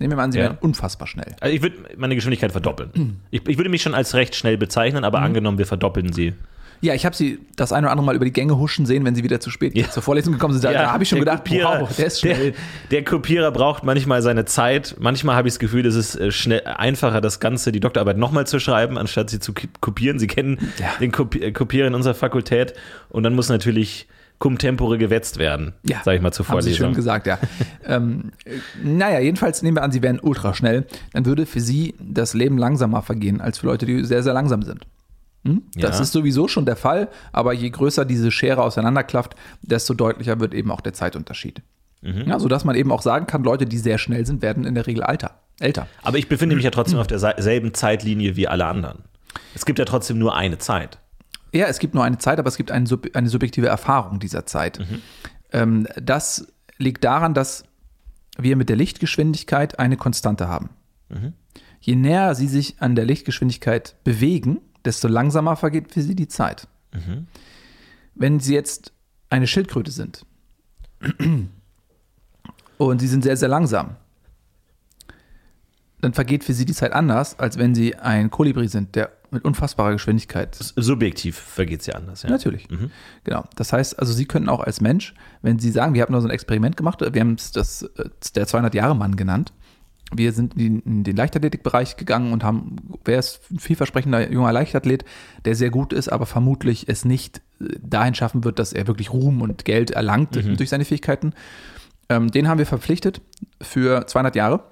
nehmen 0.00 0.12
wir 0.12 0.16
mal 0.16 0.24
an, 0.24 0.32
Sie 0.32 0.38
Ja. 0.38 0.44
wären 0.44 0.58
unfassbar 0.60 1.06
schnell. 1.06 1.34
Also 1.40 1.54
ich 1.54 1.62
würde 1.62 1.76
meine 1.96 2.14
Geschwindigkeit 2.14 2.52
verdoppeln. 2.52 3.20
Ich, 3.30 3.46
ich 3.48 3.56
würde 3.58 3.70
mich 3.70 3.82
schon 3.82 3.94
als 3.94 4.14
recht 4.14 4.34
schnell 4.34 4.56
bezeichnen, 4.56 5.00
Mhm. 5.00 5.04
aber 5.04 5.20
angenommen, 5.20 5.58
wir 5.58 5.66
verdoppeln 5.66 6.12
sie. 6.12 6.34
Ja, 6.82 6.92
ich 6.92 7.06
habe 7.06 7.16
Sie 7.16 7.38
das 7.56 7.72
eine 7.72 7.86
oder 7.86 7.92
andere 7.92 8.04
Mal 8.04 8.14
über 8.16 8.26
die 8.26 8.32
Gänge 8.34 8.58
huschen 8.58 8.84
sehen, 8.84 9.02
wenn 9.06 9.14
Sie 9.14 9.24
wieder 9.24 9.40
zu 9.40 9.48
spät 9.48 9.74
Ja. 9.74 9.88
zur 9.90 10.02
Vorlesung 10.02 10.34
gekommen 10.34 10.52
sind. 10.52 10.62
Da, 10.62 10.72
da 10.74 10.92
habe 10.92 11.02
ich 11.04 11.08
schon 11.08 11.18
gedacht, 11.20 11.42
Kopierer- 11.46 11.80
wow, 11.80 11.96
der 11.96 12.06
ist 12.06 12.20
schnell. 12.20 12.50
Der, 12.52 12.54
der 12.90 13.04
Kopierer 13.04 13.50
braucht 13.50 13.82
manchmal 13.82 14.20
seine 14.20 14.44
Zeit. 14.44 14.94
Manchmal 14.98 15.36
habe 15.36 15.48
ich 15.48 15.54
das 15.54 15.58
Gefühl, 15.58 15.86
es 15.86 15.94
ist 15.94 16.16
äh, 16.16 16.30
schnell, 16.30 16.60
einfacher, 16.66 17.22
das 17.22 17.40
Ganze, 17.40 17.72
die 17.72 17.80
Doktorarbeit 17.80 18.18
nochmal 18.18 18.46
zu 18.46 18.60
schreiben, 18.60 18.98
anstatt 18.98 19.30
sie 19.30 19.40
zu 19.40 19.54
kopieren. 19.80 20.18
Sie 20.18 20.26
kennen 20.26 20.58
Ja. 20.78 20.88
den 21.00 21.12
äh, 21.40 21.50
Kopierer 21.52 21.86
in 21.86 21.94
unserer 21.94 22.14
Fakultät 22.14 22.74
und 23.08 23.22
dann 23.22 23.34
muss 23.34 23.48
natürlich 23.48 24.06
cum 24.38 24.58
tempore 24.58 24.98
gewetzt 24.98 25.38
werden, 25.38 25.72
Ja, 25.82 26.02
sage 26.04 26.16
ich 26.18 26.22
mal 26.22 26.32
zur 26.32 26.46
Haben 26.48 26.60
Sie 26.62 26.70
schön 26.74 26.92
Vorlesung. 26.92 26.94
gesagt, 26.94 27.26
ja. 27.26 27.38
ähm, 27.86 28.32
äh, 28.44 28.50
naja, 28.82 29.18
jedenfalls 29.20 29.62
nehmen 29.62 29.76
wir 29.76 29.82
an, 29.82 29.92
Sie 29.92 30.02
wären 30.02 30.20
ultra 30.20 30.54
schnell. 30.54 30.86
Dann 31.12 31.24
würde 31.26 31.46
für 31.46 31.60
Sie 31.60 31.94
das 32.00 32.34
Leben 32.34 32.58
langsamer 32.58 33.02
vergehen 33.02 33.40
als 33.40 33.58
für 33.58 33.66
Leute, 33.66 33.86
die 33.86 34.04
sehr, 34.04 34.22
sehr 34.22 34.34
langsam 34.34 34.62
sind. 34.62 34.86
Hm? 35.44 35.62
Das 35.76 35.96
Ja. 35.96 36.02
ist 36.02 36.12
sowieso 36.12 36.48
schon 36.48 36.66
der 36.66 36.76
Fall, 36.76 37.08
aber 37.32 37.52
je 37.52 37.70
größer 37.70 38.04
diese 38.04 38.30
Schere 38.30 38.62
auseinanderklafft, 38.62 39.34
desto 39.62 39.94
deutlicher 39.94 40.38
wird 40.40 40.54
eben 40.54 40.70
auch 40.70 40.80
der 40.80 40.92
Zeitunterschied. 40.92 41.62
Mhm. 42.02 42.24
Ja, 42.28 42.38
sodass 42.38 42.64
man 42.64 42.76
eben 42.76 42.92
auch 42.92 43.02
sagen 43.02 43.26
kann, 43.26 43.42
Leute, 43.42 43.64
die 43.64 43.78
sehr 43.78 43.96
schnell 43.98 44.26
sind, 44.26 44.42
werden 44.42 44.64
in 44.64 44.74
der 44.74 44.86
Regel 44.86 45.02
alter, 45.02 45.40
älter. 45.60 45.86
Aber 46.02 46.18
ich 46.18 46.28
befinde 46.28 46.54
mich 46.56 46.64
ja 46.64 46.70
trotzdem 46.70 46.98
auf 46.98 47.06
derselben 47.06 47.72
Zeitlinie 47.74 48.36
wie 48.36 48.48
alle 48.48 48.66
anderen. 48.66 48.98
Es 49.54 49.64
gibt 49.64 49.78
ja 49.78 49.84
trotzdem 49.86 50.18
nur 50.18 50.34
eine 50.36 50.58
Zeit. 50.58 50.98
Ja, 51.52 51.66
es 51.66 51.78
gibt 51.78 51.94
nur 51.94 52.04
eine 52.04 52.18
Zeit, 52.18 52.38
aber 52.38 52.48
es 52.48 52.56
gibt 52.56 52.70
eine, 52.70 52.86
sub 52.86 53.08
eine 53.14 53.28
subjektive 53.28 53.66
Erfahrung 53.68 54.18
dieser 54.20 54.46
Zeit. 54.46 54.78
Ähm, 55.52 55.86
das 56.00 56.52
liegt 56.78 57.04
daran, 57.04 57.34
dass 57.34 57.64
wir 58.36 58.56
mit 58.56 58.68
der 58.68 58.76
Lichtgeschwindigkeit 58.76 59.78
eine 59.78 59.96
Konstante 59.96 60.48
haben. 60.48 60.70
Je 61.80 61.94
näher 61.94 62.34
sie 62.34 62.48
sich 62.48 62.80
an 62.80 62.96
der 62.96 63.04
Lichtgeschwindigkeit 63.04 63.94
bewegen, 64.04 64.58
desto 64.84 65.08
langsamer 65.08 65.56
vergeht 65.56 65.92
für 65.92 66.02
sie 66.02 66.14
die 66.14 66.28
Zeit. 66.28 66.68
Wenn 68.14 68.40
sie 68.40 68.54
jetzt 68.54 68.92
eine 69.30 69.46
Schildkröte 69.46 69.90
sind 69.90 70.26
und 72.78 73.00
sie 73.00 73.06
sind 73.06 73.22
sehr, 73.22 73.36
sehr 73.36 73.48
langsam, 73.48 73.96
dann 76.00 76.12
vergeht 76.12 76.44
für 76.44 76.52
sie 76.52 76.64
die 76.64 76.74
Zeit 76.74 76.92
anders, 76.92 77.38
als 77.38 77.56
wenn 77.56 77.74
sie 77.74 77.96
ein 77.96 78.30
Kolibri 78.30 78.68
sind, 78.68 78.94
der 78.94 79.15
mit 79.36 79.44
unfassbarer 79.44 79.92
Geschwindigkeit 79.92 80.54
Subjektiv 80.54 81.36
vergeht 81.38 81.80
es 81.80 81.86
ja 81.86 81.94
anders. 81.94 82.22
Ja. 82.22 82.30
Natürlich. 82.30 82.68
Genau. 83.24 83.44
Das 83.56 83.72
heißt, 83.72 83.98
also 83.98 84.12
Sie 84.12 84.26
können 84.26 84.48
auch 84.48 84.60
als 84.60 84.80
Mensch, 84.80 85.14
wenn 85.42 85.58
Sie 85.58 85.70
sagen, 85.70 85.94
wir 85.94 86.02
haben 86.02 86.12
nur 86.12 86.20
so 86.20 86.28
ein 86.28 86.32
Experiment 86.32 86.76
gemacht, 86.76 87.00
wir 87.00 87.20
haben 87.20 87.34
es 87.34 87.52
das, 87.52 87.82
äh, 87.82 88.08
der 88.34 88.46
200-Jahre-Mann 88.46 89.16
genannt, 89.16 89.52
wir 90.12 90.32
sind 90.32 90.56
in, 90.56 90.80
in 90.80 91.02
den 91.04 91.16
Leichtathletikbereich 91.16 91.96
gegangen 91.96 92.32
und 92.32 92.44
haben, 92.44 92.76
wer 93.04 93.18
ist 93.18 93.40
ein 93.50 93.58
vielversprechender 93.58 94.30
junger 94.30 94.52
Leichtathlet, 94.52 95.04
der 95.44 95.56
sehr 95.56 95.70
gut 95.70 95.92
ist, 95.92 96.08
aber 96.08 96.26
vermutlich 96.26 96.88
es 96.88 97.04
nicht 97.04 97.42
äh, 97.60 97.64
dahin 97.82 98.14
schaffen 98.14 98.44
wird, 98.44 98.58
dass 98.58 98.72
er 98.72 98.86
wirklich 98.86 99.12
Ruhm 99.12 99.42
und 99.42 99.64
Geld 99.64 99.90
erlangt 99.90 100.36
Mhm. 100.36 100.56
durch 100.56 100.68
seine 100.70 100.84
Fähigkeiten. 100.84 101.32
Ähm, 102.08 102.30
den 102.30 102.46
haben 102.48 102.58
wir 102.58 102.66
verpflichtet 102.66 103.20
für 103.60 104.06
200 104.06 104.36
Jahre, 104.36 104.62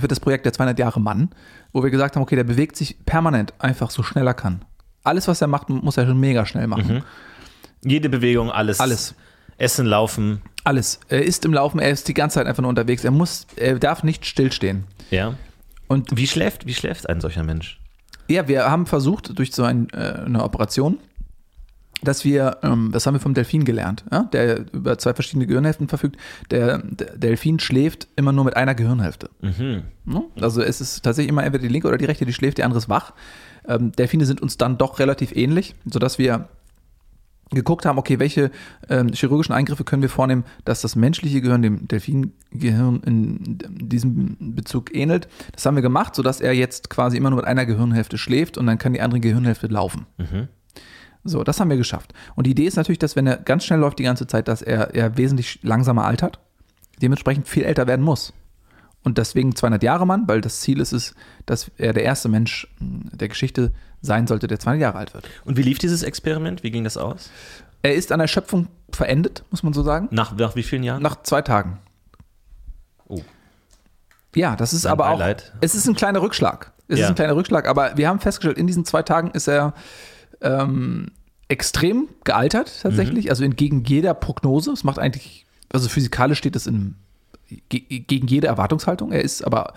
für 0.00 0.08
das 0.08 0.20
Projekt 0.20 0.44
der 0.44 0.52
200 0.52 0.78
Jahre 0.78 1.00
Mann, 1.00 1.30
wo 1.72 1.82
wir 1.82 1.90
gesagt 1.90 2.16
haben, 2.16 2.22
okay, 2.22 2.36
der 2.36 2.44
bewegt 2.44 2.76
sich 2.76 3.04
permanent 3.06 3.54
einfach 3.58 3.90
so 3.90 4.02
schnell 4.02 4.26
er 4.26 4.34
kann. 4.34 4.64
Alles, 5.04 5.28
was 5.28 5.40
er 5.40 5.46
macht, 5.48 5.68
muss 5.68 5.96
er 5.96 6.06
schon 6.06 6.18
mega 6.18 6.44
schnell 6.46 6.66
machen. 6.66 7.02
Jede 7.84 8.08
Bewegung, 8.08 8.50
alles. 8.50 8.80
Alles. 8.80 9.14
Essen, 9.58 9.86
Laufen, 9.86 10.42
Alles. 10.64 11.00
Er 11.08 11.24
ist 11.24 11.44
im 11.44 11.54
Laufen, 11.54 11.78
er 11.80 11.90
ist 11.90 12.08
die 12.08 12.14
ganze 12.14 12.34
Zeit 12.34 12.46
einfach 12.46 12.60
nur 12.60 12.68
unterwegs. 12.68 13.04
Er 13.04 13.10
muss, 13.10 13.46
er 13.56 13.78
darf 13.78 14.02
nicht 14.02 14.26
stillstehen. 14.26 14.84
ja. 15.10 15.34
Und 15.88 16.16
Wie 16.16 16.26
schläft, 16.26 16.66
wie 16.66 16.74
schläft 16.74 17.08
ein 17.08 17.20
solcher 17.20 17.44
Mensch? 17.44 17.78
Ja, 18.26 18.48
wir 18.48 18.68
haben 18.68 18.86
versucht 18.86 19.38
durch 19.38 19.52
so 19.52 19.62
ein, 19.62 19.88
äh, 19.90 20.22
eine 20.26 20.42
Operation, 20.42 20.98
dass 22.02 22.24
wir, 22.24 22.58
ähm, 22.62 22.90
das 22.92 23.06
haben 23.06 23.14
wir 23.14 23.20
vom 23.20 23.34
Delfin 23.34 23.64
gelernt, 23.64 24.04
ja? 24.10 24.24
der 24.24 24.72
über 24.72 24.98
zwei 24.98 25.14
verschiedene 25.14 25.46
Gehirnhälften 25.46 25.88
verfügt. 25.88 26.16
Der, 26.50 26.78
der 26.78 27.16
Delfin 27.16 27.58
schläft 27.58 28.08
immer 28.16 28.32
nur 28.32 28.44
mit 28.44 28.56
einer 28.56 28.74
Gehirnhälfte. 28.74 29.30
Mhm. 29.40 29.82
Also 30.40 30.62
es 30.62 30.80
ist 30.80 31.02
tatsächlich 31.02 31.30
immer 31.30 31.44
entweder 31.44 31.62
die 31.62 31.72
linke 31.72 31.88
oder 31.88 31.98
die 31.98 32.04
rechte, 32.04 32.26
die 32.26 32.32
schläft, 32.32 32.58
die 32.58 32.64
andere 32.64 32.78
ist 32.78 32.88
wach. 32.88 33.12
Ähm, 33.66 33.92
Delfine 33.92 34.26
sind 34.26 34.40
uns 34.40 34.58
dann 34.58 34.78
doch 34.78 34.98
relativ 34.98 35.34
ähnlich, 35.34 35.74
sodass 35.84 36.18
wir 36.18 36.48
geguckt 37.50 37.86
haben, 37.86 37.96
okay, 37.96 38.18
welche 38.18 38.50
ähm, 38.88 39.12
chirurgischen 39.12 39.54
Eingriffe 39.54 39.84
können 39.84 40.02
wir 40.02 40.08
vornehmen, 40.08 40.44
dass 40.64 40.80
das 40.80 40.96
menschliche 40.96 41.40
Gehirn 41.40 41.62
dem 41.62 41.86
Delfingehirn 41.86 43.00
in 43.06 43.58
diesem 43.68 44.54
Bezug 44.54 44.94
ähnelt. 44.94 45.28
Das 45.52 45.64
haben 45.64 45.76
wir 45.76 45.82
gemacht, 45.82 46.16
sodass 46.16 46.40
er 46.40 46.52
jetzt 46.54 46.90
quasi 46.90 47.16
immer 47.16 47.30
nur 47.30 47.38
mit 47.38 47.46
einer 47.46 47.64
Gehirnhälfte 47.64 48.18
schläft 48.18 48.58
und 48.58 48.66
dann 48.66 48.78
kann 48.78 48.94
die 48.94 49.00
andere 49.00 49.20
Gehirnhälfte 49.20 49.68
laufen. 49.68 50.06
So, 51.28 51.44
das 51.44 51.60
haben 51.60 51.70
wir 51.70 51.76
geschafft. 51.76 52.12
Und 52.34 52.46
die 52.46 52.50
Idee 52.52 52.66
ist 52.66 52.76
natürlich, 52.76 52.98
dass 52.98 53.16
wenn 53.16 53.26
er 53.26 53.36
ganz 53.36 53.64
schnell 53.64 53.80
läuft 53.80 53.98
die 53.98 54.04
ganze 54.04 54.26
Zeit, 54.26 54.48
dass 54.48 54.62
er, 54.62 54.94
er 54.94 55.16
wesentlich 55.16 55.60
langsamer 55.62 56.04
altert, 56.04 56.38
dementsprechend 57.02 57.48
viel 57.48 57.64
älter 57.64 57.86
werden 57.86 58.04
muss. 58.04 58.32
Und 59.02 59.18
deswegen 59.18 59.54
200 59.54 59.82
Jahre 59.82 60.06
Mann, 60.06 60.24
weil 60.26 60.40
das 60.40 60.60
Ziel 60.60 60.80
ist 60.80 60.92
es, 60.92 61.14
dass 61.46 61.70
er 61.78 61.92
der 61.92 62.02
erste 62.02 62.28
Mensch 62.28 62.66
mh, 62.80 63.10
der 63.12 63.28
Geschichte 63.28 63.72
sein 64.02 64.26
sollte, 64.26 64.46
der 64.48 64.58
200 64.58 64.80
Jahre 64.82 64.98
alt 64.98 65.14
wird. 65.14 65.28
Und 65.44 65.56
wie 65.56 65.62
lief 65.62 65.78
dieses 65.78 66.02
Experiment? 66.02 66.62
Wie 66.62 66.70
ging 66.70 66.84
das 66.84 66.96
aus? 66.96 67.30
Er 67.82 67.94
ist 67.94 68.10
an 68.10 68.18
der 68.18 68.26
Schöpfung 68.26 68.66
verendet, 68.90 69.44
muss 69.50 69.62
man 69.62 69.72
so 69.72 69.82
sagen, 69.82 70.08
Nach, 70.10 70.36
nach 70.36 70.56
wie 70.56 70.62
vielen 70.64 70.82
Jahren? 70.82 71.02
nach 71.02 71.22
zwei 71.22 71.42
Tagen. 71.42 71.78
Oh. 73.08 73.20
Ja, 74.34 74.56
das 74.56 74.72
ist 74.72 74.84
Mein 74.84 74.92
aber 74.92 75.08
auch, 75.10 75.18
Beileid. 75.18 75.52
es 75.60 75.74
ist 75.74 75.86
ein 75.86 75.94
kleiner 75.94 76.20
Rückschlag. 76.20 76.72
Es 76.88 76.98
Ja. 76.98 77.04
ist 77.06 77.10
ein 77.10 77.14
kleiner 77.16 77.36
Rückschlag, 77.36 77.68
aber 77.68 77.96
wir 77.96 78.08
haben 78.08 78.18
festgestellt, 78.20 78.58
in 78.58 78.66
diesen 78.66 78.84
zwei 78.84 79.02
Tagen 79.02 79.30
ist 79.32 79.48
er 79.48 79.72
ähm, 80.40 81.10
extrem 81.48 82.08
gealtert 82.24 82.68
Mhm. 82.68 82.82
tatsächlich, 82.82 83.30
also 83.30 83.44
entgegen 83.44 83.84
jeder 83.84 84.14
Prognose. 84.14 84.72
Es 84.72 84.84
macht 84.84 84.98
eigentlich, 84.98 85.46
also 85.72 85.88
physikalisch 85.88 86.38
steht 86.38 86.56
es 86.56 86.66
in, 86.66 86.94
ge, 87.68 87.80
gegen 88.00 88.26
jede 88.26 88.46
Erwartungshaltung. 88.48 89.12
Er 89.12 89.22
ist 89.22 89.42
aber, 89.42 89.74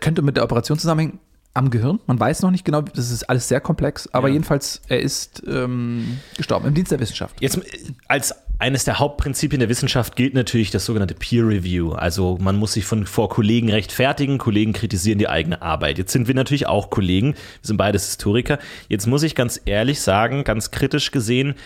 könnte 0.00 0.22
mit 0.22 0.36
der 0.36 0.44
Operation 0.44 0.78
zusammenhängen 0.78 1.18
am 1.54 1.70
Gehirn. 1.70 2.00
Man 2.06 2.18
weiß 2.18 2.42
noch 2.42 2.50
nicht 2.50 2.64
genau, 2.64 2.80
das 2.82 3.10
ist 3.10 3.24
alles 3.24 3.48
sehr 3.48 3.60
komplex, 3.60 4.08
aber 4.12 4.28
Ja. 4.28 4.34
jedenfalls, 4.34 4.80
er 4.88 5.00
ist 5.00 5.42
ähm, 5.46 6.18
gestorben 6.36 6.66
im 6.66 6.74
Dienst 6.74 6.90
der 6.90 6.98
Wissenschaft. 7.00 7.40
Jetzt 7.40 7.58
äh, 7.58 7.62
als 8.08 8.34
eines 8.64 8.84
der 8.84 8.98
Hauptprinzipien 8.98 9.60
der 9.60 9.68
Wissenschaft 9.68 10.16
gilt 10.16 10.32
natürlich 10.32 10.70
das 10.70 10.86
sogenannte 10.86 11.14
Peer 11.14 11.46
Review. 11.46 11.92
Also 11.92 12.38
man 12.40 12.56
muss 12.56 12.72
sich 12.72 12.86
von 12.86 13.04
vor 13.04 13.28
Kollegen 13.28 13.70
rechtfertigen, 13.70 14.38
Kollegen 14.38 14.72
kritisieren 14.72 15.18
die 15.18 15.28
eigene 15.28 15.60
Arbeit. 15.60 15.98
Jetzt 15.98 16.12
sind 16.12 16.28
wir 16.28 16.34
natürlich 16.34 16.66
auch 16.66 16.88
Kollegen, 16.88 17.34
wir 17.34 17.60
sind 17.60 17.76
beides 17.76 18.06
Historiker. 18.06 18.58
Jetzt 18.88 19.06
muss 19.06 19.22
ich 19.22 19.34
ganz 19.34 19.60
ehrlich 19.66 20.00
sagen, 20.00 20.44
ganz 20.44 20.70
kritisch 20.70 21.10
gesehen, 21.10 21.56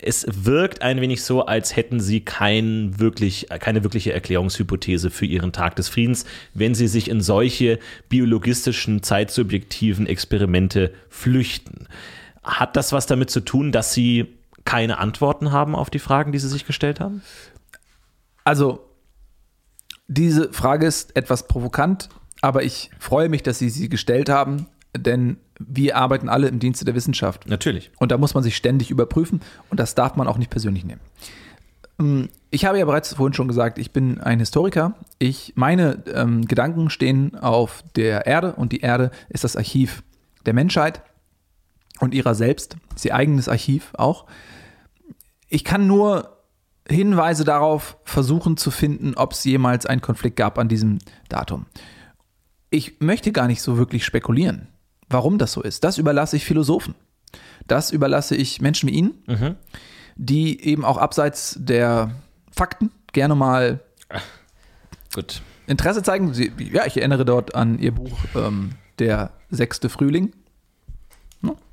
es 0.00 0.28
wirkt 0.30 0.80
ein 0.80 1.00
wenig 1.00 1.24
so, 1.24 1.44
als 1.44 1.74
hätten 1.74 1.98
sie 1.98 2.20
kein 2.20 3.00
wirklich, 3.00 3.48
keine 3.58 3.82
wirkliche 3.82 4.12
Erklärungshypothese 4.12 5.10
für 5.10 5.26
ihren 5.26 5.50
Tag 5.50 5.74
des 5.74 5.88
Friedens, 5.88 6.24
wenn 6.54 6.76
sie 6.76 6.86
sich 6.86 7.10
in 7.10 7.20
solche 7.20 7.80
biologistischen, 8.08 9.02
zeitsubjektiven 9.02 10.06
Experimente 10.06 10.92
flüchten. 11.08 11.88
Hat 12.44 12.76
das 12.76 12.92
was 12.92 13.06
damit 13.06 13.28
zu 13.28 13.40
tun, 13.40 13.72
dass 13.72 13.92
sie 13.92 14.37
keine 14.68 14.98
Antworten 14.98 15.50
haben 15.50 15.74
auf 15.74 15.88
die 15.88 15.98
Fragen, 15.98 16.30
die 16.30 16.38
sie 16.38 16.48
sich 16.48 16.66
gestellt 16.66 17.00
haben? 17.00 17.22
Also, 18.44 18.86
diese 20.08 20.52
Frage 20.52 20.86
ist 20.86 21.16
etwas 21.16 21.48
provokant, 21.48 22.10
aber 22.42 22.62
ich 22.62 22.90
freue 22.98 23.30
mich, 23.30 23.42
dass 23.42 23.58
Sie 23.58 23.70
sie 23.70 23.88
gestellt 23.88 24.28
haben, 24.28 24.66
denn 24.94 25.38
wir 25.58 25.96
arbeiten 25.96 26.28
alle 26.28 26.48
im 26.48 26.58
Dienste 26.58 26.84
der 26.84 26.94
Wissenschaft. 26.94 27.48
Natürlich. 27.48 27.90
Und 27.98 28.12
da 28.12 28.18
muss 28.18 28.34
man 28.34 28.42
sich 28.42 28.58
ständig 28.58 28.90
überprüfen 28.90 29.40
und 29.70 29.80
das 29.80 29.94
darf 29.94 30.16
man 30.16 30.28
auch 30.28 30.36
nicht 30.36 30.50
persönlich 30.50 30.84
nehmen. 30.84 31.00
Ähm, 31.98 32.28
Ich 32.50 32.66
habe 32.66 32.78
ja 32.78 32.84
bereits 32.84 33.14
vorhin 33.14 33.32
schon 33.32 33.48
gesagt, 33.48 33.78
ich 33.78 33.92
bin 33.92 34.20
ein 34.20 34.38
Historiker. 34.38 34.96
Ich, 35.18 35.54
meine 35.56 36.04
ähm, 36.14 36.46
Gedanken 36.46 36.90
stehen 36.90 37.36
auf 37.36 37.82
der 37.96 38.26
Erde 38.26 38.52
und 38.52 38.72
die 38.72 38.80
Erde 38.80 39.12
ist 39.30 39.44
das 39.44 39.56
Archiv 39.56 40.02
der 40.44 40.52
Menschheit 40.52 41.02
und 42.00 42.14
ihrer 42.14 42.34
selbst, 42.34 42.76
ist 42.94 43.04
ihr 43.04 43.14
eigenes 43.14 43.48
Archiv 43.48 43.92
auch. 43.94 44.26
Ich 45.48 45.64
kann 45.64 45.86
nur 45.86 46.36
Hinweise 46.88 47.44
darauf 47.44 47.96
versuchen 48.04 48.56
zu 48.56 48.70
finden, 48.70 49.14
ob 49.14 49.32
es 49.32 49.44
jemals 49.44 49.86
einen 49.86 50.00
Konflikt 50.00 50.36
gab 50.36 50.58
an 50.58 50.68
diesem 50.68 50.98
Datum. 51.28 51.66
Ich 52.70 53.00
möchte 53.00 53.32
gar 53.32 53.46
nicht 53.46 53.62
so 53.62 53.76
wirklich 53.78 54.04
spekulieren, 54.04 54.68
warum 55.08 55.38
das 55.38 55.52
so 55.52 55.62
ist. 55.62 55.84
Das 55.84 55.98
überlasse 55.98 56.36
ich 56.36 56.44
Philosophen. 56.44 56.94
Das 57.66 57.90
überlasse 57.90 58.36
ich 58.36 58.60
Menschen 58.60 58.88
wie 58.88 58.94
Ihnen, 58.94 59.56
die 60.16 60.64
eben 60.64 60.84
auch 60.84 60.96
abseits 60.96 61.56
der 61.58 62.12
Fakten 62.50 62.90
gerne 63.12 63.34
mal 63.34 63.80
Gut. 65.14 65.42
Interesse 65.66 66.02
zeigen. 66.02 66.32
Sie, 66.34 66.52
ja, 66.72 66.86
ich 66.86 66.96
erinnere 66.96 67.24
dort 67.24 67.54
an 67.54 67.78
Ihr 67.78 67.92
Buch 67.92 68.18
ähm, 68.34 68.70
Der 68.98 69.32
sechste 69.50 69.88
Frühling, 69.88 70.32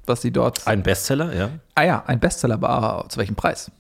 was 0.07 0.21
Sie 0.21 0.31
dort. 0.31 0.67
Ein 0.67 0.83
Bestseller, 0.83 1.33
ja. 1.33 1.49
ah 1.75 1.83
ja, 1.83 2.03
ein 2.05 2.19
Bestseller 2.19 2.61
war 2.61 3.07
zu 3.09 3.17
welchem 3.17 3.35
Preis? 3.35 3.71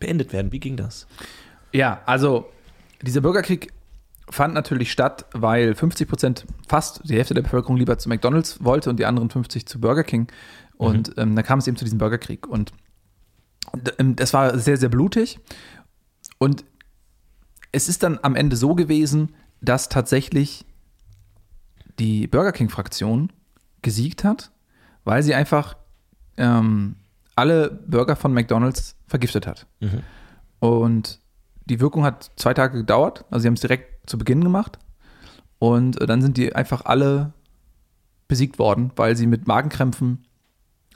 beendet 0.00 0.32
werden. 0.32 0.50
Wie 0.50 0.60
ging 0.60 0.76
das? 0.76 1.06
Ja, 1.72 2.00
also 2.06 2.48
dieser 3.02 3.20
Bürgerkrieg 3.20 3.72
fand 4.36 4.54
natürlich 4.54 4.92
statt, 4.92 5.26
weil 5.32 5.74
50 5.74 6.08
Prozent, 6.08 6.46
fast 6.68 7.00
die 7.08 7.16
Hälfte 7.16 7.34
der 7.34 7.42
Bevölkerung 7.42 7.76
lieber 7.76 7.98
zu 7.98 8.08
McDonalds 8.08 8.62
wollte 8.62 8.90
und 8.90 8.98
die 8.98 9.06
anderen 9.06 9.30
50 9.30 9.66
zu 9.66 9.80
Burger 9.80 10.04
King. 10.04 10.28
Und 10.76 11.14
ähm, 11.16 11.34
dann 11.34 11.44
kam 11.44 11.58
es 11.58 11.66
eben 11.66 11.76
zu 11.76 11.84
diesem 11.84 11.98
Bürgerkrieg. 11.98 12.46
Und 12.46 12.72
ähm, 13.98 14.14
das 14.14 14.34
war 14.34 14.58
sehr, 14.58 14.76
sehr 14.76 14.90
blutig. 14.90 15.40
Und 16.38 16.64
es 17.72 17.88
ist 17.88 18.02
dann 18.02 18.18
am 18.22 18.36
Ende 18.36 18.56
so 18.56 18.74
gewesen, 18.74 19.34
dass 19.60 19.88
tatsächlich 19.88 20.66
die 21.98 22.26
Burger 22.26 22.52
King-Fraktion 22.52 23.32
gesiegt 23.80 24.22
hat, 24.22 24.52
weil 25.04 25.22
sie 25.22 25.34
einfach 25.34 25.76
ähm, 26.36 26.96
alle 27.36 27.70
Burger 27.86 28.16
von 28.16 28.34
McDonalds 28.34 28.96
vergiftet 29.06 29.46
hat. 29.46 29.66
Und 30.58 31.20
die 31.64 31.80
Wirkung 31.80 32.04
hat 32.04 32.30
zwei 32.36 32.54
Tage 32.54 32.78
gedauert. 32.78 33.24
Also 33.30 33.42
sie 33.42 33.48
haben 33.48 33.54
es 33.54 33.60
direkt 33.60 33.95
zu 34.06 34.18
Beginn 34.18 34.42
gemacht. 34.42 34.78
Und 35.58 36.00
äh, 36.00 36.06
dann 36.06 36.22
sind 36.22 36.36
die 36.36 36.54
einfach 36.54 36.84
alle 36.84 37.32
besiegt 38.28 38.58
worden, 38.58 38.92
weil 38.96 39.16
sie 39.16 39.26
mit 39.26 39.46
Magenkrämpfen 39.46 40.26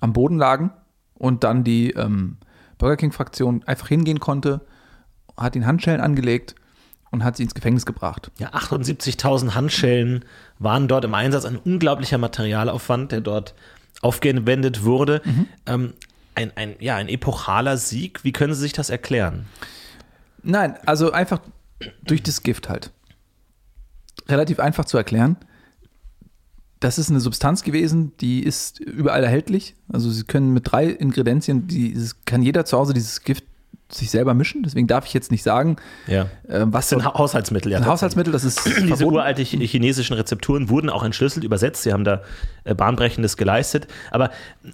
am 0.00 0.12
Boden 0.12 0.38
lagen 0.38 0.72
und 1.14 1.44
dann 1.44 1.64
die 1.64 1.90
ähm, 1.90 2.38
Burger 2.78 2.96
King-Fraktion 2.96 3.62
einfach 3.66 3.88
hingehen 3.88 4.20
konnte, 4.20 4.62
hat 5.36 5.54
ihn 5.54 5.66
Handschellen 5.66 6.00
angelegt 6.00 6.54
und 7.10 7.24
hat 7.24 7.36
sie 7.36 7.42
ins 7.42 7.54
Gefängnis 7.54 7.86
gebracht. 7.86 8.30
Ja, 8.38 8.50
78.000 8.50 9.54
Handschellen 9.54 10.24
waren 10.58 10.88
dort 10.88 11.04
im 11.04 11.14
Einsatz, 11.14 11.44
ein 11.44 11.56
unglaublicher 11.56 12.18
Materialaufwand, 12.18 13.12
der 13.12 13.20
dort 13.20 13.54
aufgewendet 14.00 14.84
wurde. 14.84 15.20
Ähm, 15.66 15.92
ein, 16.34 16.52
ein, 16.56 16.76
ja, 16.78 16.96
ein 16.96 17.08
epochaler 17.08 17.76
Sieg. 17.76 18.24
Wie 18.24 18.32
können 18.32 18.54
Sie 18.54 18.60
sich 18.60 18.72
das 18.72 18.90
erklären? 18.90 19.46
Nein, 20.42 20.76
also 20.86 21.12
einfach 21.12 21.40
durch 22.02 22.22
das 22.22 22.42
Gift 22.42 22.68
halt. 22.68 22.92
Relativ 24.28 24.60
einfach 24.60 24.84
zu 24.84 24.96
erklären. 24.96 25.36
Das 26.80 26.98
ist 26.98 27.10
eine 27.10 27.20
Substanz 27.20 27.62
gewesen, 27.62 28.12
die 28.20 28.42
ist 28.42 28.80
überall 28.80 29.22
erhältlich. 29.22 29.74
Also 29.92 30.10
Sie 30.10 30.24
können 30.24 30.52
mit 30.54 30.70
drei 30.72 30.86
Ingredienzien, 30.86 31.66
dieses, 31.66 32.24
kann 32.24 32.40
jeder 32.42 32.64
zu 32.64 32.78
Hause 32.78 32.94
dieses 32.94 33.22
Gift 33.22 33.44
sich 33.92 34.10
selber 34.10 34.32
mischen. 34.34 34.62
Deswegen 34.62 34.86
darf 34.86 35.04
ich 35.04 35.12
jetzt 35.12 35.30
nicht 35.30 35.42
sagen, 35.42 35.76
Ja. 36.06 36.22
äh, 36.48 36.60
was 36.66 36.88
Das 36.88 37.00
sind 37.00 37.04
Haushaltsmittel, 37.04 37.72
ja. 37.72 37.78
ein 37.78 37.86
Haushaltsmittel, 37.86 38.32
das 38.32 38.44
ist 38.44 38.64
Diese 38.64 38.86
verboten. 38.86 39.04
uralte 39.16 39.42
chi- 39.44 39.66
chinesischen 39.66 40.14
Rezepturen 40.14 40.68
wurden 40.70 40.88
auch 40.88 41.02
entschlüsselt, 41.02 41.44
übersetzt. 41.44 41.82
Sie 41.82 41.92
haben 41.92 42.04
da 42.04 42.22
äh, 42.64 42.74
Bahnbrechendes 42.74 43.36
geleistet. 43.36 43.88
Aber 44.12 44.30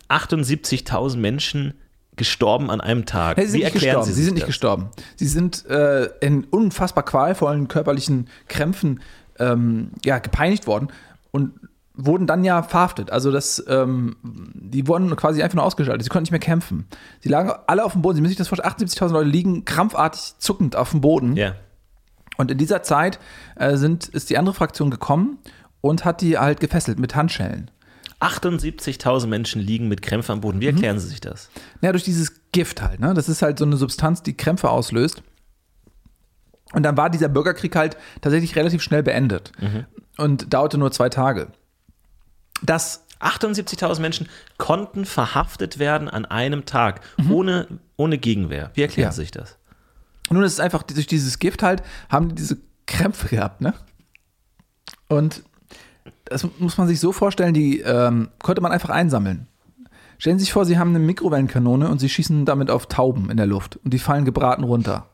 78.000 0.09 1.17
Menschen 1.17 1.75
gestorben 2.17 2.71
an 2.71 2.81
einem 2.81 3.05
Tag. 3.05 3.37
Nee, 3.37 3.45
sie 3.45 3.51
sind 3.51 3.61
Wie 3.61 3.65
nicht 3.65 3.75
erklären 3.75 3.95
gestorben. 3.97 4.07
Sie 4.07 4.13
Sie, 4.15 4.25
sind 4.25 4.35
nicht 4.35 4.43
das? 4.43 4.49
gestorben. 4.49 4.89
Sie 5.17 5.27
sind 5.29 5.67
äh, 5.67 6.05
in 6.21 6.45
unfassbar 6.45 7.05
qualvollen 7.05 7.69
körperlichen 7.69 8.29
Krämpfen 8.49 9.01
ähm, 9.39 9.91
ja, 10.05 10.19
gepeinigt 10.19 10.67
worden 10.67 10.89
und 11.31 11.53
wurden 11.95 12.27
dann 12.27 12.45
ja 12.45 12.63
verhaftet. 12.63 13.11
Also 13.11 13.33
das, 13.33 13.65
ähm, 13.69 14.17
die 14.23 14.87
wurden 14.87 15.15
quasi 15.17 15.43
einfach 15.43 15.57
nur 15.57 15.65
ausgeschaltet. 15.65 16.03
Sie 16.05 16.11
konnten 16.11 16.25
nicht 16.25 16.31
mehr 16.31 16.41
kämpfen. 16.41 16.87
Sie 17.21 17.29
lagen 17.31 17.51
alle 17.67 17.85
auf 17.85 17.93
dem 17.93 18.03
Boden. 18.03 18.17
Sie 18.17 18.21
müssen 18.21 18.33
sich 18.33 18.39
das 18.39 18.49
vorstellen. 18.49 18.71
78.000 18.75 19.13
Leute 19.13 19.31
liegen 19.31 19.65
krampfartig 19.65 20.35
zuckend 20.39 20.77
auf 20.77 20.91
dem 20.91 21.01
Boden. 21.01 21.37
Ja. 21.37 21.55
Und 22.37 22.51
in 22.51 22.59
dieser 22.59 22.83
Zeit 22.83 23.19
äh, 23.55 23.77
sind, 23.77 24.09
ist 24.09 24.29
die 24.29 24.37
andere 24.37 24.55
Fraktion 24.55 24.91
gekommen 24.91 25.39
und 25.81 26.05
hat 26.05 26.21
die 26.21 26.37
halt 26.37 26.61
gefesselt 26.61 26.99
mit 26.99 27.15
Handschellen. 27.15 27.71
78.000 28.21 29.27
Menschen 29.27 29.61
liegen 29.63 29.89
mit 29.89 30.03
Krämpfen 30.03 30.33
am 30.33 30.41
Boden. 30.41 30.61
Wie 30.61 30.67
Mhm. 30.67 30.75
erklären 30.75 30.99
Sie 30.99 31.09
sich 31.09 31.21
das? 31.21 31.51
Ja, 31.81 31.93
durch 31.93 32.05
dieses 32.05 32.33
Gift 32.53 32.83
halt. 32.83 33.01
Ne? 33.01 33.15
Das 33.15 33.29
ist 33.29 33.43
halt 33.43 33.59
so 33.59 33.65
eine 33.65 33.77
Substanz, 33.77 34.23
die 34.23 34.37
Krämpfe 34.37 34.71
auslöst. 34.71 35.23
Und 36.77 36.83
dann 36.83 36.99
war 36.99 37.09
dieser 37.09 37.29
Bürgerkrieg 37.31 37.75
halt 37.75 37.97
tatsächlich 38.21 38.55
relativ 38.55 38.83
schnell 38.83 39.03
beendet 39.03 39.51
und 40.19 40.53
dauerte 40.53 40.77
nur 40.77 40.93
zwei 40.93 41.09
Tage. 41.09 41.49
Das 42.63 43.07
78.000 43.21 43.99
Menschen 44.01 44.29
konnten 44.59 45.07
verhaftet 45.07 45.79
werden 45.79 46.11
an 46.11 46.27
einem 46.27 46.67
Tag, 46.67 47.01
Mhm. 47.17 47.33
ohne, 47.33 47.67
ohne 47.97 48.19
Gegenwehr. 48.19 48.71
Wie 48.75 48.83
erklären 48.83 49.09
Ja. 49.09 49.13
Sich 49.13 49.31
das? 49.31 49.57
Nun 50.29 50.43
ist 50.43 50.53
es 50.53 50.61
einfach 50.61 50.83
durch 50.83 51.07
dieses 51.07 51.39
Gift 51.39 51.63
halt, 51.63 51.83
haben 52.11 52.29
die 52.29 52.35
diese 52.35 52.59
Krämpfe 52.87 53.29
gehabt, 53.29 53.63
ne? 53.63 53.73
Und 55.09 55.45
das 56.27 56.47
muss 56.59 56.77
man 56.77 56.89
sich 56.89 57.01
so 57.01 57.13
vorstellen, 57.13 57.55
die 57.55 57.81
ähm, 57.81 58.29
konnte 58.43 58.61
man 58.61 58.71
einfach 58.73 58.91
einsammeln. 58.91 59.47
Stellen 60.19 60.39
Sie 60.39 60.45
sich 60.45 60.53
vor, 60.53 60.67
Sie 60.67 60.79
haben 60.79 60.91
eine 60.91 60.99
Mikrowellenkanone 60.99 61.89
und 61.89 62.01
Sie 62.01 62.09
schießen 62.11 62.45
damit 62.45 62.71
auf 62.71 62.87
Tauben 62.87 63.31
in 63.31 63.39
der 63.39 63.47
Luft 63.47 63.77
und 63.83 63.95
die 63.95 63.99
fallen 63.99 64.27
gebraten 64.27 64.63
runter. 64.65 65.09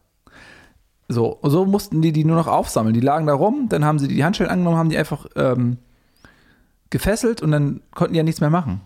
So, 1.13 1.27
und 1.27 1.51
so 1.51 1.65
mussten 1.65 2.03
die 2.03 2.13
die 2.13 2.25
nur 2.25 2.37
noch 2.37 2.47
aufsammeln. 2.47 2.95
Die 2.95 3.01
lagen 3.01 3.27
da 3.27 3.35
rum, 3.35 3.67
dann 3.69 3.85
haben 3.85 3.99
sie 3.99 4.09
die 4.09 4.25
Handschellen 4.25 4.51
angenommen, 4.51 4.77
haben 4.77 4.91
die 4.91 4.99
einfach 4.99 5.27
ähm, 5.37 5.79
gefesselt 6.91 7.43
und 7.43 7.51
dann 7.51 7.81
konnten 7.95 8.15
die 8.15 8.19
ja 8.19 8.25
nichts 8.25 8.41
mehr 8.41 8.51
machen. 8.51 8.81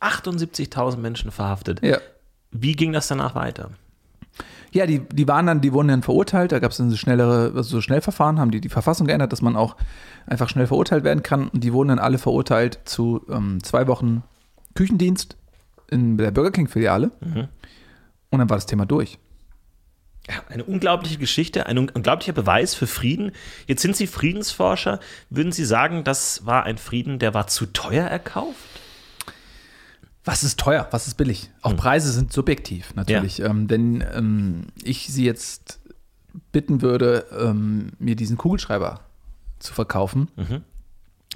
78.000 0.00 0.96
Menschen 0.96 1.30
verhaftet. 1.30 1.82
Ja. 1.82 1.98
Wie 2.50 2.74
ging 2.74 2.92
das 2.92 3.08
danach 3.08 3.34
weiter? 3.34 3.70
Ja, 4.72 4.86
die, 4.86 5.00
die 5.00 5.26
waren 5.26 5.46
dann, 5.46 5.60
die 5.60 5.72
wurden 5.72 5.88
dann 5.88 6.02
verurteilt. 6.02 6.52
Da 6.52 6.58
gab 6.60 6.70
es 6.70 6.76
dann 6.76 6.90
so 6.90 6.96
schnellere, 6.96 7.52
also 7.54 7.62
so 7.62 7.80
Schnellverfahren, 7.80 8.38
haben 8.38 8.50
die 8.50 8.60
die 8.60 8.68
Verfassung 8.68 9.06
geändert, 9.06 9.32
dass 9.32 9.42
man 9.42 9.56
auch 9.56 9.76
einfach 10.26 10.48
schnell 10.48 10.68
verurteilt 10.68 11.04
werden 11.04 11.22
kann. 11.22 11.48
Und 11.48 11.64
die 11.64 11.72
wurden 11.72 11.88
dann 11.88 11.98
alle 11.98 12.18
verurteilt 12.18 12.78
zu 12.84 13.22
ähm, 13.28 13.62
zwei 13.62 13.88
Wochen 13.88 14.22
Küchendienst 14.74 15.36
in 15.90 16.16
der 16.16 16.30
Burger 16.30 16.52
King-Filiale. 16.52 17.10
Und 18.30 18.38
dann 18.38 18.48
war 18.48 18.56
das 18.56 18.66
Thema 18.66 18.86
durch. 18.86 19.18
Ja, 20.30 20.44
eine 20.48 20.62
unglaubliche 20.64 21.18
Geschichte, 21.18 21.66
ein 21.66 21.76
un- 21.76 21.88
unglaublicher 21.88 22.32
Beweis 22.32 22.74
für 22.76 22.86
Frieden. 22.86 23.32
Jetzt 23.66 23.82
sind 23.82 23.96
Sie 23.96 24.06
Friedensforscher. 24.06 25.00
Würden 25.28 25.50
Sie 25.50 25.64
sagen, 25.64 26.04
das 26.04 26.46
war 26.46 26.62
ein 26.64 26.78
Frieden, 26.78 27.18
der 27.18 27.34
war 27.34 27.48
zu 27.48 27.66
teuer 27.66 28.06
erkauft? 28.06 28.56
Was 30.24 30.44
ist 30.44 30.60
teuer? 30.60 30.86
Was 30.92 31.06
ist 31.08 31.14
billig? 31.16 31.50
Auch 31.62 31.74
Preise 31.76 32.12
sind 32.12 32.32
subjektiv 32.32 32.94
natürlich. 32.94 33.40
Ähm, 33.40 33.68
wenn 33.70 34.04
ähm, 34.14 34.66
ich 34.84 35.08
Sie 35.12 35.24
jetzt 35.24 35.80
bitten 36.52 36.80
würde, 36.82 37.26
ähm, 37.36 37.92
mir 37.98 38.14
diesen 38.14 38.36
Kugelschreiber 38.36 39.00
zu 39.58 39.72
verkaufen, 39.74 40.28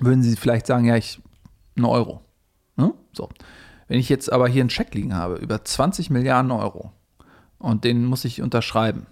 würden 0.00 0.22
Sie 0.22 0.37
vielleicht 0.37 0.66
sagen, 0.66 0.85
ja, 0.85 0.96
ich 0.96 1.20
einen 1.76 1.87
Euro. 1.87 2.20
Ne? 2.76 2.92
So. 3.12 3.28
Wenn 3.88 3.98
ich 3.98 4.09
jetzt 4.09 4.30
aber 4.33 4.46
hier 4.48 4.62
einen 4.62 4.70
Scheck 4.70 4.94
liegen 4.94 5.14
habe 5.14 5.37
über 5.37 5.64
20 5.64 6.11
Milliarden 6.11 6.50
Euro 6.52 6.92
und 7.64 7.85
den 7.85 8.05
muss 8.05 8.24
ich 8.24 8.42
unterschreiben, 8.42 9.07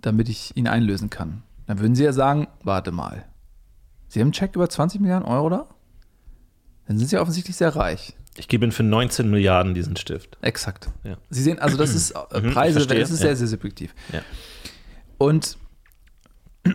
damit 0.00 0.28
ich 0.28 0.56
ihn 0.56 0.66
einlösen 0.68 1.10
kann, 1.10 1.42
dann 1.66 1.78
würden 1.78 1.94
Sie 1.94 2.04
ja 2.04 2.12
sagen, 2.12 2.48
warte 2.62 2.90
mal, 2.92 3.24
Sie 4.08 4.20
haben 4.20 4.26
einen 4.28 4.34
Scheck 4.34 4.56
über 4.56 4.68
20 4.68 5.00
Milliarden 5.00 5.28
Euro 5.28 5.50
da? 5.50 5.66
Dann 6.88 6.98
sind 6.98 7.08
Sie 7.08 7.18
offensichtlich 7.18 7.54
sehr 7.56 7.74
reich. 7.76 8.16
Ich 8.36 8.48
gebe 8.48 8.64
Ihnen 8.64 8.72
für 8.72 8.82
19 8.82 9.30
Milliarden 9.30 9.74
diesen 9.74 9.96
Stift. 9.96 10.38
Exakt. 10.40 10.88
Ja. 11.04 11.16
Sie 11.30 11.42
sehen, 11.42 11.58
also 11.58 11.76
das 11.76 11.94
ist 11.94 12.12
äh, 12.12 12.40
Mhm, 12.40 12.52
Preise, 12.52 12.86
das 12.86 13.10
ist 13.10 13.20
ja. 13.20 13.26
sehr, 13.26 13.36
sehr 13.36 13.46
subjektiv. 13.46 13.94
Ja. 14.12 14.22
Und 15.18 15.58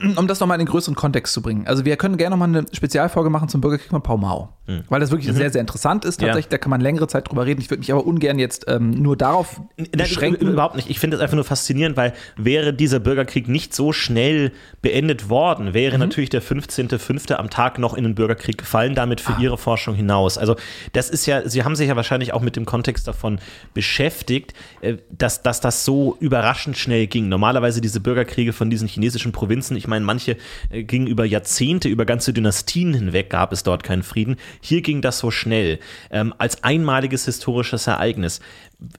um 0.15 0.27
das 0.27 0.39
nochmal 0.39 0.59
in 0.59 0.65
den 0.65 0.71
größeren 0.71 0.95
Kontext 0.95 1.33
zu 1.33 1.41
bringen. 1.41 1.67
Also 1.67 1.85
wir 1.85 1.95
können 1.97 2.17
gerne 2.17 2.35
nochmal 2.35 2.49
eine 2.49 2.65
Spezialfolge 2.73 3.29
machen 3.29 3.49
zum 3.49 3.61
Bürgerkrieg 3.61 3.89
von 3.89 4.01
Pau 4.01 4.17
Mau. 4.17 4.49
Weil 4.89 4.99
das 4.99 5.11
wirklich 5.11 5.31
sehr, 5.31 5.51
sehr 5.51 5.61
interessant 5.61 6.05
ist. 6.05 6.19
Mhm. 6.19 6.23
Ja. 6.25 6.27
Tatsächlich, 6.33 6.49
da 6.49 6.57
kann 6.57 6.71
man 6.71 6.81
längere 6.81 7.07
Zeit 7.07 7.29
drüber 7.29 7.45
reden. 7.45 7.61
Ich 7.61 7.69
würde 7.69 7.81
mich 7.81 7.91
aber 7.91 8.03
ungern 8.03 8.39
jetzt 8.39 8.65
ähm, 8.67 8.89
nur 8.99 9.15
darauf 9.15 9.61
Nein, 9.77 9.89
beschränken. 9.91 10.47
überhaupt 10.47 10.75
nicht. 10.75 10.89
Ich 10.89 10.97
finde 10.99 11.17
es 11.17 11.21
einfach 11.21 11.35
nur 11.35 11.43
faszinierend, 11.43 11.95
weil 11.97 12.13
wäre 12.35 12.73
dieser 12.73 12.99
Bürgerkrieg 12.99 13.47
nicht 13.47 13.75
so 13.75 13.93
schnell 13.93 14.51
beendet 14.81 15.29
worden, 15.29 15.67
Mhm. 15.67 15.73
wäre 15.75 15.97
natürlich 15.99 16.31
der 16.31 16.41
15.05. 16.41 17.35
am 17.35 17.51
Tag 17.51 17.77
noch 17.77 17.93
in 17.93 18.05
den 18.05 18.15
Bürgerkrieg 18.15 18.57
gefallen, 18.57 18.95
damit 18.95 19.21
Ah. 19.27 19.33
für 19.35 19.39
Ihre 19.43 19.59
Forschung 19.59 19.93
hinaus. 19.93 20.39
Also 20.39 20.55
das 20.93 21.11
ist 21.11 21.27
ja, 21.27 21.47
Sie 21.47 21.63
haben 21.63 21.75
sich 21.75 21.87
ja 21.87 21.95
wahrscheinlich 21.95 22.33
auch 22.33 22.41
mit 22.41 22.55
dem 22.55 22.65
Kontext 22.65 23.07
davon 23.07 23.37
beschäftigt, 23.75 24.53
äh, 24.81 24.95
dass, 25.11 25.43
dass 25.43 25.61
das 25.61 25.85
so 25.85 26.17
überraschend 26.19 26.75
schnell 26.75 27.05
ging. 27.05 27.29
Normalerweise 27.29 27.81
diese 27.81 27.99
Bürgerkriege 27.99 28.51
von 28.51 28.71
diesen 28.71 28.87
chinesischen 28.87 29.31
Provinzen, 29.31 29.77
ich 29.77 29.84
meine, 29.87 30.05
manche 30.05 30.37
äh, 30.69 30.83
gingen 30.83 31.07
über 31.07 31.25
Jahrzehnte, 31.25 31.89
über 31.89 32.05
ganze 32.05 32.33
Dynastien 32.33 32.93
hinweg, 32.93 33.29
gab 33.29 33.51
es 33.51 33.63
dort 33.63 33.83
keinen 33.83 34.03
Frieden. 34.03 34.35
Hier 34.61 34.81
ging 34.81 35.01
das 35.01 35.19
so 35.19 35.31
schnell, 35.31 35.79
ähm, 36.11 36.33
als 36.37 36.63
einmaliges 36.63 37.25
historisches 37.25 37.87
Ereignis. 37.87 38.39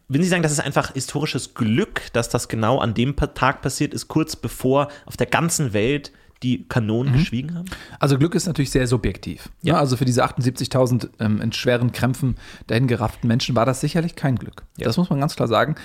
Wenn 0.09 0.23
Sie 0.23 0.29
sagen, 0.29 0.43
das 0.43 0.53
ist 0.53 0.61
einfach 0.61 0.93
historisches 0.95 1.55
Glück, 1.55 2.03
dass 2.13 2.29
das 2.29 2.49
genau 2.49 2.79
an 2.79 2.95
dem 2.95 3.15
Tag 3.17 3.63
passiert 3.63 3.95
ist, 3.95 4.09
kurz 4.09 4.37
bevor 4.37 4.89
auf 5.05 5.17
der 5.17 5.27
ganzen 5.27 5.73
Welt 5.73 6.13
die 6.43 6.67
Kanonen 6.69 7.15
Mhm. 7.15 7.19
geschwiegen 7.19 7.55
haben? 7.55 7.65
Also 7.99 8.19
Glück 8.19 8.35
ist 8.35 8.47
natürlich 8.47 8.71
sehr 8.71 8.87
subjektiv. 8.87 9.49
Ja. 9.63 9.75
Ja. 9.75 9.81
Also 9.81 9.97
für 9.97 10.05
diese 10.05 10.23
78.000 10.25 11.09
ähm, 11.19 11.41
in 11.41 11.53
schweren 11.53 11.93
Krämpfen 11.93 12.37
dahin 12.67 12.87
gerafften 12.89 13.27
Menschen 13.27 13.57
war 13.57 13.65
das 13.65 13.81
sicherlich 13.81 14.17
kein 14.17 14.37
Glück. 14.37 14.65
Das 14.79 14.97
muss 14.99 15.09
man 15.09 15.19
ganz 15.21 15.35
klar 15.35 15.49
sagen. 15.49 15.77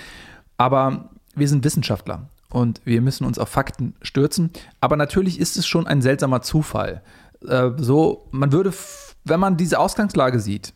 Aber 0.58 1.08
wir 1.34 1.48
sind 1.48 1.64
Wissenschaftler 1.64 2.28
und 2.52 2.82
wir 2.84 3.00
müssen 3.00 3.24
uns 3.24 3.38
auf 3.38 3.48
Fakten 3.48 3.94
stürzen. 4.02 4.50
Aber 4.80 4.96
natürlich 4.96 5.40
ist 5.40 5.56
es 5.56 5.66
schon 5.66 5.86
ein 5.86 6.02
seltsamer 6.02 6.42
Zufall. 6.42 7.02
Äh, 7.46 7.70
so, 7.78 8.28
man 8.30 8.52
würde, 8.52 8.72
wenn 9.24 9.40
man 9.40 9.56
diese 9.56 9.78
Ausgangslage 9.78 10.38
sieht, 10.38 10.74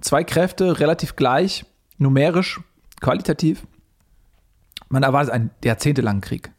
zwei 0.00 0.22
Kräfte 0.22 0.78
relativ 0.78 1.16
gleich, 1.16 1.66
numerisch, 1.98 2.60
qualitativ, 3.00 3.66
man 4.88 5.02
erwartet 5.02 5.32
einen 5.32 5.50
jahrzehntelangen 5.64 6.20
Krieg. 6.20 6.52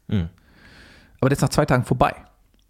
Aber 1.20 1.30
der 1.30 1.36
ist 1.36 1.42
nach 1.42 1.48
zwei 1.48 1.64
Tagen 1.64 1.84
vorbei. 1.84 2.14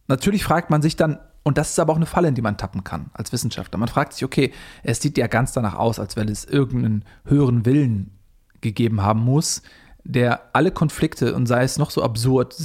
Natürlich 0.06 0.44
fragt 0.44 0.70
man 0.70 0.82
sich 0.82 0.94
dann, 0.94 1.18
und 1.42 1.58
das 1.58 1.70
ist 1.70 1.80
aber 1.80 1.92
auch 1.92 1.96
eine 1.96 2.06
Falle, 2.06 2.28
in 2.28 2.34
die 2.34 2.42
man 2.42 2.56
tappen 2.56 2.84
kann 2.84 3.10
als 3.12 3.32
Wissenschaftler. 3.32 3.78
Man 3.78 3.88
fragt 3.88 4.12
sich, 4.12 4.24
okay, 4.24 4.52
es 4.84 5.00
sieht 5.00 5.18
ja 5.18 5.26
ganz 5.26 5.52
danach 5.52 5.74
aus, 5.74 5.98
als 5.98 6.14
wenn 6.14 6.28
es 6.28 6.44
irgendeinen 6.44 7.04
höheren 7.24 7.66
Willen 7.66 8.12
gegeben 8.60 9.02
haben 9.02 9.20
muss, 9.20 9.62
der 10.08 10.50
alle 10.54 10.70
Konflikte 10.72 11.34
und 11.34 11.46
sei 11.46 11.62
es 11.62 11.78
noch 11.78 11.90
so 11.90 12.02
absurd, 12.02 12.56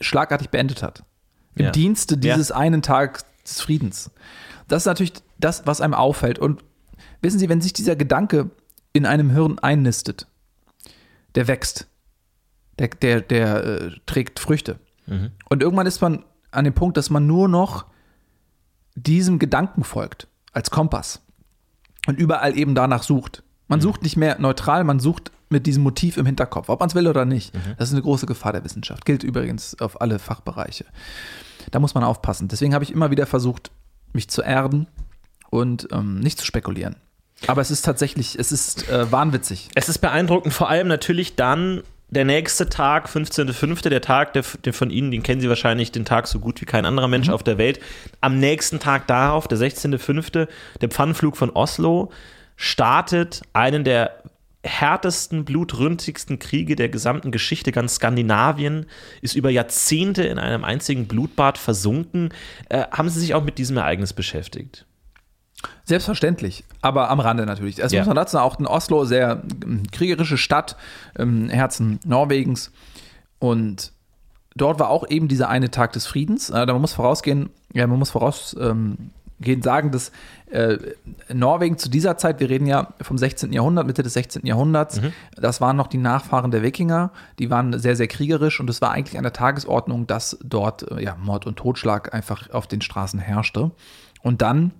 schlagartig 0.00 0.50
beendet 0.50 0.82
hat. 0.82 1.04
Im 1.54 1.66
Ja. 1.66 1.70
Dienste 1.70 2.14
Ja. 2.16 2.20
dieses 2.20 2.52
einen 2.52 2.82
Tages 2.82 3.24
des 3.44 3.60
Friedens. 3.60 4.10
Das 4.66 4.82
ist 4.82 4.86
natürlich 4.86 5.12
das, 5.38 5.66
was 5.66 5.80
einem 5.80 5.94
auffällt. 5.94 6.38
Und 6.38 6.62
wissen 7.22 7.38
Sie, 7.38 7.48
wenn 7.48 7.60
sich 7.60 7.72
dieser 7.72 7.96
Gedanke 7.96 8.50
in 8.92 9.06
einem 9.06 9.30
Hirn 9.30 9.58
einnistet, 9.60 10.26
der 11.34 11.46
wächst, 11.48 11.86
der, 12.78 12.88
der, 12.88 13.20
der 13.20 13.64
äh, 13.64 13.90
trägt 14.06 14.38
Früchte. 14.40 14.78
Und 15.48 15.62
irgendwann 15.62 15.86
ist 15.86 16.00
man 16.02 16.24
an 16.50 16.64
dem 16.64 16.74
Punkt, 16.74 16.96
dass 16.98 17.08
man 17.10 17.26
nur 17.26 17.48
noch 17.48 17.86
diesem 18.94 19.38
Gedanken 19.38 19.84
folgt. 19.84 20.26
als 20.52 20.70
Kompass 20.70 21.20
und 22.08 22.18
überall 22.18 22.56
eben 22.58 22.74
danach 22.74 23.02
sucht. 23.04 23.42
Man 23.68 23.80
sucht 23.80 24.02
nicht 24.02 24.16
mehr 24.16 24.38
neutral, 24.38 24.84
man 24.84 24.98
sucht 24.98 25.30
mit 25.50 25.66
diesem 25.66 25.82
Motiv 25.82 26.16
im 26.16 26.26
Hinterkopf, 26.26 26.68
ob 26.68 26.80
man 26.80 26.88
es 26.88 26.94
will 26.94 27.06
oder 27.06 27.24
nicht. 27.24 27.54
Das 27.78 27.88
ist 27.88 27.94
eine 27.94 28.02
große 28.02 28.26
Gefahr 28.26 28.52
der 28.52 28.64
Wissenschaft. 28.64 29.04
Gilt 29.04 29.22
übrigens 29.22 29.78
auf 29.80 30.00
alle 30.00 30.18
Fachbereiche. 30.18 30.84
Da 31.70 31.78
muss 31.78 31.94
man 31.94 32.04
aufpassen. 32.04 32.48
Deswegen 32.48 32.74
habe 32.74 32.84
ich 32.84 32.92
immer 32.92 33.10
wieder 33.10 33.26
versucht, 33.26 33.70
mich 34.12 34.28
zu 34.28 34.42
erden 34.42 34.88
und 35.50 35.88
ähm, 35.92 36.20
nicht 36.20 36.38
zu 36.38 36.46
spekulieren. 36.46 36.96
Aber 37.46 37.60
es 37.60 37.70
ist 37.70 37.82
tatsächlich, 37.82 38.38
es 38.38 38.52
ist 38.52 38.88
äh, 38.88 39.10
wahnwitzig. 39.12 39.68
Es 39.74 39.88
ist 39.88 39.98
beeindruckend, 39.98 40.52
vor 40.52 40.68
allem 40.68 40.88
natürlich 40.88 41.36
dann 41.36 41.82
der 42.10 42.24
nächste 42.24 42.68
Tag, 42.68 43.08
15.05., 43.08 43.88
der 43.90 44.00
Tag, 44.00 44.32
der, 44.32 44.42
der 44.64 44.72
von 44.72 44.90
Ihnen, 44.90 45.10
den 45.10 45.22
kennen 45.22 45.40
Sie 45.40 45.48
wahrscheinlich 45.48 45.92
den 45.92 46.06
Tag 46.06 46.26
so 46.26 46.40
gut 46.40 46.60
wie 46.60 46.64
kein 46.64 46.86
anderer 46.86 47.08
Mensch 47.08 47.28
auf 47.28 47.42
der 47.42 47.58
Welt. 47.58 47.80
Am 48.20 48.38
nächsten 48.38 48.80
Tag 48.80 49.06
darauf, 49.06 49.46
der 49.46 49.58
16.05., 49.58 50.48
der 50.80 50.88
Pfannenflug 50.88 51.36
von 51.36 51.50
Oslo, 51.50 52.10
startet 52.58 53.42
einen 53.52 53.84
der 53.84 54.22
härtesten, 54.64 55.44
blutrünstigsten 55.44 56.40
Kriege 56.40 56.74
der 56.74 56.88
gesamten 56.88 57.30
Geschichte. 57.30 57.70
Ganz 57.70 57.94
Skandinavien 57.94 58.86
ist 59.22 59.36
über 59.36 59.48
Jahrzehnte 59.48 60.24
in 60.24 60.38
einem 60.40 60.64
einzigen 60.64 61.06
Blutbad 61.06 61.56
versunken. 61.56 62.30
Äh, 62.68 62.82
haben 62.90 63.08
Sie 63.08 63.20
sich 63.20 63.34
auch 63.34 63.44
mit 63.44 63.58
diesem 63.58 63.76
Ereignis 63.76 64.12
beschäftigt? 64.12 64.84
Selbstverständlich, 65.84 66.64
aber 66.82 67.10
am 67.10 67.20
Rande 67.20 67.46
natürlich. 67.46 67.78
Es 67.78 67.92
Ja. 67.92 68.00
muss 68.00 68.08
man 68.08 68.16
dazu 68.16 68.38
auch 68.38 68.58
in 68.58 68.66
Oslo, 68.66 69.04
sehr 69.04 69.42
ähm, 69.64 69.84
kriegerische 69.92 70.36
Stadt, 70.36 70.76
ähm, 71.16 71.48
Herzen 71.48 72.00
Norwegens. 72.04 72.72
Und 73.38 73.92
dort 74.56 74.80
war 74.80 74.90
auch 74.90 75.08
eben 75.08 75.28
dieser 75.28 75.48
eine 75.48 75.70
Tag 75.70 75.92
des 75.92 76.06
Friedens. 76.06 76.50
Äh, 76.50 76.66
da 76.66 76.72
man 76.72 76.80
muss 76.80 76.92
vorausgehen, 76.92 77.50
ja, 77.72 77.86
man 77.86 78.00
muss 78.00 78.10
vorausgehen 79.38 79.62
sagen, 79.62 79.90
dass 79.90 80.12
äh, 80.50 80.78
Norwegen 81.32 81.78
zu 81.78 81.88
dieser 81.88 82.16
Zeit, 82.16 82.40
wir 82.40 82.48
reden 82.48 82.66
ja 82.66 82.88
vom 83.00 83.18
16. 83.18 83.52
Jahrhundert, 83.52 83.86
Mitte 83.86 84.02
des 84.02 84.14
16. 84.14 84.46
Jahrhunderts, 84.46 85.00
das 85.36 85.60
waren 85.60 85.76
noch 85.76 85.86
die 85.86 85.98
Nachfahren 85.98 86.50
der 86.50 86.62
Wikinger, 86.62 87.10
die 87.38 87.50
waren 87.50 87.78
sehr, 87.78 87.96
sehr 87.96 88.08
kriegerisch 88.08 88.60
und 88.60 88.68
es 88.70 88.80
war 88.80 88.90
eigentlich 88.90 89.16
an 89.16 89.24
der 89.24 89.32
Tagesordnung, 89.32 90.06
dass 90.06 90.38
dort 90.42 90.90
äh, 90.90 91.02
ja, 91.02 91.16
Mord 91.16 91.46
und 91.46 91.56
Totschlag 91.56 92.14
einfach 92.14 92.50
auf 92.50 92.66
den 92.66 92.80
Straßen 92.80 93.20
herrschte. 93.20 93.70
Und 94.22 94.42
dann 94.42 94.72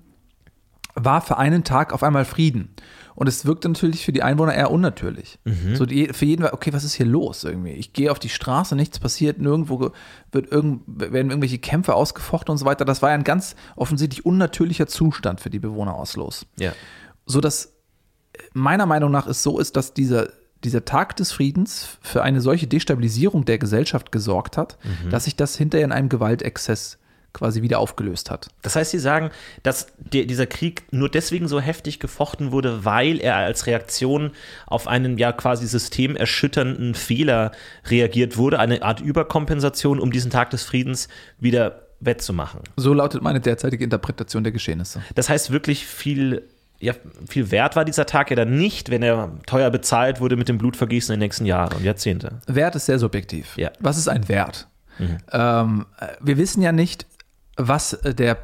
war 0.95 1.21
für 1.21 1.39
einen 1.39 1.63
Tag 1.63 1.93
auf 1.93 2.03
einmal 2.03 2.25
Frieden. 2.25 2.75
Und 3.19 3.27
es 3.27 3.47
wirkte 3.47 3.69
natürlich 3.69 4.05
für 4.05 4.13
die 4.13 4.23
Einwohner 4.23 4.55
eher 4.55 4.71
unnatürlich. 4.71 5.41
So 5.75 5.87
die, 5.87 6.07
für 6.13 6.25
jeden 6.25 6.45
war, 6.45 6.53
okay, 6.55 6.73
was 6.73 6.85
ist 6.85 6.95
hier 6.95 7.05
los 7.05 7.43
irgendwie? 7.43 7.73
Ich 7.73 7.93
gehe 7.93 8.13
auf 8.13 8.21
die 8.21 8.29
Straße, 8.29 8.77
nichts 8.77 9.01
passiert, 9.01 9.41
nirgendwo 9.41 9.79
ge- 9.79 9.91
wird 10.31 10.53
irgend, 10.53 10.83
werden 10.87 11.31
irgendwelche 11.31 11.59
Kämpfe 11.59 11.95
ausgefochten 11.95 12.53
und 12.53 12.59
so 12.59 12.65
weiter. 12.65 12.85
Das 12.85 13.03
war 13.03 13.09
ja 13.09 13.17
ein 13.17 13.25
ganz 13.25 13.57
offensichtlich 13.75 14.25
unnatürlicher 14.25 14.87
Zustand 14.87 15.41
für 15.41 15.51
die 15.51 15.59
Bewohner 15.59 15.99
Oslos. 15.99 16.47
Ja. 16.61 16.73
So 17.27 17.41
dass 17.41 17.73
meiner 18.55 18.87
Meinung 18.87 19.11
nach 19.11 19.27
es 19.27 19.43
so 19.43 19.59
ist, 19.59 19.75
dass 19.75 19.95
dieser, 19.95 20.29
dieser 20.63 20.85
Tag 20.85 21.17
des 21.17 21.33
Friedens 21.33 21.99
für 22.01 22.23
eine 22.23 22.41
solche 22.41 22.69
Destabilisierung 22.69 23.45
der 23.45 23.59
Gesellschaft 23.59 24.13
gesorgt 24.13 24.57
hat, 24.57 24.79
dass 25.11 25.25
sich 25.25 25.35
das 25.35 25.57
hinterher 25.57 25.85
in 25.87 25.91
einem 25.93 26.09
Gewaltexzess 26.09 26.99
quasi 27.33 27.63
wieder 27.63 27.79
aufgelöst 27.79 28.31
hat. 28.31 28.49
Das 28.63 28.75
heißt, 28.77 28.91
Sie 28.91 28.99
sagen, 28.99 29.31
dass 29.63 29.89
der, 29.99 30.25
dieser 30.25 30.47
Krieg 30.47 30.85
nur 30.91 31.09
deswegen 31.09 31.47
so 31.49 31.61
heftig 31.61 32.01
gefochten 32.01 32.53
wurde, 32.53 32.85
weil 32.85 33.21
er 33.21 33.37
als 33.37 33.67
Reaktion 33.67 34.33
auf 34.67 34.89
einen 34.89 35.19
ja 35.19 35.33
quasi 35.33 35.67
systemerschütternden 35.67 36.95
Fehler 36.95 37.53
reagiert 37.87 38.37
wurde, 38.37 38.59
eine 38.59 38.83
Art 38.83 39.01
Überkompensation, 39.01 40.01
um 40.01 40.11
diesen 40.11 40.31
Tag 40.31 40.51
des 40.51 40.65
Friedens 40.65 41.09
wieder 41.39 41.83
wettzumachen. 42.01 42.61
So 42.77 42.95
lautet 42.95 43.23
meine 43.23 43.41
derzeitige 43.41 43.85
Interpretation 43.85 44.43
der 44.43 44.53
Geschehnisse. 44.53 45.03
Das 45.15 45.29
heißt, 45.29 45.51
wirklich 45.51 45.87
viel, 45.87 46.43
ja, 46.79 46.95
viel 47.29 47.51
wert 47.51 47.77
war 47.77 47.85
dieser 47.85 48.07
Tag 48.07 48.31
ja 48.31 48.37
dann 48.37 48.57
nicht, 48.57 48.91
wenn 48.91 49.03
er 49.03 49.33
teuer 49.47 49.71
bezahlt 49.71 50.21
wurde 50.21 50.37
mit 50.37 50.49
dem 50.49 50.59
Blutvergießen 50.59 51.13
in 51.13 51.21
den 51.21 51.27
nächsten 51.27 51.45
Jahren 51.45 51.77
und 51.77 51.85
Jahrzehnte. 51.85 52.41
Wert 52.47 52.77
ist 52.77 52.87
sehr 52.87 52.99
subjektiv. 52.99 53.57
Ja. 53.57 53.71
Was 53.81 53.99
ist 53.99 54.09
ein 54.09 54.29
Wert? 54.29 54.69
Ähm, 55.33 55.87
äh, 55.99 56.07
wir 56.21 56.39
wissen 56.39 56.63
ja 56.63 56.73
nicht, 56.73 57.07
was 57.59 57.93
äh, 57.93 58.15
der 58.15 58.39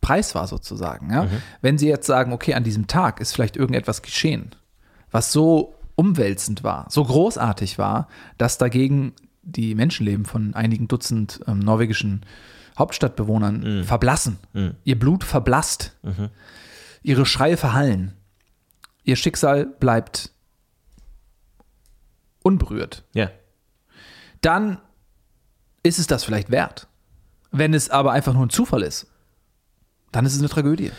Preis 0.00 0.34
war 0.34 0.46
sozusagen. 0.46 1.12
Ja? 1.12 1.28
Wenn 1.62 1.78
Sie 1.78 1.88
jetzt 1.88 2.06
sagen, 2.06 2.32
okay, 2.32 2.54
an 2.54 2.64
diesem 2.64 2.86
Tag 2.86 3.20
ist 3.20 3.32
vielleicht 3.32 3.56
irgendetwas 3.56 4.02
geschehen, 4.02 4.54
was 5.10 5.32
so 5.32 5.74
umwälzend 5.96 6.62
war, 6.64 6.86
so 6.90 7.04
großartig 7.04 7.78
war, 7.78 8.08
dass 8.38 8.58
dagegen 8.58 9.14
die 9.42 9.74
Menschenleben 9.74 10.24
von 10.24 10.54
einigen 10.54 10.88
Dutzend 10.88 11.40
ähm, 11.46 11.58
norwegischen 11.60 12.24
Hauptstadtbewohnern 12.78 13.84
verblassen. 13.84 14.38
Ihr 14.84 14.98
Blut 14.98 15.24
verblasst. 15.24 15.96
Ihre 17.02 17.24
Schreie 17.24 17.56
verhallen. 17.56 18.12
Ihr 19.02 19.16
Schicksal 19.16 19.64
bleibt 19.64 20.30
unberührt 22.42 23.02
Ja. 23.14 23.30
dann 24.42 24.78
ist 25.82 25.98
es 25.98 26.06
das 26.06 26.24
vielleicht 26.24 26.50
wert. 26.50 26.86
Wenn 27.56 27.72
es 27.72 27.88
aber 27.88 28.12
einfach 28.12 28.34
nur 28.34 28.44
ein 28.44 28.50
Zufall 28.50 28.82
ist, 28.82 29.06
dann 30.12 30.26
ist 30.26 30.34
es 30.34 30.40
eine 30.40 30.48
Tragödie. 30.48 30.92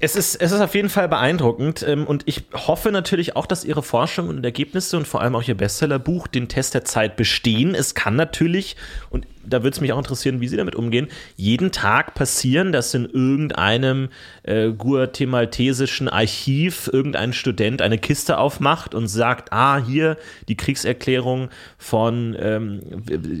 Es 0.00 0.16
ist, 0.16 0.36
es 0.36 0.52
ist 0.52 0.60
auf 0.60 0.74
jeden 0.74 0.88
Fall 0.88 1.08
beeindruckend 1.08 1.84
ähm, 1.86 2.06
und 2.06 2.22
ich 2.26 2.44
hoffe 2.54 2.90
natürlich 2.90 3.36
auch, 3.36 3.46
dass 3.46 3.64
Ihre 3.64 3.82
Forschung 3.82 4.28
und 4.28 4.44
Ergebnisse 4.44 4.96
und 4.96 5.06
vor 5.06 5.20
allem 5.20 5.34
auch 5.36 5.42
Ihr 5.46 5.56
Bestsellerbuch 5.56 6.26
den 6.26 6.48
Test 6.48 6.74
der 6.74 6.84
Zeit 6.84 7.16
bestehen. 7.16 7.74
Es 7.74 7.94
kann 7.94 8.16
natürlich, 8.16 8.76
und 9.10 9.26
da 9.44 9.64
würde 9.64 9.74
es 9.74 9.80
mich 9.80 9.92
auch 9.92 9.98
interessieren, 9.98 10.40
wie 10.40 10.48
Sie 10.48 10.56
damit 10.56 10.76
umgehen, 10.76 11.08
jeden 11.36 11.72
Tag 11.72 12.14
passieren, 12.14 12.72
dass 12.72 12.94
in 12.94 13.06
irgendeinem 13.06 14.08
äh, 14.44 14.70
guatemaltesischen 14.70 16.08
Archiv 16.08 16.88
irgendein 16.92 17.32
Student 17.32 17.82
eine 17.82 17.98
Kiste 17.98 18.38
aufmacht 18.38 18.94
und 18.94 19.08
sagt, 19.08 19.52
ah, 19.52 19.78
hier 19.78 20.16
die 20.48 20.56
Kriegserklärung 20.56 21.48
von 21.76 22.36
ähm, 22.38 22.80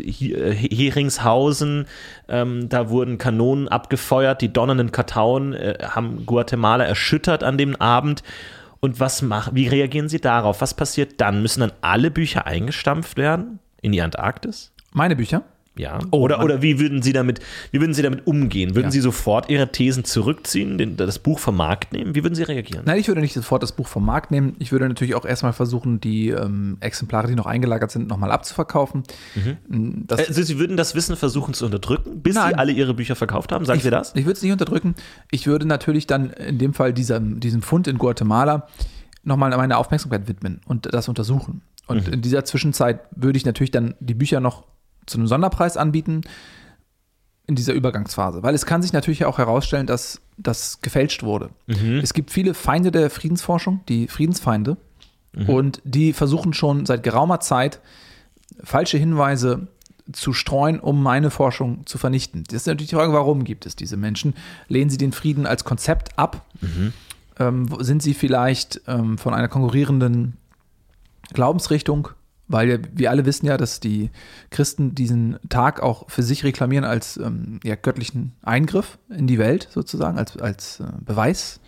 He- 0.04 0.32
äh, 0.34 0.52
Heringshausen, 0.54 1.86
ähm, 2.28 2.68
da 2.68 2.88
wurden 2.90 3.18
Kanonen 3.18 3.68
abgefeuert, 3.68 4.42
die 4.42 4.52
donnernden 4.52 4.90
Kartauen 4.90 5.52
äh, 5.54 5.78
haben 5.82 6.26
Guatemala 6.26 6.41
erschüttert 6.84 7.44
an 7.44 7.58
dem 7.58 7.76
Abend. 7.76 8.22
Und 8.80 8.98
was 8.98 9.22
machen, 9.22 9.54
wie 9.54 9.68
reagieren 9.68 10.08
Sie 10.08 10.20
darauf? 10.20 10.60
Was 10.60 10.74
passiert 10.74 11.20
dann? 11.20 11.40
Müssen 11.40 11.60
dann 11.60 11.72
alle 11.82 12.10
Bücher 12.10 12.46
eingestampft 12.46 13.16
werden 13.16 13.60
in 13.80 13.92
die 13.92 14.02
Antarktis? 14.02 14.72
Meine 14.92 15.14
Bücher? 15.14 15.42
Ja. 15.74 16.00
Oh, 16.10 16.18
oder, 16.18 16.44
oder 16.44 16.60
wie 16.60 16.78
würden 16.78 17.00
Sie 17.00 17.14
damit, 17.14 17.40
wie 17.70 17.80
würden 17.80 17.94
Sie 17.94 18.02
damit 18.02 18.26
umgehen? 18.26 18.74
Würden 18.74 18.86
Ja. 18.86 18.90
Sie 18.90 19.00
sofort 19.00 19.48
Ihre 19.48 19.72
Thesen 19.72 20.04
zurückziehen, 20.04 20.76
den, 20.76 20.96
das 20.96 21.18
Buch 21.18 21.38
vom 21.38 21.56
Markt 21.56 21.94
nehmen? 21.94 22.14
Wie 22.14 22.22
würden 22.22 22.34
Sie 22.34 22.42
reagieren? 22.42 22.82
Nein, 22.84 22.98
ich 22.98 23.08
würde 23.08 23.22
nicht 23.22 23.32
sofort 23.32 23.62
das 23.62 23.72
Buch 23.72 23.88
vom 23.88 24.04
Markt 24.04 24.30
nehmen. 24.30 24.54
Ich 24.58 24.70
würde 24.70 24.86
natürlich 24.86 25.14
auch 25.14 25.24
erstmal 25.24 25.54
versuchen, 25.54 25.98
die 25.98 26.28
ähm, 26.28 26.76
Exemplare, 26.80 27.26
die 27.26 27.34
noch 27.34 27.46
eingelagert 27.46 27.90
sind, 27.90 28.06
nochmal 28.08 28.30
abzuverkaufen. 28.32 29.04
Das, 29.66 30.28
Also 30.28 30.42
Sie 30.42 30.58
würden 30.58 30.76
das 30.76 30.94
Wissen 30.94 31.16
versuchen 31.16 31.54
zu 31.54 31.64
unterdrücken, 31.64 32.20
bis 32.22 32.34
Nein. 32.34 32.50
Sie 32.50 32.58
alle 32.58 32.72
Ihre 32.72 32.92
Bücher 32.92 33.16
verkauft 33.16 33.50
haben? 33.52 33.64
Sagen 33.64 33.78
ich, 33.78 33.84
Sie 33.84 33.90
das? 33.90 34.12
Ich 34.14 34.26
würde 34.26 34.32
es 34.36 34.42
nicht 34.42 34.52
unterdrücken. 34.52 34.94
Ich 35.30 35.46
würde 35.46 35.66
natürlich 35.66 36.06
dann 36.06 36.30
in 36.30 36.58
dem 36.58 36.74
Fall 36.74 36.92
diesem, 36.92 37.40
diesem 37.40 37.62
Fund 37.62 37.86
in 37.88 37.96
Guatemala 37.96 38.66
nochmal 39.24 39.56
meine 39.56 39.78
Aufmerksamkeit 39.78 40.28
widmen 40.28 40.60
und 40.66 40.92
das 40.92 41.08
untersuchen. 41.08 41.62
Und 41.86 42.08
in 42.08 42.20
dieser 42.20 42.44
Zwischenzeit 42.44 43.00
würde 43.16 43.36
ich 43.38 43.44
natürlich 43.46 43.70
dann 43.70 43.94
die 44.00 44.14
Bücher 44.14 44.40
noch 44.40 44.64
zu 45.06 45.18
einem 45.18 45.26
Sonderpreis 45.26 45.76
anbieten 45.76 46.22
in 47.46 47.54
dieser 47.56 47.72
Übergangsphase. 47.74 48.42
Weil 48.42 48.54
es 48.54 48.66
kann 48.66 48.82
sich 48.82 48.92
natürlich 48.92 49.24
auch 49.24 49.38
herausstellen, 49.38 49.86
dass 49.86 50.20
das 50.38 50.80
gefälscht 50.80 51.22
wurde. 51.22 51.50
Es 52.02 52.14
gibt 52.14 52.30
viele 52.30 52.54
Feinde 52.54 52.90
der 52.92 53.10
Friedensforschung, 53.10 53.80
die 53.88 54.08
Friedensfeinde. 54.08 54.76
Und 55.46 55.80
die 55.84 56.12
versuchen 56.12 56.52
schon 56.52 56.84
seit 56.84 57.02
geraumer 57.02 57.40
Zeit 57.40 57.80
falsche 58.62 58.98
Hinweise 58.98 59.66
zu 60.12 60.32
streuen, 60.34 60.78
um 60.78 61.02
meine 61.02 61.30
Forschung 61.30 61.86
zu 61.86 61.96
vernichten. 61.96 62.44
Das 62.48 62.56
ist 62.62 62.66
natürlich 62.66 62.90
die 62.90 62.96
Frage, 62.96 63.14
warum 63.14 63.44
gibt 63.44 63.64
es 63.64 63.74
diese 63.74 63.96
Menschen? 63.96 64.34
Lehnen 64.68 64.90
sie 64.90 64.98
den 64.98 65.12
Frieden 65.12 65.46
als 65.46 65.64
Konzept 65.64 66.18
ab? 66.18 66.44
Ähm, 67.38 67.70
wo- 67.70 67.82
sind 67.82 68.02
sie 68.02 68.12
vielleicht 68.12 68.82
ähm, 68.86 69.16
von 69.16 69.32
einer 69.32 69.48
konkurrierenden 69.48 70.36
Glaubensrichtung? 71.32 72.08
Weil 72.52 72.80
wir 72.92 73.10
alle 73.10 73.24
wissen 73.26 73.46
ja, 73.46 73.56
dass 73.56 73.80
die 73.80 74.10
Christen 74.50 74.94
diesen 74.94 75.38
Tag 75.48 75.82
auch 75.82 76.08
für 76.10 76.22
sich 76.22 76.44
reklamieren 76.44 76.84
als 76.84 77.16
ähm, 77.16 77.58
ja, 77.64 77.74
göttlichen 77.74 78.32
Eingriff 78.42 78.98
in 79.08 79.26
die 79.26 79.38
Welt 79.38 79.68
sozusagen, 79.70 80.18
als, 80.18 80.36
als 80.36 80.80
äh, 80.80 80.84
Beweis 81.04 81.58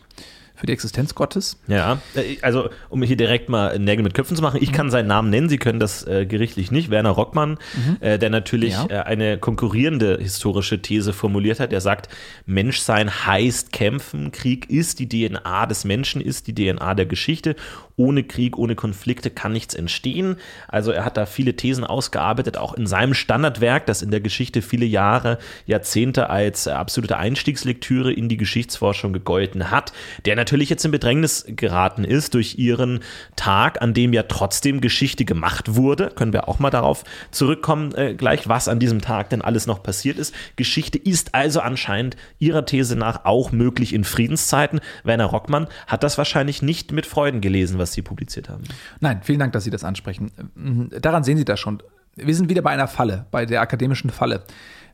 für 0.57 0.66
die 0.66 0.72
Existenz 0.72 1.16
Gottes. 1.16 1.59
Ja, 1.66 1.99
äh, 2.14 2.37
also 2.43 2.70
um 2.89 3.03
hier 3.03 3.16
direkt 3.16 3.49
mal 3.49 3.76
Nägel 3.76 4.05
mit 4.05 4.14
Köpfen 4.14 4.37
zu 4.37 4.43
machen, 4.43 4.61
ich 4.62 4.72
kann 4.72 4.89
seinen 4.89 5.09
Namen 5.09 5.28
nennen, 5.28 5.49
Sie 5.49 5.59
können 5.59 5.80
das 5.80 6.07
äh, 6.07 6.26
gerichtlich 6.26 6.70
nicht. 6.70 6.91
Werner 6.91 7.11
Rockmann, 7.11 7.59
äh, 7.99 8.20
der 8.20 8.30
natürlich 8.30 8.74
Ja. 8.74 8.87
äh, 8.89 8.99
eine 9.01 9.37
konkurrierende 9.39 10.16
historische 10.20 10.80
These 10.80 11.12
formuliert 11.12 11.59
hat. 11.59 11.72
Der 11.72 11.80
sagt, 11.80 12.09
Menschsein 12.47 13.11
heißt 13.26 13.72
kämpfen, 13.72 14.30
Krieg 14.30 14.70
ist 14.70 15.01
die 15.01 15.09
DNA 15.09 15.66
des 15.66 15.85
Menschen, 15.85 16.20
ist 16.20 16.47
die 16.47 16.55
DNA 16.55 16.95
der 16.95 17.07
Geschichte. 17.07 17.57
Ohne 17.97 18.24
Krieg, 18.24 18.59
ohne 18.59 18.74
Konflikte 18.74 19.30
kann 19.30 19.53
nichts 19.53 19.74
entstehen. 19.74 20.36
Also 20.68 20.90
er 20.90 21.05
hat 21.05 21.16
da 21.16 21.26
viele 21.26 21.55
Thesen 21.55 21.84
ausgearbeitet, 21.84 22.57
auch 22.57 22.74
in 22.74 22.86
seinem 22.86 23.14
Standardwerk, 23.14 23.86
das 23.86 24.03
in 24.03 24.11
der 24.11 24.20
Geschichte 24.20 24.62
viele 24.62 24.86
Jahre, 24.86 25.38
Jahrzehnte 25.66 26.30
als 26.30 26.66
absolute 26.66 27.16
Einstiegslektüre 27.16 28.12
in 28.12 28.28
die 28.28 28.36
Geschichtsforschung 28.36 29.12
gegolten 29.12 29.70
hat, 29.70 29.92
der 30.24 30.36
natürlich 30.36 30.70
jetzt 30.70 30.84
in 30.84 30.90
Bedrängnis 30.90 31.45
geraten 31.49 32.05
ist 32.05 32.34
durch 32.34 32.59
ihren 32.59 33.01
Tag, 33.36 33.80
an 33.80 33.95
dem 33.95 34.12
ja 34.12 34.24
trotzdem 34.24 34.80
Geschichte 34.80 35.24
gemacht 35.24 35.76
wurde. 35.76 36.11
Können 36.14 36.32
wir 36.32 36.49
auch 36.49 36.59
mal 36.59 36.70
darauf 36.70 37.05
zurückkommen, 37.30 37.95
äh, 37.95 38.14
gleich, 38.14 38.49
was 38.49 38.68
an 38.68 38.78
diesem 38.78 39.01
Tag 39.01 39.30
denn 39.30 39.42
alles 39.42 39.66
noch 39.66 39.82
passiert 39.82 40.18
ist. 40.18 40.34
Geschichte 40.57 40.99
ist 40.99 41.34
also 41.34 41.61
anscheinend 41.61 42.16
ihrer 42.38 42.66
These 42.66 42.97
nach 42.97 43.24
auch 43.24 43.53
möglich 43.53 43.92
in 43.92 44.05
Friedenszeiten. 44.05 44.80
Werner 45.05 45.26
Rockmann 45.26 45.68
hat 45.86 46.03
das 46.03 46.18
wahrscheinlich 46.18 46.62
nicht 46.62 46.92
mit 46.92 47.07
Freuden 47.07 47.40
gelesen, 47.40 47.78
was 47.85 47.93
Sie 47.93 48.03
publiziert 48.03 48.49
haben. 48.49 48.64
Nein, 49.01 49.20
vielen 49.22 49.39
Dank, 49.39 49.53
dass 49.53 49.64
Sie 49.64 49.70
das 49.70 49.85
ansprechen. 49.85 50.32
Ähm, 50.57 50.91
Daran 51.01 51.22
sehen 51.22 51.37
Sie 51.37 51.45
das 51.45 51.61
schon. 51.61 51.82
Wir 52.16 52.35
sind 52.35 52.49
wieder 52.49 52.62
bei 52.62 52.70
einer 52.70 52.89
Falle, 52.89 53.26
bei 53.30 53.45
der 53.45 53.61
akademischen 53.61 54.11
Falle. 54.11 54.45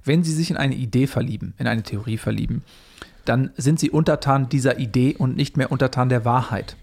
Wenn 0.05 0.25
Sie 0.25 0.33
sich 0.33 0.51
in 0.51 0.57
eine 0.57 0.75
Idee 0.75 1.07
verlieben, 1.07 1.55
in 1.59 1.67
eine 1.67 1.83
Theorie 1.83 2.17
verlieben, 2.17 2.65
dann 3.25 3.51
sind 3.57 3.79
Sie 3.79 3.91
untertan 3.91 4.49
dieser 4.49 4.79
Idee 4.79 5.15
und 5.17 5.37
nicht 5.37 5.57
mehr 5.57 5.71
untertan 5.71 6.09
der 6.09 6.25
Wahrheit. 6.25 6.77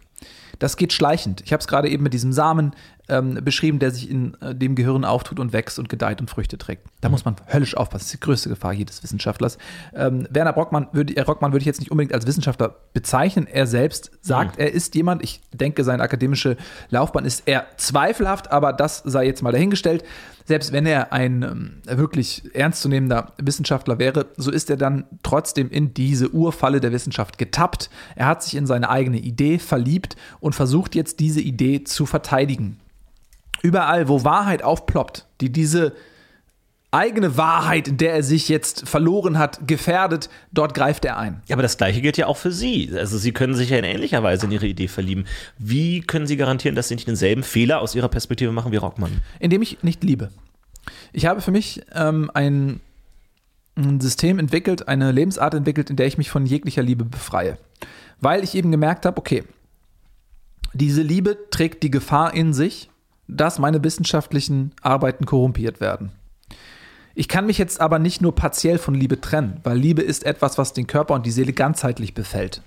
Das 0.60 0.78
geht 0.78 0.93
schleichend. 0.93 1.41
Ich 1.45 1.53
habe 1.53 1.62
es 1.62 1.68
gerade 1.68 1.89
eben 1.89 2.03
mit 2.03 2.14
diesem 2.14 2.34
Samen 2.34 2.74
ähm, 3.10 3.36
beschrieben, 3.43 3.80
der 3.80 3.91
sich 3.91 4.10
in 4.10 4.36
äh, 4.41 4.53
dem 4.53 4.76
Gehirn 4.76 5.05
auftut 5.05 5.39
und 5.39 5.53
wächst 5.53 5.80
und 5.80 5.89
gedeiht 5.89 6.20
und 6.20 6.30
Früchte 6.30 6.58
trägt. 6.58 6.88
Da 7.01 7.10
muss 7.10 7.26
man 7.26 7.36
höllisch 7.51 7.78
aufpassen. 7.78 7.99
Das 7.99 8.08
ist 8.08 8.14
die 8.14 8.20
größte 8.20 8.49
Gefahr 8.49 8.74
jedes 8.74 9.03
Wissenschaftlers. 9.03 9.58
Ähm, 9.95 10.28
Werner 10.30 10.53
Brockmann 10.53 10.88
würde, 10.91 11.16
äh, 11.16 11.22
Rockmann 11.22 11.51
würde 11.51 11.62
ich 11.62 11.68
jetzt 11.68 11.80
nicht 11.80 11.91
unbedingt 11.91 12.14
als 12.14 12.28
Wissenschaftler 12.28 12.76
bezeichnen. 12.93 13.47
Er 13.47 13.68
selbst 13.68 14.12
sagt, 14.22 14.60
er 14.60 14.74
ist 14.74 14.95
jemand, 14.95 15.24
ich 15.24 15.41
denke, 15.53 15.84
seine 15.84 16.03
akademische 16.03 16.58
Laufbahn 16.89 17.26
ist 17.26 17.47
eher 17.47 17.66
zweifelhaft, 17.78 18.51
aber 18.51 18.74
das 18.74 19.03
sei 19.05 19.26
jetzt 19.26 19.41
mal 19.41 19.51
dahingestellt. 19.51 20.03
Selbst 20.48 20.72
wenn 20.72 20.86
er 20.86 21.12
ein 21.12 21.43
ähm, 21.43 21.82
wirklich 21.86 22.43
ernstzunehmender 22.56 23.34
Wissenschaftler 23.38 24.00
wäre, 24.00 24.28
so 24.38 24.50
ist 24.50 24.70
er 24.70 24.78
dann 24.78 25.04
trotzdem 25.22 25.70
in 25.70 25.93
diese 25.93 26.30
Urfalle 26.30 26.80
der 26.80 26.93
Wissenschaft 26.93 27.38
getappt. 27.38 27.89
Er 28.16 28.28
hat 28.28 28.43
sich 28.43 28.56
in 28.56 28.66
seine 28.66 28.89
eigene 28.89 29.18
Idee 29.18 29.60
verliebt 29.60 30.16
und 30.39 30.56
versucht 30.56 30.95
jetzt 30.95 31.20
diese 31.20 31.41
Idee 31.41 31.84
zu 31.84 32.06
verteidigen. 32.06 32.80
Überall, 33.62 34.08
wo 34.08 34.24
Wahrheit 34.24 34.64
aufploppt, 34.64 35.28
die 35.41 35.52
diese 35.52 35.93
eigene 36.92 37.36
Wahrheit, 37.36 37.88
in 37.88 37.98
der 37.98 38.14
er 38.14 38.24
sich 38.24 38.48
jetzt 38.48 38.88
verloren 38.88 39.38
hat, 39.38 39.68
gefährdet, 39.68 40.30
dort 40.54 40.74
greift 40.74 41.04
er 41.06 41.18
ein. 41.18 41.42
Ja, 41.48 41.56
aber 41.56 41.64
das 41.64 41.78
Gleiche 41.78 42.02
gilt 42.02 42.18
ja 42.18 42.28
auch 42.28 42.38
für 42.38 42.52
Sie. 42.52 42.92
Also 42.96 43.18
Sie 43.18 43.34
können 43.34 43.56
sich 43.56 43.70
ja 43.70 43.78
in 43.78 43.84
ähnlicher 43.84 44.24
Weise 44.24 44.46
in 44.46 44.52
Ihre 44.52 44.68
Idee 44.68 44.88
verlieben. 44.88 45.26
Wie 45.58 46.02
können 46.02 46.28
Sie 46.28 46.38
garantieren, 46.38 46.76
dass 46.76 46.88
Sie 46.88 46.96
nicht 46.96 47.08
denselben 47.08 47.44
Fehler 47.44 47.82
aus 47.82 47.94
Ihrer 47.94 48.10
Perspektive 48.10 48.52
machen 48.52 48.72
wie 48.72 48.78
Rockmann? 48.78 49.22
indem 49.40 49.62
ich 49.62 49.84
nicht 49.84 50.04
liebe. 50.04 50.30
Ich 51.12 51.26
habe 51.26 51.42
für 51.42 51.52
mich 51.52 51.82
ähm, 51.94 52.32
ein, 52.34 52.80
ein 53.76 54.00
System 54.00 54.40
entwickelt, 54.40 54.88
eine 54.88 55.12
Lebensart 55.12 55.54
entwickelt, 55.54 55.90
in 55.90 55.98
der 55.98 56.08
ich 56.08 56.18
mich 56.18 56.30
von 56.30 56.46
jeglicher 56.46 56.82
Liebe 56.84 57.04
befreie. 57.04 57.58
Weil 58.22 58.44
ich 58.44 58.56
eben 58.56 58.72
gemerkt 58.72 59.06
habe, 59.06 59.18
okay, 59.18 59.44
diese 60.74 61.02
Liebe 61.02 61.38
trägt 61.52 61.84
die 61.84 61.92
Gefahr 61.92 62.34
in 62.34 62.54
sich, 62.54 62.90
dass 63.28 63.60
meine 63.60 63.84
wissenschaftlichen 63.84 64.72
Arbeiten 64.82 65.26
korrumpiert 65.26 65.82
werden. 65.82 66.12
Ich 67.20 67.28
kann 67.28 67.47
mich 67.47 67.57
jetzt 67.57 67.82
aber 67.82 67.97
nicht 67.97 68.22
nur 68.22 68.36
partiell 68.36 68.78
von 68.78 68.93
Liebe 68.93 69.20
trennen, 69.20 69.59
weil 69.63 69.76
Liebe 69.76 70.03
ist 70.03 70.24
etwas, 70.24 70.59
was 70.59 70.74
den 70.74 70.86
Körper 70.86 71.15
und 71.15 71.26
die 71.26 71.32
Seele 71.32 71.51
ganzheitlich 71.51 72.13
befällt. 72.13 72.61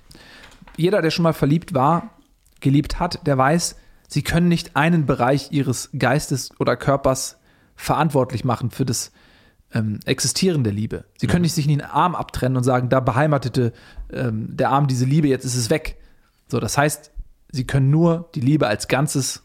Jeder, 0.76 1.02
der 1.02 1.12
schon 1.12 1.22
mal 1.22 1.34
verliebt 1.34 1.72
war, 1.72 2.10
geliebt 2.58 2.98
hat, 2.98 3.24
der 3.28 3.38
weiß, 3.38 3.76
sie 4.08 4.22
können 4.22 4.48
nicht 4.48 4.74
einen 4.74 5.06
Bereich 5.06 5.52
ihres 5.52 5.90
Geistes 5.96 6.50
oder 6.58 6.76
Körpers 6.76 7.38
verantwortlich 7.76 8.44
machen 8.44 8.72
für 8.72 8.84
das 8.84 9.12
ähm, 9.72 10.00
Existieren 10.04 10.64
der 10.64 10.72
Liebe. 10.72 11.04
Sie 11.16 11.28
können 11.28 11.42
nicht 11.42 11.54
sich 11.54 11.68
nicht 11.68 11.80
einen 11.80 11.92
Arm 11.92 12.16
abtrennen 12.16 12.56
und 12.56 12.64
sagen, 12.64 12.88
da 12.88 12.98
beheimatete 12.98 13.72
ähm, 14.12 14.56
der 14.56 14.70
Arm 14.70 14.88
diese 14.88 15.04
Liebe, 15.04 15.28
jetzt 15.28 15.44
ist 15.44 15.54
es 15.54 15.70
weg. 15.70 15.96
So, 16.48 16.58
das 16.58 16.76
heißt, 16.76 17.12
sie 17.52 17.68
können 17.68 17.90
nur 17.90 18.28
die 18.34 18.40
Liebe 18.40 18.66
als 18.66 18.88
Ganzes 18.88 19.44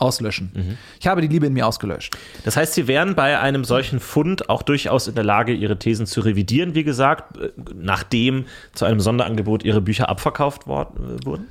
auslöschen. 0.00 0.76
Ich 0.98 1.06
habe 1.06 1.20
die 1.20 1.28
Liebe 1.28 1.46
in 1.46 1.52
mir 1.52 1.66
ausgelöscht. 1.66 2.16
Das 2.44 2.56
heißt, 2.56 2.74
Sie 2.74 2.86
wären 2.88 3.14
bei 3.14 3.38
einem 3.38 3.64
solchen 3.64 4.00
Fund 4.00 4.48
auch 4.48 4.62
durchaus 4.62 5.06
in 5.08 5.14
der 5.14 5.24
Lage, 5.24 5.52
Ihre 5.52 5.78
Thesen 5.78 6.06
zu 6.06 6.20
revidieren, 6.20 6.74
wie 6.74 6.84
gesagt, 6.84 7.36
äh, 7.38 7.50
nachdem 7.74 8.46
zu 8.74 8.84
einem 8.84 9.00
Sonderangebot 9.00 9.64
Ihre 9.64 9.80
Bücher 9.80 10.08
abverkauft 10.08 10.66
wor- 10.66 10.92
äh, 10.96 11.24
wurden? 11.26 11.48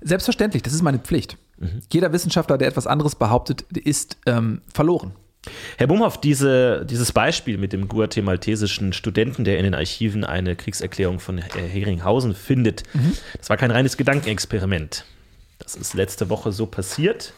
Selbstverständlich, 0.00 0.62
das 0.62 0.72
ist 0.72 0.82
meine 0.82 0.98
Pflicht. 0.98 1.36
Jeder 1.92 2.12
Wissenschaftler, 2.12 2.56
der 2.56 2.68
etwas 2.68 2.86
anderes 2.86 3.16
behauptet, 3.16 3.62
ist 3.72 4.16
ähm, 4.26 4.60
verloren. 4.72 5.12
Herr 5.76 5.88
Bumhoff, 5.88 6.20
diese, 6.20 6.84
dieses 6.86 7.10
Beispiel 7.10 7.58
mit 7.58 7.72
dem 7.72 7.88
guatemaltesischen 7.88 8.92
Studenten, 8.92 9.42
der 9.44 9.58
in 9.58 9.64
den 9.64 9.74
Archiven 9.74 10.22
eine 10.24 10.54
Kriegserklärung 10.54 11.18
von 11.18 11.38
Her- 11.38 11.62
Heringhausen 11.62 12.34
findet, 12.34 12.84
das 13.36 13.50
war 13.50 13.56
kein 13.56 13.70
reines 13.72 13.96
Gedankenexperiment. 13.96 15.04
Das 15.58 15.74
ist 15.74 15.94
letzte 15.94 16.28
Woche 16.30 16.52
so 16.52 16.66
passiert 16.66 17.32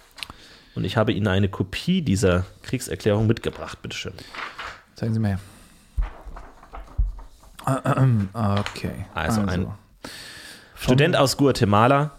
und 0.75 0.85
ich 0.85 0.97
habe 0.97 1.13
Ihnen 1.13 1.27
eine 1.27 1.49
Kopie 1.49 2.03
dieser 2.03 2.45
Kriegserklärung 2.63 3.27
mitgebracht. 3.27 3.83
Bitte 3.83 3.97
schön. 3.97 4.13
Zeigen 4.95 5.15
Sie 5.15 5.21
mir 5.21 5.29
her. 5.29 5.41
Okay. 8.35 9.07
Also 9.15 9.43
ein 9.43 9.69
Student 10.75 11.17
aus 11.17 11.37
Guatemala, 11.37 12.13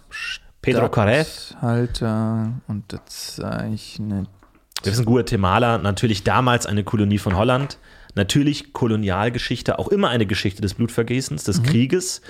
Pedro 0.62 0.90
Carez. 0.90 1.56
Halter 1.62 2.52
unterzeichnet. 2.68 4.30
Wir 4.84 4.92
wissen, 4.92 5.06
Guatemala 5.06 5.78
natürlich 5.80 6.24
damals 6.24 6.66
eine 6.66 6.84
Kolonie 6.84 7.18
von 7.18 7.36
Holland. 7.36 7.78
Natürlich 8.14 8.74
Kolonialgeschichte, 8.74 9.80
auch 9.80 9.88
immer 9.88 10.10
eine 10.10 10.26
Geschichte 10.26 10.62
des 10.62 10.74
Blutvergießens, 10.74 11.44
des 11.44 11.64
Krieges. 11.64 12.22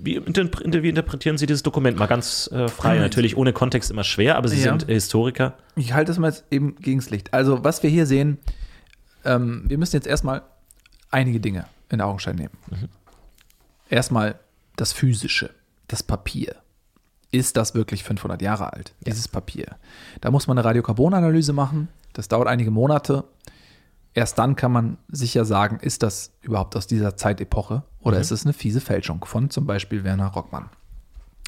Wie, 0.00 0.18
interpre- 0.18 0.82
wie 0.82 0.88
interpretieren 0.88 1.38
Sie 1.38 1.46
dieses 1.46 1.62
Dokument? 1.64 1.98
Mal 1.98 2.06
ganz 2.06 2.48
äh, 2.52 2.68
frei, 2.68 2.98
natürlich 2.98 3.36
ohne 3.36 3.52
Kontext 3.52 3.90
immer 3.90 4.04
schwer, 4.04 4.36
aber 4.36 4.48
Sie 4.48 4.56
Ja. 4.56 4.62
sind 4.78 4.86
Historiker. 4.86 5.54
Ich 5.76 5.92
halte 5.92 6.12
es 6.12 6.18
mal 6.18 6.28
jetzt 6.30 6.44
eben 6.50 6.76
gegens 6.76 7.10
Licht. 7.10 7.34
Also, 7.34 7.64
was 7.64 7.82
wir 7.82 7.90
hier 7.90 8.06
sehen, 8.06 8.38
ähm, 9.24 9.64
wir 9.66 9.76
müssen 9.78 9.96
jetzt 9.96 10.06
erstmal 10.06 10.42
einige 11.10 11.40
Dinge 11.40 11.66
in 11.90 12.00
Augenschein 12.00 12.36
nehmen. 12.36 12.56
Erstmal 13.90 14.38
das 14.76 14.92
Physische, 14.92 15.50
das 15.88 16.02
Papier. 16.02 16.56
Ist 17.30 17.56
das 17.56 17.74
wirklich 17.74 18.04
500 18.04 18.40
Jahre 18.40 18.72
alt, 18.72 18.94
dieses 19.04 19.28
Papier? 19.28 19.76
Da 20.20 20.30
muss 20.30 20.46
man 20.46 20.56
eine 20.58 20.64
Radiokarbonanalyse 20.66 21.52
machen. 21.52 21.88
Das 22.14 22.28
dauert 22.28 22.48
einige 22.48 22.70
Monate. 22.70 23.24
Erst 24.18 24.36
dann 24.36 24.56
kann 24.56 24.72
man 24.72 24.98
sicher 25.06 25.44
sagen, 25.44 25.78
ist 25.80 26.02
das 26.02 26.32
überhaupt 26.40 26.74
aus 26.74 26.88
dieser 26.88 27.16
Zeitepoche 27.16 27.84
oder 28.00 28.18
ist 28.18 28.32
es 28.32 28.44
eine 28.44 28.52
fiese 28.52 28.80
Fälschung 28.80 29.24
von 29.24 29.48
zum 29.48 29.64
Beispiel 29.64 30.02
Werner 30.02 30.26
Rockmann. 30.26 30.70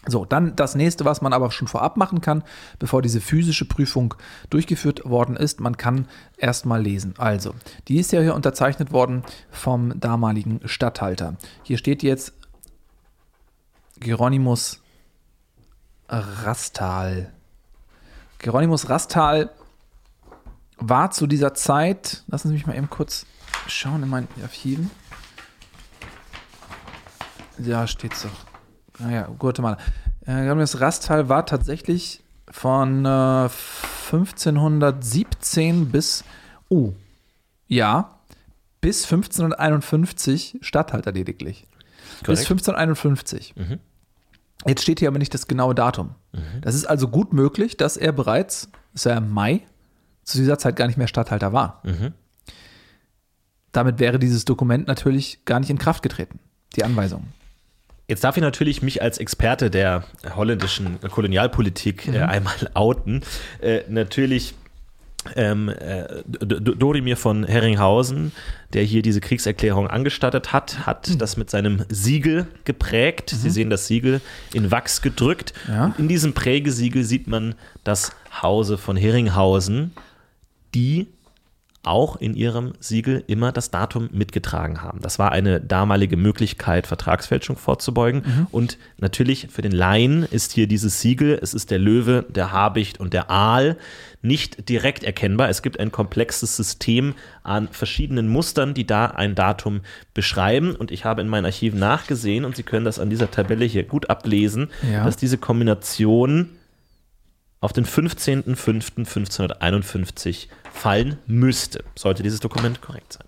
So, 0.06 0.24
dann 0.24 0.54
das 0.54 0.76
nächste, 0.76 1.04
was 1.04 1.20
man 1.20 1.32
aber 1.32 1.50
schon 1.50 1.66
vorab 1.66 1.96
machen 1.96 2.20
kann, 2.20 2.44
bevor 2.78 3.02
diese 3.02 3.20
physische 3.20 3.64
Prüfung 3.64 4.14
durchgeführt 4.50 5.04
worden 5.04 5.34
ist, 5.34 5.58
man 5.58 5.78
kann 5.78 6.06
erstmal 6.36 6.80
lesen. 6.80 7.14
Also, 7.18 7.56
die 7.88 7.98
ist 7.98 8.12
ja 8.12 8.20
hier 8.20 8.36
unterzeichnet 8.36 8.92
worden 8.92 9.24
vom 9.50 9.98
damaligen 9.98 10.60
Statthalter. 10.64 11.38
Hier 11.64 11.76
steht 11.76 12.04
jetzt 12.04 12.34
Geronimus 13.98 14.80
Rastal. 16.08 17.32
Geronimus 18.38 18.88
Rastal 18.88 19.50
war 20.80 21.10
zu 21.10 21.26
dieser 21.26 21.54
Zeit, 21.54 22.24
lassen 22.26 22.48
Sie 22.48 22.54
mich 22.54 22.66
mal 22.66 22.76
eben 22.76 22.90
kurz 22.90 23.26
schauen 23.66 24.02
in 24.02 24.08
meinen 24.08 24.28
Archiven. 24.42 24.90
Ja, 27.58 27.86
steht's 27.86 28.22
doch. 28.22 28.30
Naja, 28.98 29.28
Guatemala. 29.38 29.76
Äh, 30.22 30.42
Geronimus 30.44 30.80
Rastal 30.80 31.28
war 31.28 31.46
tatsächlich 31.46 32.22
von 32.50 33.04
äh, 33.04 33.48
1517 34.12 35.90
bis, 35.90 36.24
oh, 36.68 36.92
ja, 37.66 38.18
bis 38.80 39.04
1551 39.04 40.58
Statthalter 40.62 41.12
lediglich. 41.12 41.66
Bis 42.24 42.46
Korrekt. 42.46 42.50
1551. 42.50 43.54
Jetzt 44.66 44.82
steht 44.82 44.98
hier 44.98 45.08
aber 45.08 45.18
nicht 45.18 45.32
das 45.32 45.46
genaue 45.46 45.74
Datum. 45.74 46.14
Das 46.60 46.74
ist 46.74 46.84
also 46.84 47.08
gut 47.08 47.32
möglich, 47.32 47.76
dass 47.76 47.96
er 47.96 48.12
bereits, 48.12 48.68
ist 48.94 49.06
er 49.06 49.16
im 49.16 49.30
Mai, 49.30 49.62
zu 50.30 50.38
dieser 50.38 50.58
Zeit 50.58 50.76
gar 50.76 50.86
nicht 50.86 50.96
mehr 50.96 51.08
Statthalter 51.08 51.52
war. 51.52 51.82
Damit 53.72 53.98
wäre 53.98 54.18
dieses 54.18 54.44
Dokument 54.44 54.88
natürlich 54.88 55.44
gar 55.44 55.60
nicht 55.60 55.70
in 55.70 55.78
Kraft 55.78 56.02
getreten, 56.02 56.40
die 56.76 56.84
Anweisung. 56.84 57.28
Jetzt 58.08 58.24
darf 58.24 58.36
ich 58.36 58.42
natürlich 58.42 58.82
mich 58.82 59.02
als 59.02 59.18
Experte 59.18 59.70
der 59.70 60.02
holländischen 60.34 61.00
Kolonialpolitik 61.00 62.08
äh, 62.08 62.18
einmal 62.18 62.56
outen. 62.74 63.22
Äh, 63.60 63.82
natürlich 63.88 64.54
ähm, 65.36 65.68
äh, 65.68 66.24
Dorimir 66.24 67.16
von 67.16 67.44
Herringhausen, 67.44 68.32
der 68.72 68.82
hier 68.82 69.02
diese 69.02 69.20
Kriegserklärung 69.20 69.86
angestattet 69.86 70.52
hat, 70.52 70.86
hat 70.86 71.20
das 71.20 71.36
mit 71.36 71.50
seinem 71.50 71.84
Siegel 71.88 72.48
geprägt. 72.64 73.30
Sie 73.30 73.50
sehen 73.50 73.70
das 73.70 73.86
Siegel 73.86 74.20
in 74.54 74.72
Wachs 74.72 75.02
gedrückt. 75.02 75.52
Ja. 75.68 75.94
In 75.96 76.08
diesem 76.08 76.32
Prägesiegel 76.32 77.04
sieht 77.04 77.28
man 77.28 77.54
das 77.84 78.10
Hause 78.42 78.76
von 78.76 78.96
Herringhausen, 78.96 79.92
die 80.74 81.06
auch 81.82 82.16
in 82.16 82.34
ihrem 82.34 82.74
Siegel 82.78 83.24
immer 83.26 83.52
das 83.52 83.70
Datum 83.70 84.10
mitgetragen 84.12 84.82
haben. 84.82 85.00
Das 85.00 85.18
war 85.18 85.32
eine 85.32 85.62
damalige 85.62 86.18
Möglichkeit, 86.18 86.86
Vertragsfälschung 86.86 87.56
vorzubeugen. 87.56 88.46
Und 88.50 88.76
natürlich 88.98 89.48
für 89.50 89.62
den 89.62 89.72
Laien 89.72 90.24
ist 90.24 90.52
hier 90.52 90.66
dieses 90.66 91.00
Siegel, 91.00 91.38
es 91.40 91.54
ist 91.54 91.70
der 91.70 91.78
Löwe, 91.78 92.26
der 92.28 92.52
Habicht 92.52 93.00
und 93.00 93.14
der 93.14 93.30
Aal, 93.30 93.78
nicht 94.20 94.68
direkt 94.68 95.04
erkennbar. 95.04 95.48
Es 95.48 95.62
gibt 95.62 95.80
ein 95.80 95.90
komplexes 95.90 96.54
System 96.54 97.14
an 97.44 97.66
verschiedenen 97.72 98.28
Mustern, 98.28 98.74
die 98.74 98.86
da 98.86 99.06
ein 99.06 99.34
Datum 99.34 99.80
beschreiben. 100.12 100.74
Und 100.76 100.90
ich 100.90 101.06
habe 101.06 101.22
in 101.22 101.28
meinen 101.28 101.46
Archiven 101.46 101.78
nachgesehen, 101.78 102.44
und 102.44 102.56
Sie 102.56 102.62
können 102.62 102.84
das 102.84 102.98
an 102.98 103.08
dieser 103.08 103.30
Tabelle 103.30 103.64
hier 103.64 103.84
gut 103.84 104.10
ablesen, 104.10 104.68
Ja. 104.92 105.04
dass 105.06 105.16
diese 105.16 105.38
Kombination 105.38 106.50
auf 107.62 107.72
den 107.72 107.86
15.05.1551 107.86 110.48
fallen 110.72 111.18
müsste, 111.26 111.84
sollte 111.94 112.22
dieses 112.22 112.40
Dokument 112.40 112.80
korrekt 112.80 113.12
sein. 113.14 113.26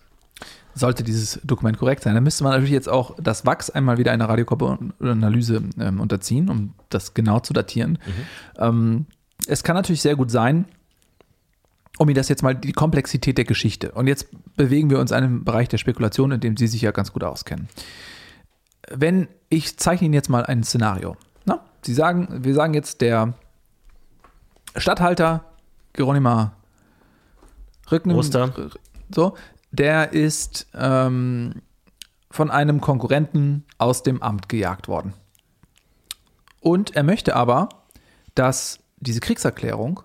Sollte 0.75 1.03
dieses 1.03 1.39
Dokument 1.45 1.77
korrekt 1.77 2.03
sein, 2.03 2.15
dann 2.15 2.25
müsste 2.25 2.45
man 2.45 2.53
natürlich 2.53 2.73
jetzt 2.73 2.89
auch 2.89 3.15
das 3.21 3.45
Wachs 3.45 3.69
einmal 3.69 3.99
wieder 3.99 4.13
einer 4.13 4.29
Radioanalyse 4.29 5.63
ähm, 5.79 6.01
unterziehen, 6.01 6.49
um 6.49 6.73
das 6.89 7.13
genau 7.13 7.41
zu 7.41 7.53
datieren. 7.53 7.99
Ähm, 8.59 9.07
es 9.47 9.65
kann 9.65 9.77
natürlich 9.77 10.01
sehr 10.01 10.17
gut 10.17 10.31
sein, 10.31 10.65
um 11.99 12.09
Ihnen 12.09 12.17
das 12.17 12.31
jetzt 12.31 12.43
mal 12.43 12.55
die 12.55 12.73
Komplexität 12.73 13.37
der 13.37 13.45
Geschichte. 13.45 13.93
Und 13.93 14.07
jetzt 14.07 14.29
bewegen 14.57 14.89
wir 14.89 14.99
uns 14.99 15.11
in 15.11 15.19
einem 15.19 15.45
Bereich 15.45 15.69
der 15.69 15.79
Spekulation, 15.79 16.33
in 16.33 16.41
dem 16.41 16.57
Sie 16.57 16.67
sich 16.67 16.81
ja 16.81 16.91
ganz 16.91 17.13
gut 17.13 17.23
auskennen. 17.23 17.69
Wenn 18.91 19.29
ich 19.51 19.77
zeichne 19.77 20.07
Ihnen 20.07 20.15
jetzt 20.15 20.31
mal 20.31 20.47
ein 20.47 20.65
Szenario. 20.65 21.17
Na, 21.45 21.61
Sie 21.83 21.93
sagen, 21.93 22.45
wir 22.45 22.55
sagen 22.55 22.73
jetzt, 22.73 23.03
der 23.03 23.35
Statthalter 24.75 25.45
Geronima 25.93 26.53
Rücken, 27.93 28.13
Oster. 28.13 28.53
so, 29.15 29.37
der 29.71 30.13
ist 30.13 30.67
ähm, 30.75 31.63
von 32.31 32.51
einem 32.51 32.81
Konkurrenten 32.81 33.65
aus 33.79 34.03
dem 34.03 34.23
Amt 34.23 34.49
gejagt 34.49 34.89
worden. 34.89 35.15
Und 36.61 36.97
er 36.97 37.03
möchte 37.03 37.37
aber, 37.37 37.69
dass 38.35 38.79
diese 38.99 39.21
Kriegserklärung 39.21 40.01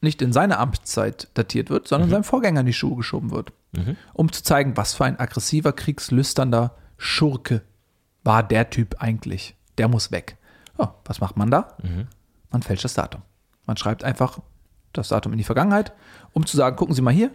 nicht 0.00 0.20
in 0.20 0.32
seine 0.32 0.58
Amtszeit 0.58 1.28
datiert 1.34 1.70
wird, 1.70 1.86
sondern 1.86 2.10
seinem 2.10 2.24
Vorgänger 2.24 2.60
in 2.60 2.66
die 2.66 2.72
Schuhe 2.72 2.96
geschoben 2.96 3.30
wird. 3.30 3.52
Um 4.12 4.30
zu 4.32 4.42
zeigen, 4.42 4.76
was 4.76 4.94
für 4.94 5.04
ein 5.04 5.18
aggressiver, 5.18 5.72
kriegslüsternder 5.72 6.74
Schurke 6.98 7.62
war 8.24 8.42
der 8.42 8.68
Typ 8.68 8.96
eigentlich. 8.98 9.56
Der 9.78 9.88
muss 9.88 10.10
weg. 10.10 10.36
Ja, 10.78 10.94
was 11.04 11.20
macht 11.20 11.36
man 11.36 11.50
da? 11.50 11.76
Man 12.50 12.62
fälscht 12.62 12.84
das 12.84 12.94
Datum. 12.94 13.22
Man 13.64 13.76
schreibt 13.76 14.04
einfach 14.04 14.40
das 14.92 15.08
Datum 15.08 15.32
in 15.32 15.38
die 15.38 15.44
Vergangenheit, 15.44 15.92
um 16.32 16.46
zu 16.46 16.56
sagen, 16.56 16.76
gucken 16.76 16.94
Sie 16.94 17.02
mal 17.02 17.12
hier, 17.12 17.30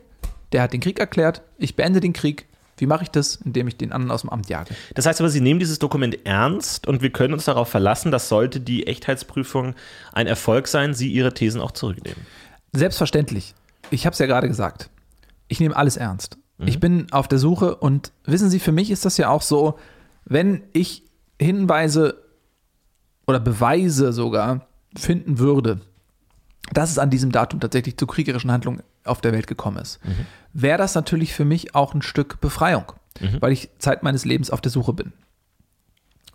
der 0.52 0.62
hat 0.62 0.74
den 0.74 0.82
Krieg 0.82 1.00
erklärt, 1.00 1.42
ich 1.58 1.76
beende 1.76 2.00
den 2.00 2.14
Krieg. 2.14 2.48
Wie 2.80 2.86
mache 2.86 3.04
ich 3.04 3.10
das? 3.10 3.38
Indem 3.38 3.68
ich 3.68 3.78
den 3.78 3.92
anderen 3.92 4.12
aus 4.12 4.22
dem 4.22 4.30
Amt 4.30 4.50
jage. 4.50 4.76
Das 4.94 5.08
heißt 5.08 5.20
aber, 5.20 5.30
Sie 5.30 5.42
nehmen 5.42 5.60
dieses 5.60 5.80
Dokument 5.80 6.26
ernst 6.26 6.86
und 6.88 7.02
wir 7.02 7.10
können 7.10 7.34
uns 7.34 7.46
darauf 7.46 7.70
verlassen, 7.70 8.12
dass 8.12 8.30
sollte 8.30 8.60
die 8.60 8.86
Echtheitsprüfung 8.86 9.74
ein 10.14 10.28
Erfolg 10.28 10.68
sein, 10.68 10.94
Sie 10.94 11.12
Ihre 11.12 11.34
Thesen 11.34 11.60
auch 11.60 11.72
zurücknehmen. 11.72 12.22
Selbstverständlich. 12.74 13.56
Ich 13.90 14.06
habe 14.06 14.14
es 14.14 14.20
ja 14.20 14.28
gerade 14.28 14.48
gesagt. 14.48 14.92
Ich 15.48 15.60
nehme 15.60 15.76
alles 15.76 15.98
ernst. 15.98 16.38
Ich 16.60 16.80
bin 16.80 17.12
auf 17.12 17.28
der 17.28 17.38
Suche 17.38 17.76
und 17.76 18.12
wissen 18.26 18.50
Sie, 18.50 18.60
für 18.60 18.72
mich 18.72 18.90
ist 18.90 19.06
das 19.06 19.18
ja 19.18 19.30
auch 19.30 19.44
so, 19.44 19.78
wenn 20.26 20.64
ich 20.74 21.04
Hinweise 21.40 22.24
oder 23.28 23.40
Beweise 23.40 24.12
sogar 24.12 24.68
finden 24.96 25.38
würde, 25.38 25.82
dass 26.74 26.92
es 26.92 27.00
an 27.00 27.10
diesem 27.10 27.32
Datum 27.32 27.60
tatsächlich 27.60 27.98
zu 27.98 28.08
kriegerischen 28.08 28.52
Handlungen 28.52 28.84
auf 29.04 29.22
der 29.22 29.32
Welt 29.34 29.48
gekommen 29.48 29.78
ist, 29.78 30.00
wäre 30.54 30.78
das 30.78 30.96
natürlich 30.96 31.34
für 31.34 31.46
mich 31.46 31.76
auch 31.76 31.94
ein 31.94 32.02
Stück 32.02 32.42
Befreiung, 32.42 32.92
weil 33.40 33.52
ich 33.52 33.70
Zeit 33.80 34.04
meines 34.04 34.26
Lebens 34.26 34.50
auf 34.52 34.62
der 34.62 34.72
Suche 34.72 34.94
bin. 34.94 35.14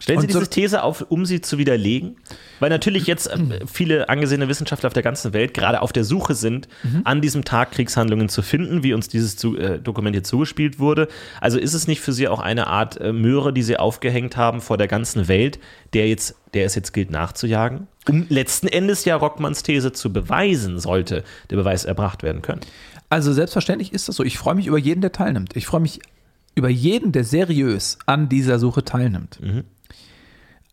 Stellen 0.02 0.20
Sie 0.20 0.26
so- 0.32 0.40
diese 0.40 0.50
These 0.50 0.82
auf, 0.82 1.06
um 1.08 1.24
sie 1.24 1.40
zu 1.40 1.58
widerlegen? 1.58 2.16
Weil 2.60 2.70
natürlich 2.70 3.06
jetzt 3.06 3.28
äh, 3.28 3.38
viele 3.66 4.08
angesehene 4.08 4.48
Wissenschaftler 4.48 4.88
auf 4.88 4.92
der 4.92 5.02
ganzen 5.02 5.32
Welt 5.32 5.54
gerade 5.54 5.80
auf 5.80 5.92
der 5.92 6.04
Suche 6.04 6.34
sind, 6.34 6.68
an 7.04 7.20
diesem 7.20 7.44
Tag 7.44 7.70
Kriegshandlungen 7.72 8.28
zu 8.28 8.42
finden, 8.42 8.82
wie 8.82 8.94
uns 8.94 9.08
dieses 9.08 9.42
äh, 9.44 9.78
Dokument 9.78 10.14
hier 10.16 10.24
zugespielt 10.24 10.78
wurde. 10.78 11.08
Also 11.40 11.58
ist 11.58 11.74
es 11.74 11.86
nicht 11.86 12.00
für 12.00 12.12
Sie 12.12 12.26
auch 12.28 12.40
eine 12.40 12.66
Art 12.66 13.00
äh, 13.00 13.12
Möhre, 13.12 13.52
die 13.52 13.62
Sie 13.62 13.76
aufgehängt 13.76 14.36
haben 14.36 14.60
vor 14.60 14.76
der 14.76 14.88
ganzen 14.88 15.28
Welt, 15.28 15.58
der, 15.92 16.08
jetzt, 16.08 16.34
der 16.54 16.66
es 16.66 16.74
jetzt 16.74 16.92
gilt 16.92 17.10
nachzujagen? 17.10 17.86
Um 18.08 18.26
letzten 18.28 18.66
Endes 18.66 19.04
ja 19.04 19.14
Rockmanns 19.16 19.62
These 19.62 19.92
zu 19.92 20.12
beweisen, 20.12 20.80
sollte 20.80 21.22
der 21.50 21.56
Beweis 21.56 21.84
erbracht 21.84 22.22
werden 22.24 22.42
können. 22.42 22.60
Also 23.08 23.32
selbstverständlich 23.32 23.92
ist 23.92 24.08
das 24.08 24.16
so. 24.16 24.24
Ich 24.24 24.38
freue 24.38 24.54
mich 24.56 24.66
über 24.66 24.78
jeden, 24.78 25.00
der 25.00 25.12
teilnimmt. 25.12 25.54
Ich 25.56 25.66
freue 25.66 25.80
mich 25.80 26.00
über 26.54 26.68
jeden, 26.68 27.12
der 27.12 27.24
seriös 27.24 27.98
an 28.06 28.28
dieser 28.28 28.58
Suche 28.58 28.84
teilnimmt. 28.84 29.38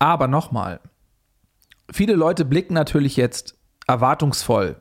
Aber 0.00 0.26
nochmal, 0.26 0.80
viele 1.92 2.14
Leute 2.14 2.44
blicken 2.44 2.74
natürlich 2.74 3.16
jetzt 3.16 3.54
erwartungsvoll 3.86 4.80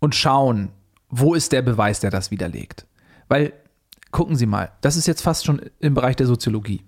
und 0.00 0.14
schauen, 0.14 0.72
wo 1.08 1.34
ist 1.34 1.52
der 1.52 1.62
Beweis, 1.62 2.00
der 2.00 2.10
das 2.10 2.30
widerlegt. 2.30 2.86
Weil, 3.28 3.52
gucken 4.10 4.34
Sie 4.34 4.46
mal, 4.46 4.72
das 4.80 4.96
ist 4.96 5.06
jetzt 5.06 5.22
fast 5.22 5.44
schon 5.44 5.62
im 5.78 5.94
Bereich 5.94 6.16
der 6.16 6.26
Soziologie. 6.26 6.82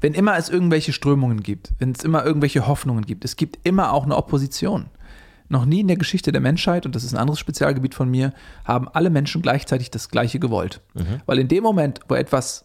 Wenn 0.00 0.14
immer 0.14 0.36
es 0.36 0.48
irgendwelche 0.48 0.92
Strömungen 0.92 1.42
gibt, 1.42 1.72
wenn 1.78 1.92
es 1.92 2.02
immer 2.02 2.24
irgendwelche 2.24 2.66
Hoffnungen 2.66 3.06
gibt, 3.06 3.24
es 3.24 3.36
gibt 3.36 3.58
immer 3.64 3.92
auch 3.92 4.04
eine 4.04 4.16
Opposition. 4.16 4.90
Noch 5.48 5.64
nie 5.64 5.80
in 5.80 5.88
der 5.88 5.96
Geschichte 5.96 6.32
der 6.32 6.40
Menschheit, 6.40 6.86
und 6.86 6.94
das 6.94 7.04
ist 7.04 7.14
ein 7.14 7.18
anderes 7.18 7.38
Spezialgebiet 7.38 7.94
von 7.94 8.10
mir, 8.10 8.32
haben 8.64 8.88
alle 8.88 9.10
Menschen 9.10 9.42
gleichzeitig 9.42 9.90
das 9.90 10.08
Gleiche 10.08 10.40
gewollt. 10.40 10.80
Weil 11.26 11.38
in 11.38 11.48
dem 11.48 11.62
Moment, 11.62 12.00
wo 12.08 12.14
etwas 12.14 12.64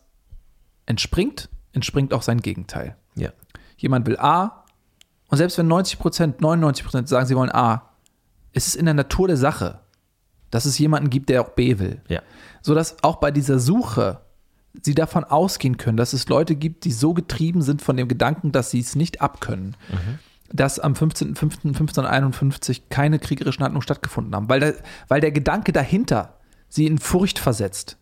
entspringt, 0.86 1.50
entspringt 1.74 2.14
auch 2.14 2.22
sein 2.22 2.40
Gegenteil. 2.40 2.96
Ja. 3.16 3.30
Jemand 3.78 4.08
will 4.08 4.18
A, 4.18 4.64
und 5.28 5.38
selbst 5.38 5.58
wenn 5.58 5.68
90 5.68 6.00
Prozent, 6.00 6.42
99 6.42 6.86
Prozent 6.86 7.10
sagen, 7.10 7.26
sie 7.26 7.36
wollen 7.36 7.52
A, 7.52 7.90
ist 8.52 8.68
es 8.68 8.76
in 8.76 8.86
der 8.86 8.94
Natur 8.94 9.28
der 9.28 9.38
Sache, 9.38 9.80
dass 10.52 10.66
es 10.66 10.78
jemanden 10.78 11.10
gibt, 11.10 11.30
der 11.30 11.42
auch 11.42 11.50
B 11.50 11.80
will. 11.80 12.02
Ja. 12.08 12.22
Sodass 12.62 13.04
auch 13.04 13.16
bei 13.18 13.32
dieser 13.32 13.58
Suche 13.60 14.22
sie 14.82 14.96
davon 14.96 15.24
ausgehen 15.24 15.78
können, 15.78 15.98
dass 15.98 16.14
es 16.14 16.28
Leute 16.30 16.56
gibt, 16.56 16.86
die 16.86 16.92
so 16.92 17.14
getrieben 17.14 17.62
sind 17.62 17.82
von 17.82 17.98
dem 17.98 18.08
Gedanken, 18.08 18.52
dass 18.52 18.72
sie 18.72 18.80
es 18.80 18.96
nicht 18.96 19.22
abkönnen, 19.22 19.76
dass 20.52 20.80
am 20.80 20.94
15.05.1551 20.94 22.84
keine 22.90 23.20
kriegerischen 23.20 23.64
Handlungen 23.64 23.84
stattgefunden 23.84 24.36
haben, 24.36 24.50
weil 24.50 24.60
der, 24.60 24.76
weil 25.08 25.22
der 25.22 25.32
Gedanke 25.32 25.74
dahinter 25.74 26.38
sie 26.70 26.88
in 26.88 26.98
Furcht 26.98 27.40
versetzt. 27.40 27.98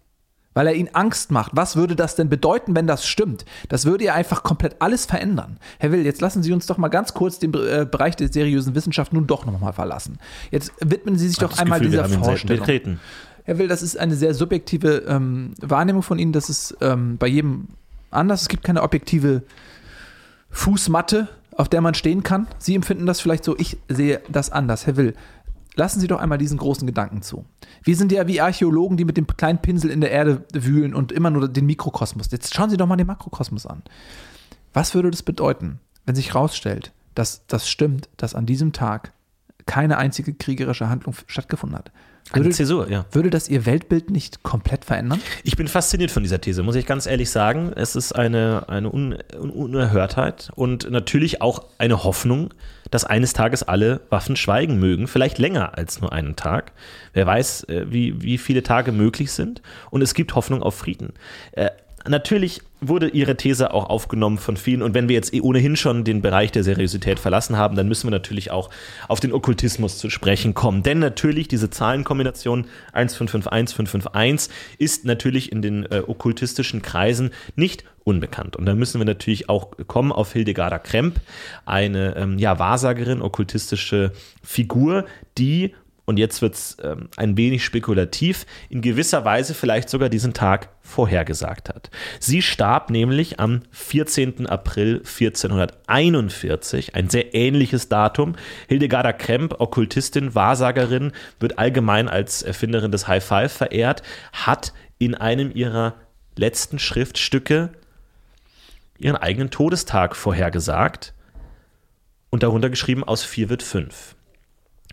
Weil 0.53 0.67
er 0.67 0.73
ihnen 0.73 0.93
Angst 0.93 1.31
macht. 1.31 1.51
Was 1.55 1.75
würde 1.77 1.95
das 1.95 2.15
denn 2.15 2.27
bedeuten, 2.27 2.75
wenn 2.75 2.85
das 2.85 3.05
stimmt? 3.05 3.45
Das 3.69 3.85
würde 3.85 4.03
ja 4.03 4.15
einfach 4.15 4.43
komplett 4.43 4.75
alles 4.79 5.05
verändern. 5.05 5.57
Herr 5.79 5.91
Will, 5.91 6.05
jetzt 6.05 6.19
lassen 6.19 6.43
Sie 6.43 6.51
uns 6.51 6.65
doch 6.65 6.77
mal 6.77 6.89
ganz 6.89 7.13
kurz 7.13 7.39
den 7.39 7.53
äh, 7.53 7.87
Bereich 7.89 8.17
der 8.17 8.31
seriösen 8.31 8.75
Wissenschaft 8.75 9.13
nun 9.13 9.27
doch 9.27 9.45
nochmal 9.45 9.73
verlassen. 9.73 10.19
Jetzt 10.51 10.73
widmen 10.81 11.17
Sie 11.17 11.29
sich 11.29 11.37
doch 11.37 11.57
einmal 11.57 11.79
Gefühl, 11.79 11.91
dieser 11.91 12.13
ihn 12.13 12.23
Vorstellung. 12.23 12.59
betreten. 12.59 12.99
Herr 13.43 13.57
Will, 13.57 13.67
das 13.67 13.81
ist 13.81 13.97
eine 13.97 14.15
sehr 14.15 14.33
subjektive 14.33 15.03
ähm, 15.07 15.53
Wahrnehmung 15.61 16.03
von 16.03 16.19
Ihnen. 16.19 16.33
Das 16.33 16.49
ist 16.49 16.75
ähm, 16.81 17.17
bei 17.17 17.27
jedem 17.27 17.69
anders. 18.11 18.43
Es 18.43 18.49
gibt 18.49 18.63
keine 18.63 18.83
objektive 18.83 19.43
Fußmatte, 20.49 21.27
auf 21.55 21.69
der 21.69 21.81
man 21.81 21.93
stehen 21.93 22.23
kann. 22.23 22.47
Sie 22.59 22.75
empfinden 22.75 23.05
das 23.05 23.21
vielleicht 23.21 23.43
so, 23.43 23.55
ich 23.57 23.77
sehe 23.87 24.21
das 24.29 24.51
anders. 24.51 24.85
Herr 24.85 24.97
Will, 24.97 25.15
lassen 25.75 25.99
Sie 25.99 26.07
doch 26.07 26.19
einmal 26.19 26.37
diesen 26.37 26.57
großen 26.57 26.85
Gedanken 26.85 27.21
zu. 27.21 27.45
Wir 27.83 27.95
sind 27.95 28.11
ja 28.11 28.27
wie 28.27 28.41
Archäologen, 28.41 28.97
die 28.97 29.05
mit 29.05 29.17
dem 29.17 29.27
kleinen 29.27 29.61
Pinsel 29.61 29.89
in 29.89 30.01
der 30.01 30.11
Erde 30.11 30.45
wühlen 30.53 30.93
und 30.93 31.11
immer 31.11 31.29
nur 31.29 31.47
den 31.47 31.65
Mikrokosmos. 31.65 32.29
Jetzt 32.31 32.53
schauen 32.53 32.69
Sie 32.69 32.77
doch 32.77 32.87
mal 32.87 32.97
den 32.97 33.07
Makrokosmos 33.07 33.65
an. 33.65 33.83
Was 34.73 34.93
würde 34.95 35.11
das 35.11 35.23
bedeuten, 35.23 35.79
wenn 36.05 36.15
sich 36.15 36.33
herausstellt, 36.33 36.91
dass 37.15 37.45
das 37.47 37.69
stimmt, 37.69 38.09
dass 38.17 38.35
an 38.35 38.45
diesem 38.45 38.73
Tag 38.73 39.13
keine 39.65 39.97
einzige 39.97 40.33
kriegerische 40.33 40.89
Handlung 40.89 41.15
stattgefunden 41.27 41.77
hat? 41.77 41.91
Eine 42.31 42.45
Würde, 42.45 42.55
Zäsur, 42.55 42.89
ja. 42.89 43.05
würde 43.11 43.29
das 43.29 43.49
Ihr 43.49 43.65
Weltbild 43.65 44.09
nicht 44.09 44.41
komplett 44.43 44.85
verändern? 44.85 45.19
Ich 45.43 45.57
bin 45.57 45.67
fasziniert 45.67 46.11
von 46.11 46.23
dieser 46.23 46.39
These, 46.39 46.63
muss 46.63 46.75
ich 46.75 46.85
ganz 46.85 47.05
ehrlich 47.05 47.29
sagen. 47.29 47.73
Es 47.75 47.95
ist 47.95 48.13
eine, 48.13 48.69
eine 48.69 48.93
Un 48.93 49.17
Un 49.37 49.49
Unerhörtheit 49.49 50.49
und 50.55 50.89
natürlich 50.89 51.41
auch 51.41 51.65
eine 51.77 52.03
Hoffnung, 52.03 52.53
dass 52.89 53.03
eines 53.03 53.33
Tages 53.33 53.63
alle 53.63 54.01
Waffen 54.09 54.37
schweigen 54.37 54.79
mögen. 54.79 55.07
Vielleicht 55.07 55.39
länger 55.39 55.77
als 55.77 55.99
nur 55.99 56.13
einen 56.13 56.37
Tag. 56.37 56.71
Wer 57.13 57.25
weiß, 57.25 57.65
äh, 57.65 57.85
wie, 57.89 58.21
wie 58.21 58.37
viele 58.37 58.63
Tage 58.63 58.91
möglich 58.93 59.31
sind. 59.31 59.61
Und 59.89 60.01
es 60.01 60.13
gibt 60.13 60.35
Hoffnung 60.35 60.63
auf 60.63 60.75
Frieden. 60.75 61.13
Natürlich 62.07 62.61
wurde 62.79 63.09
ihre 63.09 63.37
These 63.37 63.73
auch 63.73 63.89
aufgenommen 63.89 64.39
von 64.39 64.57
vielen. 64.57 64.81
Und 64.81 64.95
wenn 64.95 65.07
wir 65.07 65.15
jetzt 65.15 65.33
eh 65.33 65.41
ohnehin 65.41 65.75
schon 65.75 66.03
den 66.03 66.21
Bereich 66.21 66.51
der 66.51 66.63
Seriosität 66.63 67.19
verlassen 67.19 67.57
haben, 67.57 67.75
dann 67.75 67.87
müssen 67.87 68.07
wir 68.07 68.11
natürlich 68.11 68.49
auch 68.51 68.69
auf 69.07 69.19
den 69.19 69.33
Okkultismus 69.33 69.99
zu 69.99 70.09
sprechen 70.09 70.53
kommen. 70.53 70.81
Denn 70.81 70.99
natürlich 70.99 71.47
diese 71.47 71.69
Zahlenkombination 71.69 72.65
1551, 72.93 73.75
551 73.75 74.55
ist 74.79 75.05
natürlich 75.05 75.51
in 75.51 75.61
den 75.61 75.85
äh, 75.85 76.01
okkultistischen 76.05 76.81
Kreisen 76.81 77.29
nicht 77.55 77.85
unbekannt. 78.03 78.55
Und 78.55 78.65
da 78.65 78.73
müssen 78.73 78.99
wir 78.99 79.05
natürlich 79.05 79.47
auch 79.47 79.71
kommen 79.87 80.11
auf 80.11 80.33
Hildegarda 80.33 80.79
Kremp, 80.79 81.19
eine 81.65 82.15
ähm, 82.15 82.39
ja, 82.39 82.57
Wahrsagerin, 82.57 83.21
okkultistische 83.21 84.11
Figur, 84.41 85.05
die 85.37 85.75
und 86.05 86.17
jetzt 86.17 86.41
wird 86.41 86.55
es 86.55 86.77
ähm, 86.83 87.09
ein 87.15 87.37
wenig 87.37 87.63
spekulativ, 87.63 88.45
in 88.69 88.81
gewisser 88.81 89.23
Weise 89.23 89.53
vielleicht 89.53 89.89
sogar 89.89 90.09
diesen 90.09 90.33
Tag 90.33 90.69
vorhergesagt 90.81 91.69
hat. 91.69 91.89
Sie 92.19 92.41
starb 92.41 92.89
nämlich 92.89 93.39
am 93.39 93.61
14. 93.71 94.47
April 94.47 94.97
1441, 94.97 96.95
ein 96.95 97.09
sehr 97.09 97.33
ähnliches 97.33 97.87
Datum. 97.87 98.35
Hildegarda 98.67 99.13
Kremp, 99.13 99.55
Okkultistin, 99.59 100.33
Wahrsagerin, 100.33 101.11
wird 101.39 101.59
allgemein 101.59 102.09
als 102.09 102.41
Erfinderin 102.41 102.91
des 102.91 103.07
High 103.07 103.23
Five 103.23 103.51
verehrt, 103.51 104.01
hat 104.33 104.73
in 104.97 105.15
einem 105.15 105.51
ihrer 105.53 105.95
letzten 106.35 106.79
Schriftstücke 106.79 107.69
ihren 108.97 109.17
eigenen 109.17 109.49
Todestag 109.49 110.15
vorhergesagt 110.15 111.13
und 112.29 112.43
darunter 112.43 112.69
geschrieben, 112.69 113.03
aus 113.03 113.23
4 113.23 113.49
wird 113.49 113.63
5. 113.63 114.15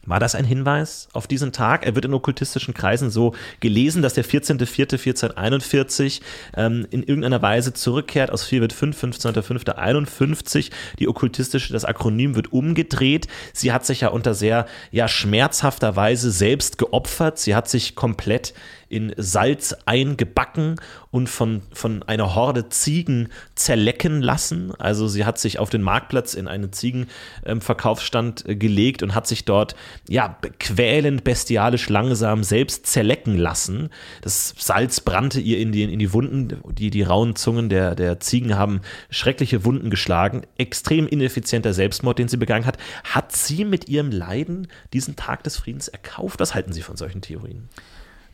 War 0.06 0.20
das 0.20 0.34
ein 0.34 0.44
Hinweis 0.44 1.08
auf 1.12 1.26
diesen 1.26 1.52
Tag? 1.52 1.84
Er 1.86 1.94
wird 1.94 2.04
in 2.04 2.14
okkultistischen 2.14 2.74
Kreisen 2.74 3.10
so 3.10 3.34
gelesen, 3.60 4.02
dass 4.02 4.14
der 4.14 4.24
14.04.1441 4.24 6.20
ähm, 6.56 6.86
in 6.90 7.02
irgendeiner 7.02 7.42
Weise 7.42 7.72
zurückkehrt. 7.72 8.30
Aus 8.30 8.44
4 8.44 8.60
wird 8.60 8.72
5, 8.72 9.02
15.05.51. 9.02 10.70
Die 10.98 11.08
okkultistische, 11.08 11.72
das 11.72 11.84
Akronym 11.84 12.34
wird 12.34 12.52
umgedreht. 12.52 13.28
Sie 13.52 13.72
hat 13.72 13.86
sich 13.86 14.00
ja 14.02 14.08
unter 14.08 14.34
sehr 14.34 14.66
ja, 14.90 15.08
schmerzhafter 15.08 15.96
Weise 15.96 16.30
selbst 16.30 16.78
geopfert. 16.78 17.38
Sie 17.38 17.54
hat 17.54 17.68
sich 17.68 17.94
komplett 17.94 18.54
in 18.88 19.12
Salz 19.16 19.74
eingebacken 19.86 20.76
und 21.10 21.28
von, 21.28 21.62
von 21.72 22.02
einer 22.02 22.34
Horde 22.34 22.68
Ziegen 22.68 23.28
zerlecken 23.54 24.22
lassen. 24.22 24.72
Also 24.78 25.08
sie 25.08 25.24
hat 25.24 25.38
sich 25.38 25.58
auf 25.58 25.70
den 25.70 25.82
Marktplatz 25.82 26.34
in 26.34 26.48
einen 26.48 26.72
Ziegenverkaufsstand 26.72 28.48
äh, 28.48 28.56
gelegt 28.56 29.02
und 29.02 29.14
hat 29.14 29.26
sich 29.26 29.44
dort 29.44 29.74
ja 30.08 30.38
quälend, 30.58 31.24
bestialisch 31.24 31.88
langsam 31.88 32.44
selbst 32.44 32.86
zerlecken 32.86 33.36
lassen. 33.36 33.90
Das 34.22 34.54
Salz 34.58 35.00
brannte 35.00 35.40
ihr 35.40 35.58
in 35.58 35.72
die, 35.72 35.82
in 35.84 35.98
die 35.98 36.12
Wunden, 36.12 36.60
die, 36.72 36.90
die 36.90 37.02
rauen 37.02 37.36
Zungen 37.36 37.68
der, 37.68 37.94
der 37.94 38.20
Ziegen 38.20 38.56
haben 38.56 38.80
schreckliche 39.10 39.64
Wunden 39.64 39.90
geschlagen. 39.90 40.42
Extrem 40.56 41.06
ineffizienter 41.06 41.74
Selbstmord, 41.74 42.18
den 42.18 42.28
sie 42.28 42.36
begangen 42.36 42.66
hat. 42.66 42.78
Hat 43.04 43.32
sie 43.32 43.64
mit 43.64 43.88
ihrem 43.88 44.10
Leiden 44.10 44.68
diesen 44.92 45.16
Tag 45.16 45.44
des 45.44 45.56
Friedens 45.56 45.88
erkauft? 45.88 46.40
Was 46.40 46.54
halten 46.54 46.72
Sie 46.72 46.82
von 46.82 46.96
solchen 46.96 47.20
Theorien? 47.20 47.68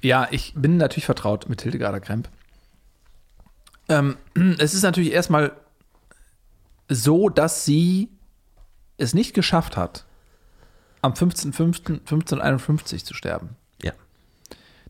Ja, 0.04 0.28
ich 0.30 0.52
bin 0.54 0.76
natürlich 0.76 1.06
vertraut 1.06 1.48
mit 1.48 1.62
Hildegarda 1.62 1.98
Kremp. 1.98 2.28
Ähm, 3.88 4.18
es 4.58 4.74
ist 4.74 4.82
natürlich 4.82 5.12
erstmal 5.12 5.52
so, 6.90 7.30
dass 7.30 7.64
sie 7.64 8.10
es 8.98 9.14
nicht 9.14 9.32
geschafft 9.32 9.78
hat, 9.78 10.04
am 11.00 11.14
15.05.1551 11.14 13.04
zu 13.04 13.14
sterben. 13.14 13.56
Ja. 13.82 13.92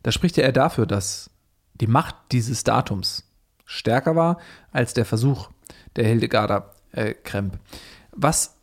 Das 0.03 0.15
spricht 0.15 0.37
ja 0.37 0.43
eher 0.43 0.53
dafür, 0.53 0.85
dass 0.85 1.31
die 1.75 1.87
Macht 1.87 2.17
dieses 2.33 2.65
Datums 2.65 3.23
stärker 3.65 4.17
war 4.17 4.41
als 4.73 4.95
der 4.95 5.05
Versuch 5.05 5.49
der 5.95 6.09
Hildegarda 6.09 6.75
äh, 6.91 7.15
Kremp. 7.15 7.61
Was 8.11 8.57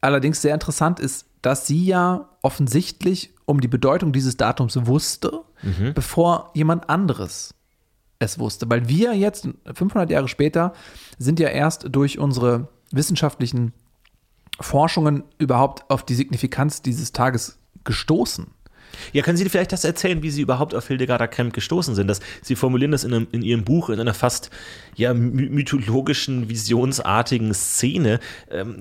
allerdings 0.00 0.42
sehr 0.42 0.54
interessant 0.54 0.98
ist, 0.98 1.26
dass 1.42 1.68
sie 1.68 1.86
ja 1.86 2.28
offensichtlich 2.42 3.32
um 3.52 3.60
die 3.60 3.68
Bedeutung 3.68 4.12
dieses 4.12 4.36
Datums 4.38 4.86
wusste, 4.86 5.42
mhm. 5.62 5.92
bevor 5.94 6.50
jemand 6.54 6.88
anderes 6.88 7.54
es 8.18 8.38
wusste. 8.38 8.68
Weil 8.70 8.88
wir 8.88 9.12
jetzt, 9.14 9.46
500 9.72 10.10
Jahre 10.10 10.28
später, 10.28 10.72
sind 11.18 11.38
ja 11.38 11.48
erst 11.48 11.86
durch 11.90 12.18
unsere 12.18 12.68
wissenschaftlichen 12.90 13.72
Forschungen 14.58 15.24
überhaupt 15.38 15.90
auf 15.90 16.04
die 16.04 16.14
Signifikanz 16.14 16.80
dieses 16.80 17.12
Tages 17.12 17.58
gestoßen. 17.84 18.46
Ja, 19.12 19.22
können 19.22 19.36
Sie 19.36 19.48
vielleicht 19.48 19.72
das 19.72 19.84
erzählen, 19.84 20.22
wie 20.22 20.30
Sie 20.30 20.42
überhaupt 20.42 20.74
auf 20.74 20.88
Hildegarda 20.88 21.26
Kremp 21.26 21.52
gestoßen 21.52 21.94
sind? 21.94 22.08
Das, 22.08 22.20
Sie 22.42 22.56
formulieren 22.56 22.92
das 22.92 23.04
in, 23.04 23.14
einem, 23.14 23.26
in 23.32 23.42
Ihrem 23.42 23.64
Buch 23.64 23.90
in 23.90 24.00
einer 24.00 24.14
fast 24.14 24.50
ja, 24.94 25.14
mythologischen, 25.14 26.48
visionsartigen 26.48 27.54
Szene. 27.54 28.20
Ähm, 28.50 28.80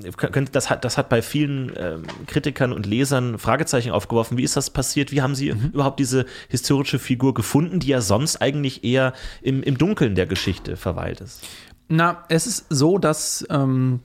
das, 0.51 0.69
hat, 0.69 0.85
das 0.85 0.97
hat 0.97 1.09
bei 1.09 1.21
vielen 1.21 1.71
ähm, 1.77 2.03
Kritikern 2.27 2.73
und 2.73 2.85
Lesern 2.85 3.37
Fragezeichen 3.37 3.91
aufgeworfen. 3.91 4.37
Wie 4.37 4.43
ist 4.43 4.57
das 4.57 4.69
passiert? 4.69 5.11
Wie 5.11 5.21
haben 5.21 5.35
Sie 5.35 5.51
mhm. 5.51 5.71
überhaupt 5.73 5.99
diese 5.99 6.25
historische 6.49 6.99
Figur 6.99 7.33
gefunden, 7.33 7.79
die 7.79 7.87
ja 7.87 8.01
sonst 8.01 8.41
eigentlich 8.41 8.83
eher 8.83 9.13
im, 9.41 9.63
im 9.63 9.77
Dunkeln 9.77 10.15
der 10.15 10.25
Geschichte 10.25 10.75
verweilt 10.77 11.21
ist? 11.21 11.41
Na, 11.87 12.23
es 12.29 12.47
ist 12.47 12.67
so, 12.69 12.97
dass 12.97 13.45
ähm, 13.49 13.99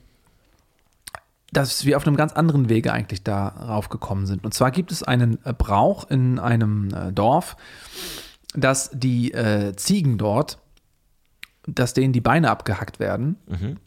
dass 1.51 1.85
wir 1.85 1.97
auf 1.97 2.05
einem 2.05 2.17
ganz 2.17 2.33
anderen 2.33 2.69
Wege 2.69 2.91
eigentlich 2.91 3.23
darauf 3.23 3.89
gekommen 3.89 4.25
sind. 4.25 4.43
Und 4.43 4.53
zwar 4.53 4.71
gibt 4.71 4.91
es 4.91 5.03
einen 5.03 5.39
äh, 5.45 5.53
Brauch 5.53 6.09
in 6.09 6.39
einem 6.39 6.93
äh, 6.93 7.13
Dorf, 7.13 7.55
dass 8.53 8.89
die 8.93 9.31
äh, 9.31 9.75
Ziegen 9.75 10.17
dort, 10.17 10.57
dass 11.65 11.93
denen 11.93 12.13
die 12.13 12.21
Beine 12.21 12.49
abgehackt 12.49 12.99
werden, 12.99 13.37
mhm. 13.47 13.77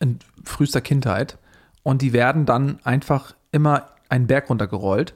in 0.00 0.18
frühester 0.44 0.80
Kindheit, 0.80 1.38
und 1.82 2.02
die 2.02 2.12
werden 2.12 2.44
dann 2.44 2.80
einfach 2.84 3.34
immer 3.50 3.86
einen 4.08 4.26
Berg 4.26 4.50
runtergerollt. 4.50 5.14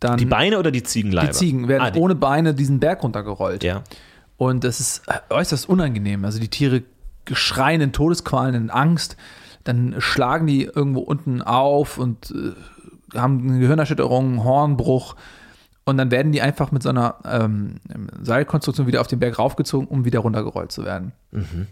Dann 0.00 0.16
die 0.16 0.24
Beine 0.24 0.58
oder 0.58 0.70
die 0.70 0.82
Ziegenleiber? 0.82 1.28
Die 1.28 1.36
Ziegen 1.36 1.68
werden 1.68 1.82
ah, 1.82 1.90
die 1.90 2.00
ohne 2.00 2.14
Beine 2.14 2.54
diesen 2.54 2.80
Berg 2.80 3.02
runtergerollt. 3.02 3.62
Ja. 3.62 3.84
Und 4.36 4.64
das 4.64 4.80
ist 4.80 5.02
äh, 5.06 5.18
äußerst 5.28 5.68
unangenehm. 5.68 6.24
Also 6.24 6.40
die 6.40 6.48
Tiere 6.48 6.82
schreien 7.30 7.82
in 7.82 7.92
Todesqualen, 7.92 8.54
in 8.54 8.70
Angst 8.70 9.16
dann 9.64 9.96
schlagen 9.98 10.46
die 10.46 10.64
irgendwo 10.64 11.00
unten 11.00 11.42
auf 11.42 11.98
und 11.98 12.30
äh, 12.32 13.18
haben 13.18 13.48
eine 13.48 13.58
Gehirnerschütterung, 13.58 14.44
Hornbruch. 14.44 15.16
Und 15.84 15.96
dann 15.96 16.10
werden 16.10 16.32
die 16.32 16.42
einfach 16.42 16.72
mit 16.72 16.82
so 16.82 16.90
einer 16.90 17.16
ähm, 17.24 17.76
Seilkonstruktion 18.22 18.86
wieder 18.86 19.00
auf 19.00 19.06
den 19.06 19.18
Berg 19.18 19.38
raufgezogen, 19.38 19.88
um 19.88 20.04
wieder 20.04 20.20
runtergerollt 20.20 20.70
zu 20.70 20.84
werden. 20.84 21.12
Mhm. 21.32 21.66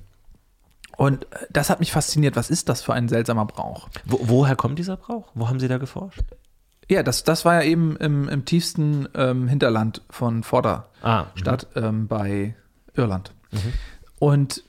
Und 0.96 1.24
äh, 1.24 1.46
das 1.50 1.70
hat 1.70 1.80
mich 1.80 1.92
fasziniert. 1.92 2.36
Was 2.36 2.50
ist 2.50 2.68
das 2.68 2.82
für 2.82 2.94
ein 2.94 3.08
seltsamer 3.08 3.46
Brauch? 3.46 3.88
Wo, 4.04 4.18
woher 4.22 4.56
kommt 4.56 4.78
dieser 4.78 4.96
Brauch? 4.96 5.28
Wo 5.34 5.48
haben 5.48 5.60
Sie 5.60 5.68
da 5.68 5.78
geforscht? 5.78 6.22
Ja, 6.90 7.02
das, 7.02 7.22
das 7.22 7.44
war 7.44 7.62
ja 7.62 7.70
eben 7.70 7.96
im, 7.96 8.28
im 8.28 8.44
tiefsten 8.44 9.08
ähm, 9.14 9.46
Hinterland 9.46 10.02
von 10.10 10.42
Vorderstadt 10.42 10.96
ah, 11.02 11.80
mhm. 11.80 11.84
ähm, 11.84 12.08
bei 12.08 12.54
Irland. 12.94 13.32
Mhm. 13.52 13.72
Und 14.18 14.64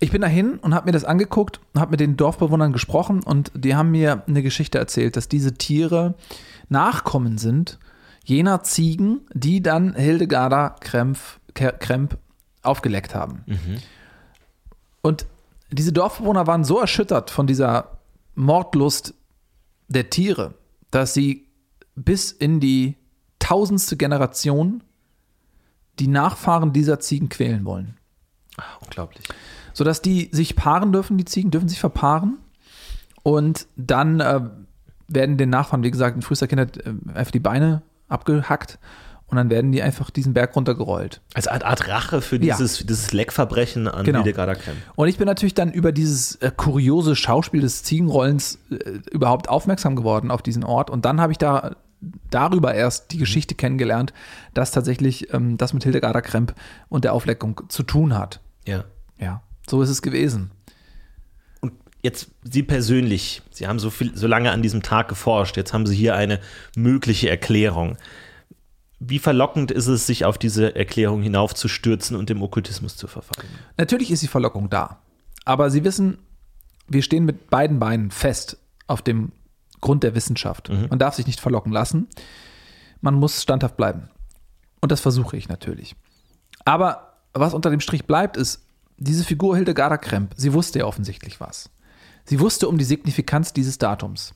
ich 0.00 0.10
bin 0.10 0.22
dahin 0.22 0.58
und 0.58 0.74
habe 0.74 0.86
mir 0.86 0.92
das 0.92 1.04
angeguckt, 1.04 1.60
habe 1.76 1.92
mit 1.92 2.00
den 2.00 2.16
Dorfbewohnern 2.16 2.72
gesprochen 2.72 3.22
und 3.22 3.50
die 3.54 3.74
haben 3.74 3.90
mir 3.90 4.22
eine 4.26 4.42
Geschichte 4.42 4.78
erzählt, 4.78 5.16
dass 5.16 5.28
diese 5.28 5.54
Tiere 5.54 6.14
Nachkommen 6.68 7.38
sind 7.38 7.78
jener 8.24 8.62
Ziegen, 8.62 9.22
die 9.32 9.62
dann 9.62 9.94
Hildegarda 9.94 10.76
Krempf, 10.80 11.40
Kremp 11.54 12.18
aufgeleckt 12.62 13.14
haben. 13.14 13.42
Mhm. 13.46 13.78
Und 15.00 15.26
diese 15.70 15.94
Dorfbewohner 15.94 16.46
waren 16.46 16.62
so 16.62 16.78
erschüttert 16.78 17.30
von 17.30 17.46
dieser 17.46 17.98
Mordlust 18.34 19.14
der 19.88 20.10
Tiere, 20.10 20.54
dass 20.90 21.14
sie 21.14 21.48
bis 21.94 22.30
in 22.30 22.60
die 22.60 22.96
tausendste 23.38 23.96
Generation 23.96 24.84
die 25.98 26.08
Nachfahren 26.08 26.74
dieser 26.74 27.00
Ziegen 27.00 27.30
quälen 27.30 27.64
wollen. 27.64 27.96
Ach, 28.58 28.82
unglaublich 28.82 29.26
sodass 29.78 30.02
die 30.02 30.28
sich 30.32 30.56
paaren 30.56 30.90
dürfen, 30.90 31.18
die 31.18 31.24
Ziegen 31.24 31.52
dürfen 31.52 31.68
sich 31.68 31.78
verpaaren. 31.78 32.38
Und 33.22 33.68
dann 33.76 34.18
äh, 34.18 34.40
werden 35.06 35.36
den 35.36 35.50
Nachfahren, 35.50 35.84
wie 35.84 35.90
gesagt, 35.92 36.16
in 36.16 36.22
frühester 36.22 36.48
Kindheit 36.48 36.78
äh, 36.78 36.94
einfach 37.14 37.30
die 37.30 37.38
Beine 37.38 37.82
abgehackt 38.08 38.80
und 39.28 39.36
dann 39.36 39.50
werden 39.50 39.70
die 39.70 39.80
einfach 39.80 40.10
diesen 40.10 40.34
Berg 40.34 40.56
runtergerollt. 40.56 41.20
Als 41.32 41.46
Art, 41.46 41.64
Art 41.64 41.86
Rache 41.86 42.22
für 42.22 42.40
dieses, 42.40 42.80
ja. 42.80 42.86
dieses 42.86 43.12
Leckverbrechen 43.12 43.86
an 43.86 44.04
genau. 44.04 44.24
Hildegard 44.24 44.58
Krem. 44.58 44.74
Und 44.96 45.06
ich 45.06 45.16
bin 45.16 45.26
natürlich 45.26 45.54
dann 45.54 45.70
über 45.70 45.92
dieses 45.92 46.34
äh, 46.36 46.50
kuriose 46.56 47.14
Schauspiel 47.14 47.60
des 47.60 47.84
Ziegenrollens 47.84 48.58
äh, 48.70 48.74
überhaupt 49.12 49.48
aufmerksam 49.48 49.94
geworden 49.94 50.32
auf 50.32 50.42
diesen 50.42 50.64
Ort. 50.64 50.90
Und 50.90 51.04
dann 51.04 51.20
habe 51.20 51.30
ich 51.30 51.38
da 51.38 51.76
darüber 52.30 52.74
erst 52.74 53.12
die 53.12 53.18
Geschichte 53.18 53.54
kennengelernt, 53.54 54.12
dass 54.54 54.72
tatsächlich 54.72 55.32
ähm, 55.32 55.56
das 55.56 55.72
mit 55.72 55.84
Hildegarda 55.84 56.20
Kremp 56.20 56.54
und 56.88 57.04
der 57.04 57.12
Aufleckung 57.12 57.60
zu 57.68 57.84
tun 57.84 58.18
hat. 58.18 58.40
Ja. 58.66 58.84
Ja. 59.20 59.42
So 59.68 59.82
ist 59.82 59.90
es 59.90 60.02
gewesen. 60.02 60.50
Und 61.60 61.72
jetzt 62.02 62.28
Sie 62.42 62.62
persönlich, 62.62 63.42
Sie 63.50 63.66
haben 63.66 63.78
so, 63.78 63.90
viel, 63.90 64.16
so 64.16 64.26
lange 64.26 64.50
an 64.50 64.62
diesem 64.62 64.82
Tag 64.82 65.08
geforscht, 65.08 65.56
jetzt 65.56 65.72
haben 65.72 65.86
Sie 65.86 65.96
hier 65.96 66.14
eine 66.14 66.40
mögliche 66.76 67.28
Erklärung. 67.28 67.96
wie 69.00 69.18
verlockend 69.18 69.70
ist 69.70 69.86
es, 69.86 70.06
sich 70.06 70.24
auf 70.24 70.38
diese 70.38 70.74
Erklärung 70.74 71.22
hinaufzustürzen 71.22 72.16
und 72.16 72.30
dem 72.30 72.42
Okkultismus 72.42 72.96
zu 72.96 73.06
verfallen? 73.06 73.48
Natürlich 73.76 74.10
ist 74.10 74.22
die 74.22 74.28
Verlockung 74.28 74.70
da. 74.70 74.98
Aber 75.44 75.70
Sie 75.70 75.84
wissen, 75.84 76.18
wir 76.88 77.02
stehen 77.02 77.24
mit 77.24 77.48
beiden 77.50 77.78
Beinen 77.78 78.10
fest 78.10 78.56
auf 78.86 79.02
dem 79.02 79.32
Grund 79.80 80.02
der 80.02 80.14
Wissenschaft. 80.16 80.68
Man 80.68 80.98
darf 80.98 81.14
sich 81.14 81.26
nicht 81.26 81.40
verlocken 81.40 81.70
lassen. 81.70 82.08
Man 83.00 83.14
muss 83.14 83.40
standhaft 83.42 83.76
bleiben. 83.76 84.10
Und 84.80 84.90
das 84.90 85.00
versuche 85.00 85.36
ich 85.36 85.48
natürlich. 85.48 85.94
Aber 86.64 87.18
was 87.34 87.54
unter 87.54 87.70
dem 87.70 87.80
Strich 87.80 88.04
bleibt, 88.06 88.36
ist, 88.36 88.64
diese 88.98 89.24
Figur 89.24 89.56
Hildegarda 89.56 89.96
Kremp, 89.96 90.34
sie 90.36 90.52
wusste 90.52 90.80
ja 90.80 90.84
offensichtlich 90.84 91.40
was. 91.40 91.70
Sie 92.24 92.40
wusste 92.40 92.68
um 92.68 92.76
die 92.76 92.84
Signifikanz 92.84 93.52
dieses 93.52 93.78
Datums. 93.78 94.34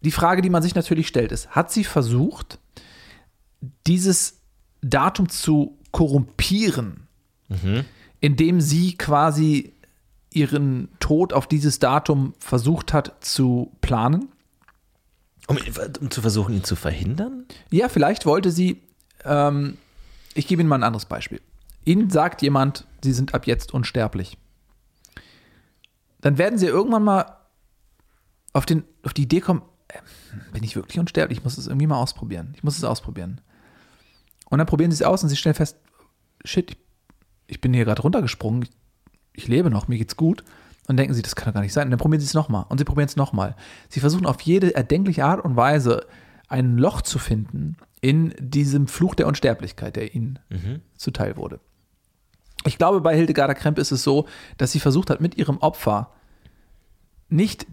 Die 0.00 0.10
Frage, 0.10 0.42
die 0.42 0.50
man 0.50 0.62
sich 0.62 0.74
natürlich 0.74 1.08
stellt, 1.08 1.32
ist, 1.32 1.50
hat 1.50 1.70
sie 1.70 1.84
versucht, 1.84 2.58
dieses 3.86 4.38
Datum 4.80 5.28
zu 5.28 5.78
korrumpieren, 5.92 7.06
indem 8.20 8.60
sie 8.60 8.96
quasi 8.96 9.74
ihren 10.30 10.88
Tod 10.98 11.32
auf 11.32 11.46
dieses 11.46 11.78
Datum 11.78 12.34
versucht 12.38 12.92
hat 12.92 13.24
zu 13.24 13.72
planen? 13.80 14.28
Um, 15.46 15.58
um 16.00 16.10
zu 16.10 16.20
versuchen, 16.20 16.54
ihn 16.54 16.64
zu 16.64 16.74
verhindern? 16.74 17.44
Ja, 17.70 17.88
vielleicht 17.88 18.26
wollte 18.26 18.50
sie, 18.50 18.80
ähm, 19.24 19.76
ich 20.34 20.46
gebe 20.46 20.62
Ihnen 20.62 20.68
mal 20.68 20.76
ein 20.76 20.82
anderes 20.82 21.04
Beispiel. 21.04 21.40
Ihnen 21.84 22.10
sagt 22.10 22.42
jemand, 22.42 22.86
Sie 23.04 23.12
sind 23.12 23.34
ab 23.34 23.46
jetzt 23.46 23.72
unsterblich. 23.72 24.36
Dann 26.20 26.38
werden 26.38 26.58
Sie 26.58 26.66
irgendwann 26.66 27.04
mal 27.04 27.36
auf, 28.54 28.64
den, 28.66 28.84
auf 29.02 29.12
die 29.12 29.22
Idee 29.22 29.40
kommen, 29.40 29.62
äh, 29.88 29.98
bin 30.52 30.64
ich 30.64 30.74
wirklich 30.74 30.98
unsterblich? 30.98 31.38
Ich 31.38 31.44
muss 31.44 31.58
es 31.58 31.66
irgendwie 31.66 31.86
mal 31.86 31.98
ausprobieren. 31.98 32.54
Ich 32.56 32.64
muss 32.64 32.78
es 32.78 32.84
ausprobieren. 32.84 33.42
Und 34.48 34.58
dann 34.58 34.66
probieren 34.66 34.90
Sie 34.90 34.96
es 34.96 35.02
aus 35.02 35.22
und 35.22 35.28
Sie 35.28 35.36
stellen 35.36 35.54
fest, 35.54 35.76
shit, 36.44 36.70
ich, 36.70 36.78
ich 37.46 37.60
bin 37.60 37.74
hier 37.74 37.84
gerade 37.84 38.00
runtergesprungen, 38.00 38.62
ich, 38.62 38.70
ich 39.34 39.48
lebe 39.48 39.70
noch, 39.70 39.86
mir 39.86 39.98
geht's 39.98 40.16
gut. 40.16 40.44
Und 40.86 40.96
denken 40.96 41.14
Sie, 41.14 41.22
das 41.22 41.36
kann 41.36 41.46
doch 41.46 41.54
gar 41.54 41.60
nicht 41.60 41.72
sein. 41.72 41.86
Und 41.86 41.90
dann 41.90 41.98
probieren 41.98 42.20
Sie 42.20 42.26
es 42.26 42.34
nochmal. 42.34 42.64
Und 42.68 42.78
Sie 42.78 42.84
probieren 42.84 43.08
es 43.08 43.16
nochmal. 43.16 43.54
Sie 43.88 44.00
versuchen 44.00 44.26
auf 44.26 44.40
jede 44.40 44.74
erdenkliche 44.74 45.24
Art 45.24 45.44
und 45.44 45.56
Weise 45.56 46.06
ein 46.48 46.78
Loch 46.78 47.02
zu 47.02 47.18
finden 47.18 47.76
in 48.00 48.34
diesem 48.38 48.86
Fluch 48.86 49.14
der 49.14 49.26
Unsterblichkeit, 49.26 49.96
der 49.96 50.14
Ihnen 50.14 50.38
zuteil 50.96 51.36
wurde. 51.36 51.60
Ich 52.66 52.78
glaube, 52.78 53.00
bei 53.00 53.14
Hildegarda 53.14 53.54
Kremp 53.54 53.78
ist 53.78 53.92
es 53.92 54.02
so, 54.02 54.26
dass 54.56 54.72
sie 54.72 54.80
versucht 54.80 55.10
hat, 55.10 55.20
mit 55.20 55.36
ihrem 55.36 55.58
Opfer 55.58 56.10
nicht 57.28 57.66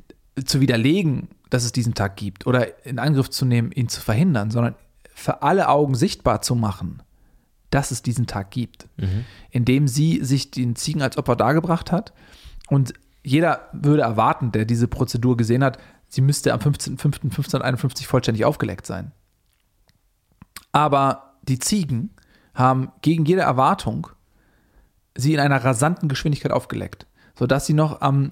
zu 0.44 0.60
widerlegen, 0.62 1.30
dass 1.50 1.64
es 1.64 1.72
diesen 1.72 1.94
Tag 1.94 2.16
gibt 2.16 2.48
oder 2.48 2.86
in 2.86 3.00
Angriff 3.00 3.30
zu 3.30 3.46
nehmen, 3.46 3.72
ihn 3.72 3.90
zu 3.90 4.02
verhindern, 4.02 4.52
sondern 4.52 4.76
für 5.14 5.44
alle 5.44 5.70
Augen 5.70 5.96
sichtbar 5.96 6.42
zu 6.42 6.56
machen, 6.56 7.04
dass 7.70 7.92
es 7.92 8.02
diesen 8.02 8.28
Tag 8.28 8.52
gibt, 8.52 8.88
indem 9.50 9.88
sie 9.88 10.24
sich 10.24 10.52
den 10.52 10.76
Ziegen 10.76 11.02
als 11.02 11.18
Opfer 11.18 11.36
dargebracht 11.36 11.92
hat. 11.92 12.14
Und 12.70 12.94
jeder 13.24 13.70
würde 13.74 14.02
erwarten, 14.02 14.52
der 14.52 14.66
diese 14.66 14.88
Prozedur 14.88 15.38
gesehen 15.38 15.64
hat, 15.64 15.78
sie 16.08 16.22
müsste 16.22 16.54
am 16.54 16.60
15.05.1551 16.60 18.06
vollständig 18.06 18.46
aufgeleckt 18.46 18.86
sein. 18.86 19.12
Aber 20.72 21.36
die 21.44 21.60
Ziegen 21.60 22.12
haben 22.54 22.92
gegen 23.02 23.26
jede 23.26 23.42
Erwartung 23.42 24.08
sie 25.16 25.34
in 25.34 25.40
einer 25.40 25.64
rasanten 25.64 26.10
Geschwindigkeit 26.10 26.52
aufgeleckt, 26.52 27.06
sodass 27.38 27.66
sie 27.66 27.74
noch 27.74 28.02
am 28.02 28.32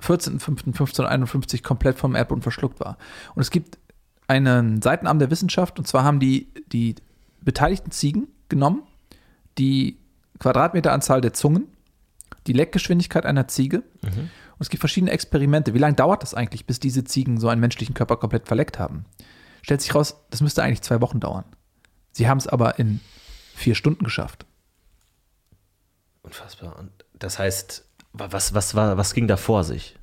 14.05.1551 0.00 1.62
komplett 1.62 1.98
vom 1.98 2.14
Erdboden 2.14 2.42
verschluckt 2.42 2.80
war. 2.80 2.98
Und 3.34 3.42
es 3.42 3.50
gibt 3.50 3.78
einen 4.26 4.82
Seitenarm 4.82 5.18
der 5.18 5.30
Wissenschaft, 5.30 5.78
und 5.78 5.86
zwar 5.86 6.04
haben 6.04 6.20
die 6.20 6.48
die 6.72 6.94
beteiligten 7.40 7.90
Ziegen 7.90 8.28
genommen, 8.48 8.82
die 9.58 9.98
Quadratmeteranzahl 10.38 11.20
der 11.20 11.32
Zungen, 11.32 11.66
die 12.46 12.52
Leckgeschwindigkeit 12.52 13.26
einer 13.26 13.48
Ziege. 13.48 13.82
Und 14.12 14.60
es 14.60 14.70
gibt 14.70 14.80
verschiedene 14.80 15.12
Experimente. 15.12 15.74
Wie 15.74 15.78
lange 15.78 15.94
dauert 15.94 16.22
das 16.22 16.34
eigentlich, 16.34 16.66
bis 16.66 16.80
diese 16.80 17.04
Ziegen 17.04 17.38
so 17.38 17.48
einen 17.48 17.60
menschlichen 17.60 17.94
Körper 17.94 18.16
komplett 18.16 18.46
verleckt 18.46 18.78
haben? 18.78 19.04
Stellt 19.62 19.80
sich 19.80 19.94
raus, 19.94 20.16
das 20.30 20.40
müsste 20.40 20.62
eigentlich 20.62 20.82
zwei 20.82 21.00
Wochen 21.00 21.20
dauern. 21.20 21.44
Sie 22.12 22.28
haben 22.28 22.38
es 22.38 22.46
aber 22.46 22.78
in 22.78 23.00
vier 23.54 23.74
Stunden 23.74 24.04
geschafft. 24.04 24.46
Unfassbar. 26.32 26.78
Und 26.78 26.90
das 27.18 27.38
heißt, 27.38 27.84
wa- 28.12 28.28
was, 28.30 28.54
was, 28.54 28.74
war, 28.74 28.96
was 28.96 29.14
ging 29.14 29.28
da 29.28 29.36
vor 29.36 29.64
sich? 29.64 29.96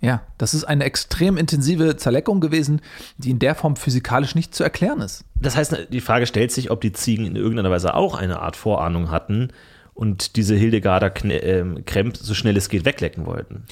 Ja, 0.00 0.22
das 0.36 0.52
ist 0.54 0.64
eine 0.64 0.82
extrem 0.84 1.36
intensive 1.36 1.96
Zerleckung 1.96 2.40
gewesen, 2.40 2.80
die 3.18 3.30
in 3.30 3.38
der 3.38 3.54
Form 3.54 3.76
physikalisch 3.76 4.34
nicht 4.34 4.52
zu 4.54 4.64
erklären 4.64 5.00
ist. 5.00 5.24
Das 5.36 5.54
heißt, 5.54 5.88
die 5.90 6.00
Frage 6.00 6.26
stellt 6.26 6.50
sich, 6.50 6.70
ob 6.72 6.80
die 6.80 6.92
Ziegen 6.92 7.24
in 7.24 7.36
irgendeiner 7.36 7.70
Weise 7.70 7.94
auch 7.94 8.16
eine 8.16 8.40
Art 8.40 8.56
Vorahnung 8.56 9.10
hatten 9.12 9.52
und 9.94 10.34
diese 10.36 10.56
Hildegarda 10.56 11.08
Kne 11.10 11.38
ähm, 11.42 11.84
Kremp 11.84 12.16
so 12.16 12.34
schnell 12.34 12.56
es 12.56 12.68
geht 12.68 12.84
weglecken 12.84 13.26
wollten. 13.26 13.64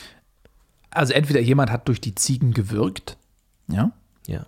Also 0.91 1.14
entweder 1.14 1.41
jemand 1.41 1.70
hat 1.72 1.89
durch 1.89 2.01
die 2.01 2.14
Ziegen 2.14 2.53
gewirkt, 2.53 3.16
ja, 3.66 3.91
Ja. 4.28 4.47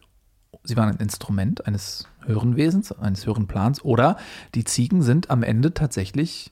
sie 0.62 0.76
waren 0.76 0.88
ein 0.90 0.98
Instrument 1.00 1.66
eines 1.66 2.06
höheren 2.24 2.54
Wesens, 2.54 2.92
eines 2.92 3.26
höheren 3.26 3.48
Plans, 3.48 3.84
oder 3.84 4.18
die 4.54 4.62
Ziegen 4.64 5.02
sind 5.02 5.30
am 5.30 5.42
Ende 5.42 5.74
tatsächlich 5.74 6.51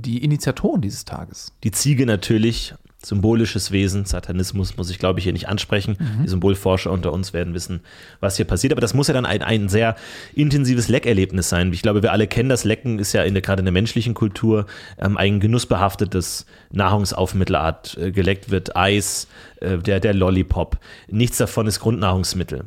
die 0.00 0.24
Initiatoren 0.24 0.80
dieses 0.80 1.04
Tages. 1.04 1.52
Die 1.64 1.70
Ziege 1.70 2.06
natürlich, 2.06 2.74
symbolisches 3.02 3.70
Wesen, 3.70 4.04
Satanismus 4.04 4.76
muss 4.76 4.90
ich 4.90 4.98
glaube 4.98 5.18
ich 5.18 5.24
hier 5.24 5.32
nicht 5.32 5.48
ansprechen. 5.48 5.96
Die 6.22 6.28
Symbolforscher 6.28 6.90
unter 6.90 7.12
uns 7.12 7.32
werden 7.32 7.54
wissen, 7.54 7.80
was 8.20 8.36
hier 8.36 8.44
passiert. 8.44 8.72
Aber 8.72 8.80
das 8.80 8.92
muss 8.92 9.08
ja 9.08 9.14
dann 9.14 9.24
ein, 9.24 9.42
ein 9.42 9.68
sehr 9.68 9.96
intensives 10.34 10.88
Leckerlebnis 10.88 11.48
sein. 11.48 11.72
Ich 11.72 11.82
glaube, 11.82 12.02
wir 12.02 12.12
alle 12.12 12.26
kennen 12.26 12.50
das. 12.50 12.64
Lecken 12.64 12.98
ist 12.98 13.12
ja 13.12 13.22
in 13.22 13.32
der, 13.32 13.42
gerade 13.42 13.60
in 13.60 13.64
der 13.64 13.72
menschlichen 13.72 14.12
Kultur 14.12 14.66
ähm, 14.98 15.16
ein 15.16 15.40
genussbehaftetes 15.40 16.44
Nahrungsaufmittelart. 16.72 17.96
Äh, 17.96 18.12
geleckt 18.12 18.50
wird 18.50 18.76
Eis, 18.76 19.28
äh, 19.60 19.78
der, 19.78 20.00
der 20.00 20.12
Lollipop. 20.12 20.78
Nichts 21.08 21.38
davon 21.38 21.66
ist 21.66 21.80
Grundnahrungsmittel. 21.80 22.64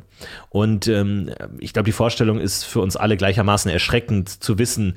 Und 0.48 0.88
ähm, 0.88 1.30
ich 1.60 1.72
glaube, 1.72 1.86
die 1.86 1.92
Vorstellung 1.92 2.40
ist 2.40 2.64
für 2.64 2.80
uns 2.80 2.96
alle 2.96 3.16
gleichermaßen 3.16 3.70
erschreckend 3.70 4.28
zu 4.28 4.58
wissen, 4.58 4.94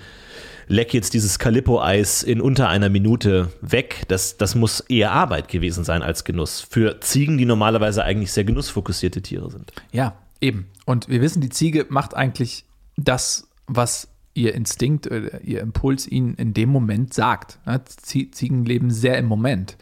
leck 0.68 0.94
jetzt 0.94 1.14
dieses 1.14 1.40
Calippo-Eis 1.40 2.24
in 2.24 2.42
unter 2.42 2.70
einer 2.70 2.90
Minute 2.90 3.52
weg. 3.62 4.04
Das, 4.08 4.38
das 4.38 4.56
muss 4.56 4.82
eher 4.82 5.12
Arbeit 5.12 5.48
gewesen 5.48 5.84
sein 5.84 6.04
als 6.04 6.24
Genuss. 6.24 6.62
Für 6.62 7.00
Ziegen, 7.02 7.38
die 7.38 7.46
normalerweise 7.46 8.04
eigentlich 8.04 8.32
sehr 8.32 8.44
genussfokussierte 8.44 9.22
Tiere 9.22 9.50
sind. 9.50 9.72
Ja, 9.92 10.16
eben. 10.42 10.68
Und 10.86 11.10
wir 11.10 11.22
wissen, 11.22 11.42
die 11.42 11.50
Ziege 11.50 11.86
macht 11.90 12.16
eigentlich 12.16 12.66
das, 12.98 13.48
was 13.68 14.10
ihr 14.34 14.54
Instinkt, 14.54 15.08
oder 15.08 15.42
ihr 15.42 15.62
Impuls 15.62 16.08
ihnen 16.08 16.36
in 16.36 16.54
dem 16.54 16.70
Moment 16.70 17.14
sagt. 17.14 17.60
Ziegen 18.32 18.66
leben 18.66 18.92
sehr 18.92 19.18
im 19.18 19.26
Moment. 19.26 19.78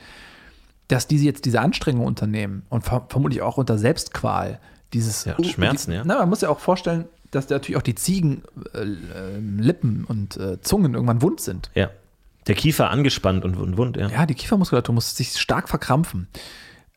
Dass 0.88 1.08
diese 1.08 1.26
jetzt 1.26 1.46
diese 1.46 1.62
Anstrengung 1.62 2.06
unternehmen 2.06 2.64
und 2.70 2.84
ver 2.84 3.08
vermutlich 3.10 3.42
auch 3.42 3.58
unter 3.58 3.78
Selbstqual, 3.78 4.60
dieses 4.94 5.26
Ja, 5.26 5.36
Schmerzen, 5.44 5.92
die, 5.92 5.98
ja. 5.98 6.04
Na, 6.06 6.20
man 6.20 6.30
muss 6.30 6.42
ja 6.42 6.50
auch 6.50 6.60
vorstellen, 6.60 7.06
dass 7.36 7.50
natürlich 7.50 7.76
auch 7.78 7.82
die 7.82 7.96
Ziegen 7.96 8.44
äh, 8.74 8.80
äh, 8.80 9.40
Lippen 9.40 10.06
und 10.06 10.38
äh, 10.38 10.62
Zungen 10.62 10.94
irgendwann 10.94 11.22
wund 11.22 11.42
sind. 11.42 11.70
Ja. 11.76 11.90
Der 12.48 12.56
Kiefer 12.56 12.90
angespannt 12.90 13.44
und, 13.44 13.58
und 13.58 13.76
wund, 13.78 13.98
ja. 13.98 14.08
Ja, 14.08 14.26
die 14.26 14.36
Kiefermuskulatur 14.36 14.96
muss 14.96 15.18
sich 15.18 15.38
stark 15.40 15.68
verkrampfen. 15.68 16.28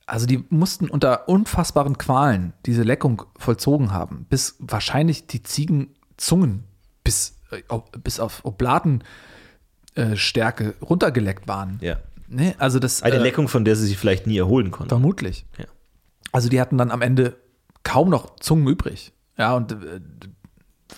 Also 0.06 0.26
die 0.26 0.44
mussten 0.48 0.88
unter 0.88 1.28
unfassbaren 1.28 1.98
Qualen 1.98 2.52
diese 2.66 2.82
Leckung 2.82 3.22
vollzogen 3.36 3.92
haben, 3.92 4.26
bis 4.30 4.56
wahrscheinlich 4.58 5.26
die 5.26 5.42
Ziegenzungen 5.42 6.64
bis, 7.04 7.36
äh, 7.50 7.60
bis 8.02 8.20
auf 8.20 8.44
Oblatenstärke 8.44 10.64
äh, 10.64 10.74
runtergeleckt 10.84 11.48
waren. 11.48 11.78
ja. 11.82 11.96
Ne? 12.30 12.54
Also 12.58 12.78
das 12.78 13.02
Eine 13.02 13.16
äh, 13.16 13.22
Leckung, 13.22 13.48
von 13.48 13.64
der 13.64 13.74
sie 13.74 13.86
sich 13.86 13.96
vielleicht 13.96 14.26
nie 14.26 14.36
erholen 14.36 14.70
konnten. 14.70 14.90
vermutlich. 14.90 15.46
Ja. 15.56 15.64
Also 16.30 16.50
die 16.50 16.60
hatten 16.60 16.76
dann 16.76 16.90
am 16.90 17.00
Ende 17.00 17.38
kaum 17.84 18.10
noch 18.10 18.36
Zungen 18.36 18.68
übrig. 18.68 19.14
Ja, 19.38 19.54
und 19.54 19.72
äh, 19.72 20.00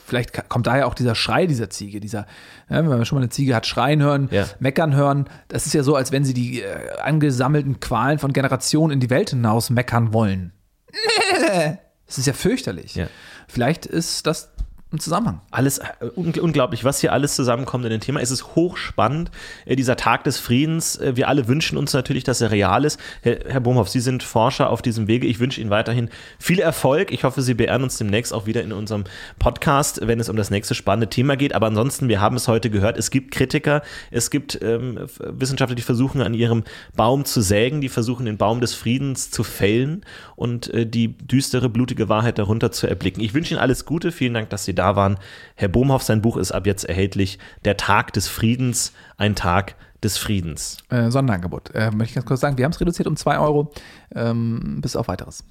vielleicht 0.07 0.49
kommt 0.49 0.66
daher 0.66 0.86
auch 0.86 0.95
dieser 0.95 1.14
Schrei 1.14 1.47
dieser 1.47 1.70
Ziege, 1.70 2.01
dieser, 2.01 2.20
ja, 2.68 2.76
wenn 2.76 2.86
man 2.86 3.05
schon 3.05 3.16
mal 3.16 3.22
eine 3.22 3.30
Ziege 3.30 3.55
hat 3.55 3.66
schreien 3.66 4.03
hören, 4.03 4.28
Ja. 4.32 4.47
meckern 4.59 4.95
hören, 4.95 5.28
das 5.49 5.66
ist 5.66 5.74
ja 5.74 5.82
so, 5.82 5.95
als 5.95 6.11
wenn 6.12 6.24
sie 6.24 6.34
die 6.34 6.62
äh, 6.62 6.99
angesammelten 7.01 7.80
Qualen 7.80 8.18
von 8.18 8.32
Generationen 8.32 8.93
in 8.95 9.01
die 9.01 9.11
Welt 9.11 9.30
hinaus 9.30 9.70
meckern 9.70 10.12
wollen. 10.12 10.53
Das 12.07 12.18
ist 12.18 12.26
ja 12.26 12.32
fürchterlich. 12.32 12.97
Ja. 12.97 13.07
Vielleicht 13.47 13.86
ist 13.86 14.26
das 14.26 14.51
ein 14.93 14.99
Zusammenhang. 14.99 15.41
Alles 15.51 15.78
äh, 15.78 15.84
ungl- 16.16 16.41
unglaublich, 16.41 16.84
was 16.84 17.01
hier 17.01 17.12
alles 17.12 17.36
zusammenkommt 17.36 17.84
in 17.84 17.91
dem 17.91 18.01
Thema. 18.01 18.20
Es 18.20 18.30
ist 18.30 18.57
hochspannend, 18.57 19.30
äh, 19.64 19.76
dieser 19.76 19.97
Tag 19.97 20.24
des 20.24 20.38
Friedens. 20.38 20.97
Äh, 20.97 21.16
Wir 21.16 21.28
alle 21.28 21.47
wünschen 21.47 21.78
uns 21.78 21.93
natürlich, 21.93 22.24
dass 22.24 22.41
er 22.41 22.51
real 22.51 22.84
ist. 22.84 22.99
Herr, 23.22 23.38
Herr 23.47 23.61
Bohmhoff, 23.61 23.88
Sie 23.88 24.01
sind 24.01 24.22
Forscher 24.22 24.68
auf 24.70 24.82
diesem 24.82 25.07
Wege. 25.07 25.26
Ich 25.26 25.38
wünsche 25.38 25.61
Ihnen 25.61 25.70
weiterhin 25.70 26.11
viel 26.38 26.59
Erfolg. 26.59 27.12
Ich 27.12 27.22
hoffe, 27.22 27.43
Sie 27.43 27.55
beehren 27.55 27.84
uns 27.84 27.99
demnächst 27.99 28.32
auch 28.32 28.47
wieder 28.47 28.62
in 28.62 28.72
unserem 28.72 29.05
Podcast, 29.38 30.01
wenn 30.07 30.18
es 30.18 30.28
um 30.28 30.36
das 30.36 30.51
nächste 30.51 30.74
spannende 30.74 31.09
Thema 31.09 31.36
geht. 31.36 31.55
Aber 31.55 31.68
ansonsten, 31.68 32.09
wir 32.09 32.20
haben 32.20 32.36
es 32.36 32.49
heute 32.49 32.68
gehört, 32.68 32.99
es 32.99 33.11
gibt 33.11 33.30
Kritiker, 33.32 33.82
es 34.11 34.30
gibt 34.30 34.61
ähm, 34.61 34.99
Wissenschaftler, 35.20 35.76
die 35.76 35.82
versuchen, 35.82 36.20
an 36.20 36.34
ihrem 36.34 36.64
Baum 36.97 37.24
zu 37.24 37.41
sägen, 37.43 37.80
die 37.80 37.88
versuchen, 37.88 38.26
den 38.26 38.38
Baum 38.38 38.61
des 38.61 38.74
Friedens 38.74 39.30
zu 39.30 39.45
fällen 39.45 40.05
und 40.41 40.72
äh, 40.72 40.86
die 40.86 41.18
düstere, 41.18 41.68
blutige 41.68 42.09
Wahrheit 42.09 42.38
darunter 42.38 42.72
zu 42.72 42.86
erblicken. 42.86 43.22
Ich 43.22 43.34
wünsche 43.34 43.53
Ihnen 43.53 43.61
alles 43.61 43.84
Gute. 43.84 44.11
Vielen 44.11 44.32
Dank, 44.32 44.49
dass 44.49 44.64
Sie 44.64 44.74
da 44.74 44.97
waren. 44.97 45.18
Herr 45.55 45.68
Bohmhoff, 45.68 46.03
sein 46.03 46.22
Buch 46.22 46.38
ist 46.38 46.51
ab 46.51 46.66
jetzt 46.66 46.84
erhältlich. 46.84 47.38
Der 47.66 47.76
Tag 47.76 48.14
des 48.14 48.26
Friedens, 48.26 48.95
ein 49.18 49.34
Tag 49.34 49.76
des 50.03 50.16
Friedens. 50.16 50.78
Äh, 50.88 51.11
Sonderangebot. 51.11 51.74
Äh, 51.74 51.91
möchte 51.91 52.12
ich 52.12 52.14
ganz 52.14 52.26
kurz 52.26 52.41
sagen, 52.41 52.57
wir 52.57 52.64
haben 52.64 52.72
es 52.72 52.80
reduziert 52.80 53.07
um 53.07 53.16
2 53.16 53.38
Euro. 53.38 53.70
Ähm, 54.14 54.80
bis 54.80 54.97
auf 54.97 55.09
weiteres. 55.09 55.45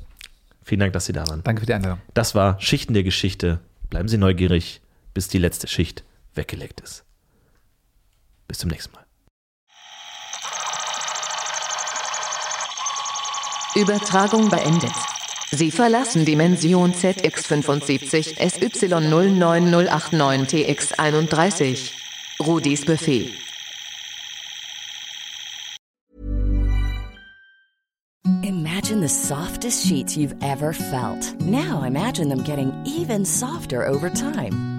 Vielen 0.64 0.80
Dank, 0.80 0.94
dass 0.94 1.06
Sie 1.06 1.14
da 1.14 1.28
waren. 1.28 1.44
Danke 1.44 1.60
für 1.60 1.68
die 1.68 1.74
Einladung. 1.76 2.00
Das 2.16 2.34
war 2.34 2.60
Schichten 2.60 2.96
der 2.96 3.04
Geschichte. 3.04 3.60
Bleiben 3.92 4.08
Sie 4.08 4.18
neugierig, 4.18 4.82
bis 5.14 5.28
die 5.28 5.38
letzte 5.38 5.68
Schicht 5.68 6.04
weggelegt 6.34 6.82
ist. 6.82 7.06
Bis 8.48 8.58
zum 8.58 8.72
nächsten 8.72 8.94
Mal. 8.94 9.09
Übertragung 13.76 14.50
beendet. 14.50 14.96
Sie 15.52 15.72
verlassen 15.72 16.26
Dimension 16.26 16.94
ZX75 16.94 18.38
SY09089 18.38 20.48
TX31. 20.48 21.92
Rudis 22.40 22.86
Befehl. 22.86 23.32
Imagine 28.44 29.02
the 29.02 29.10
softest 29.10 29.86
sheets 29.86 30.18
you've 30.18 30.36
ever 30.42 30.74
felt. 30.74 31.36
Now 31.42 31.84
imagine 31.84 32.30
them 32.30 32.44
getting 32.44 32.72
even 32.86 33.26
softer 33.26 33.86
over 33.86 34.10
time. 34.10 34.79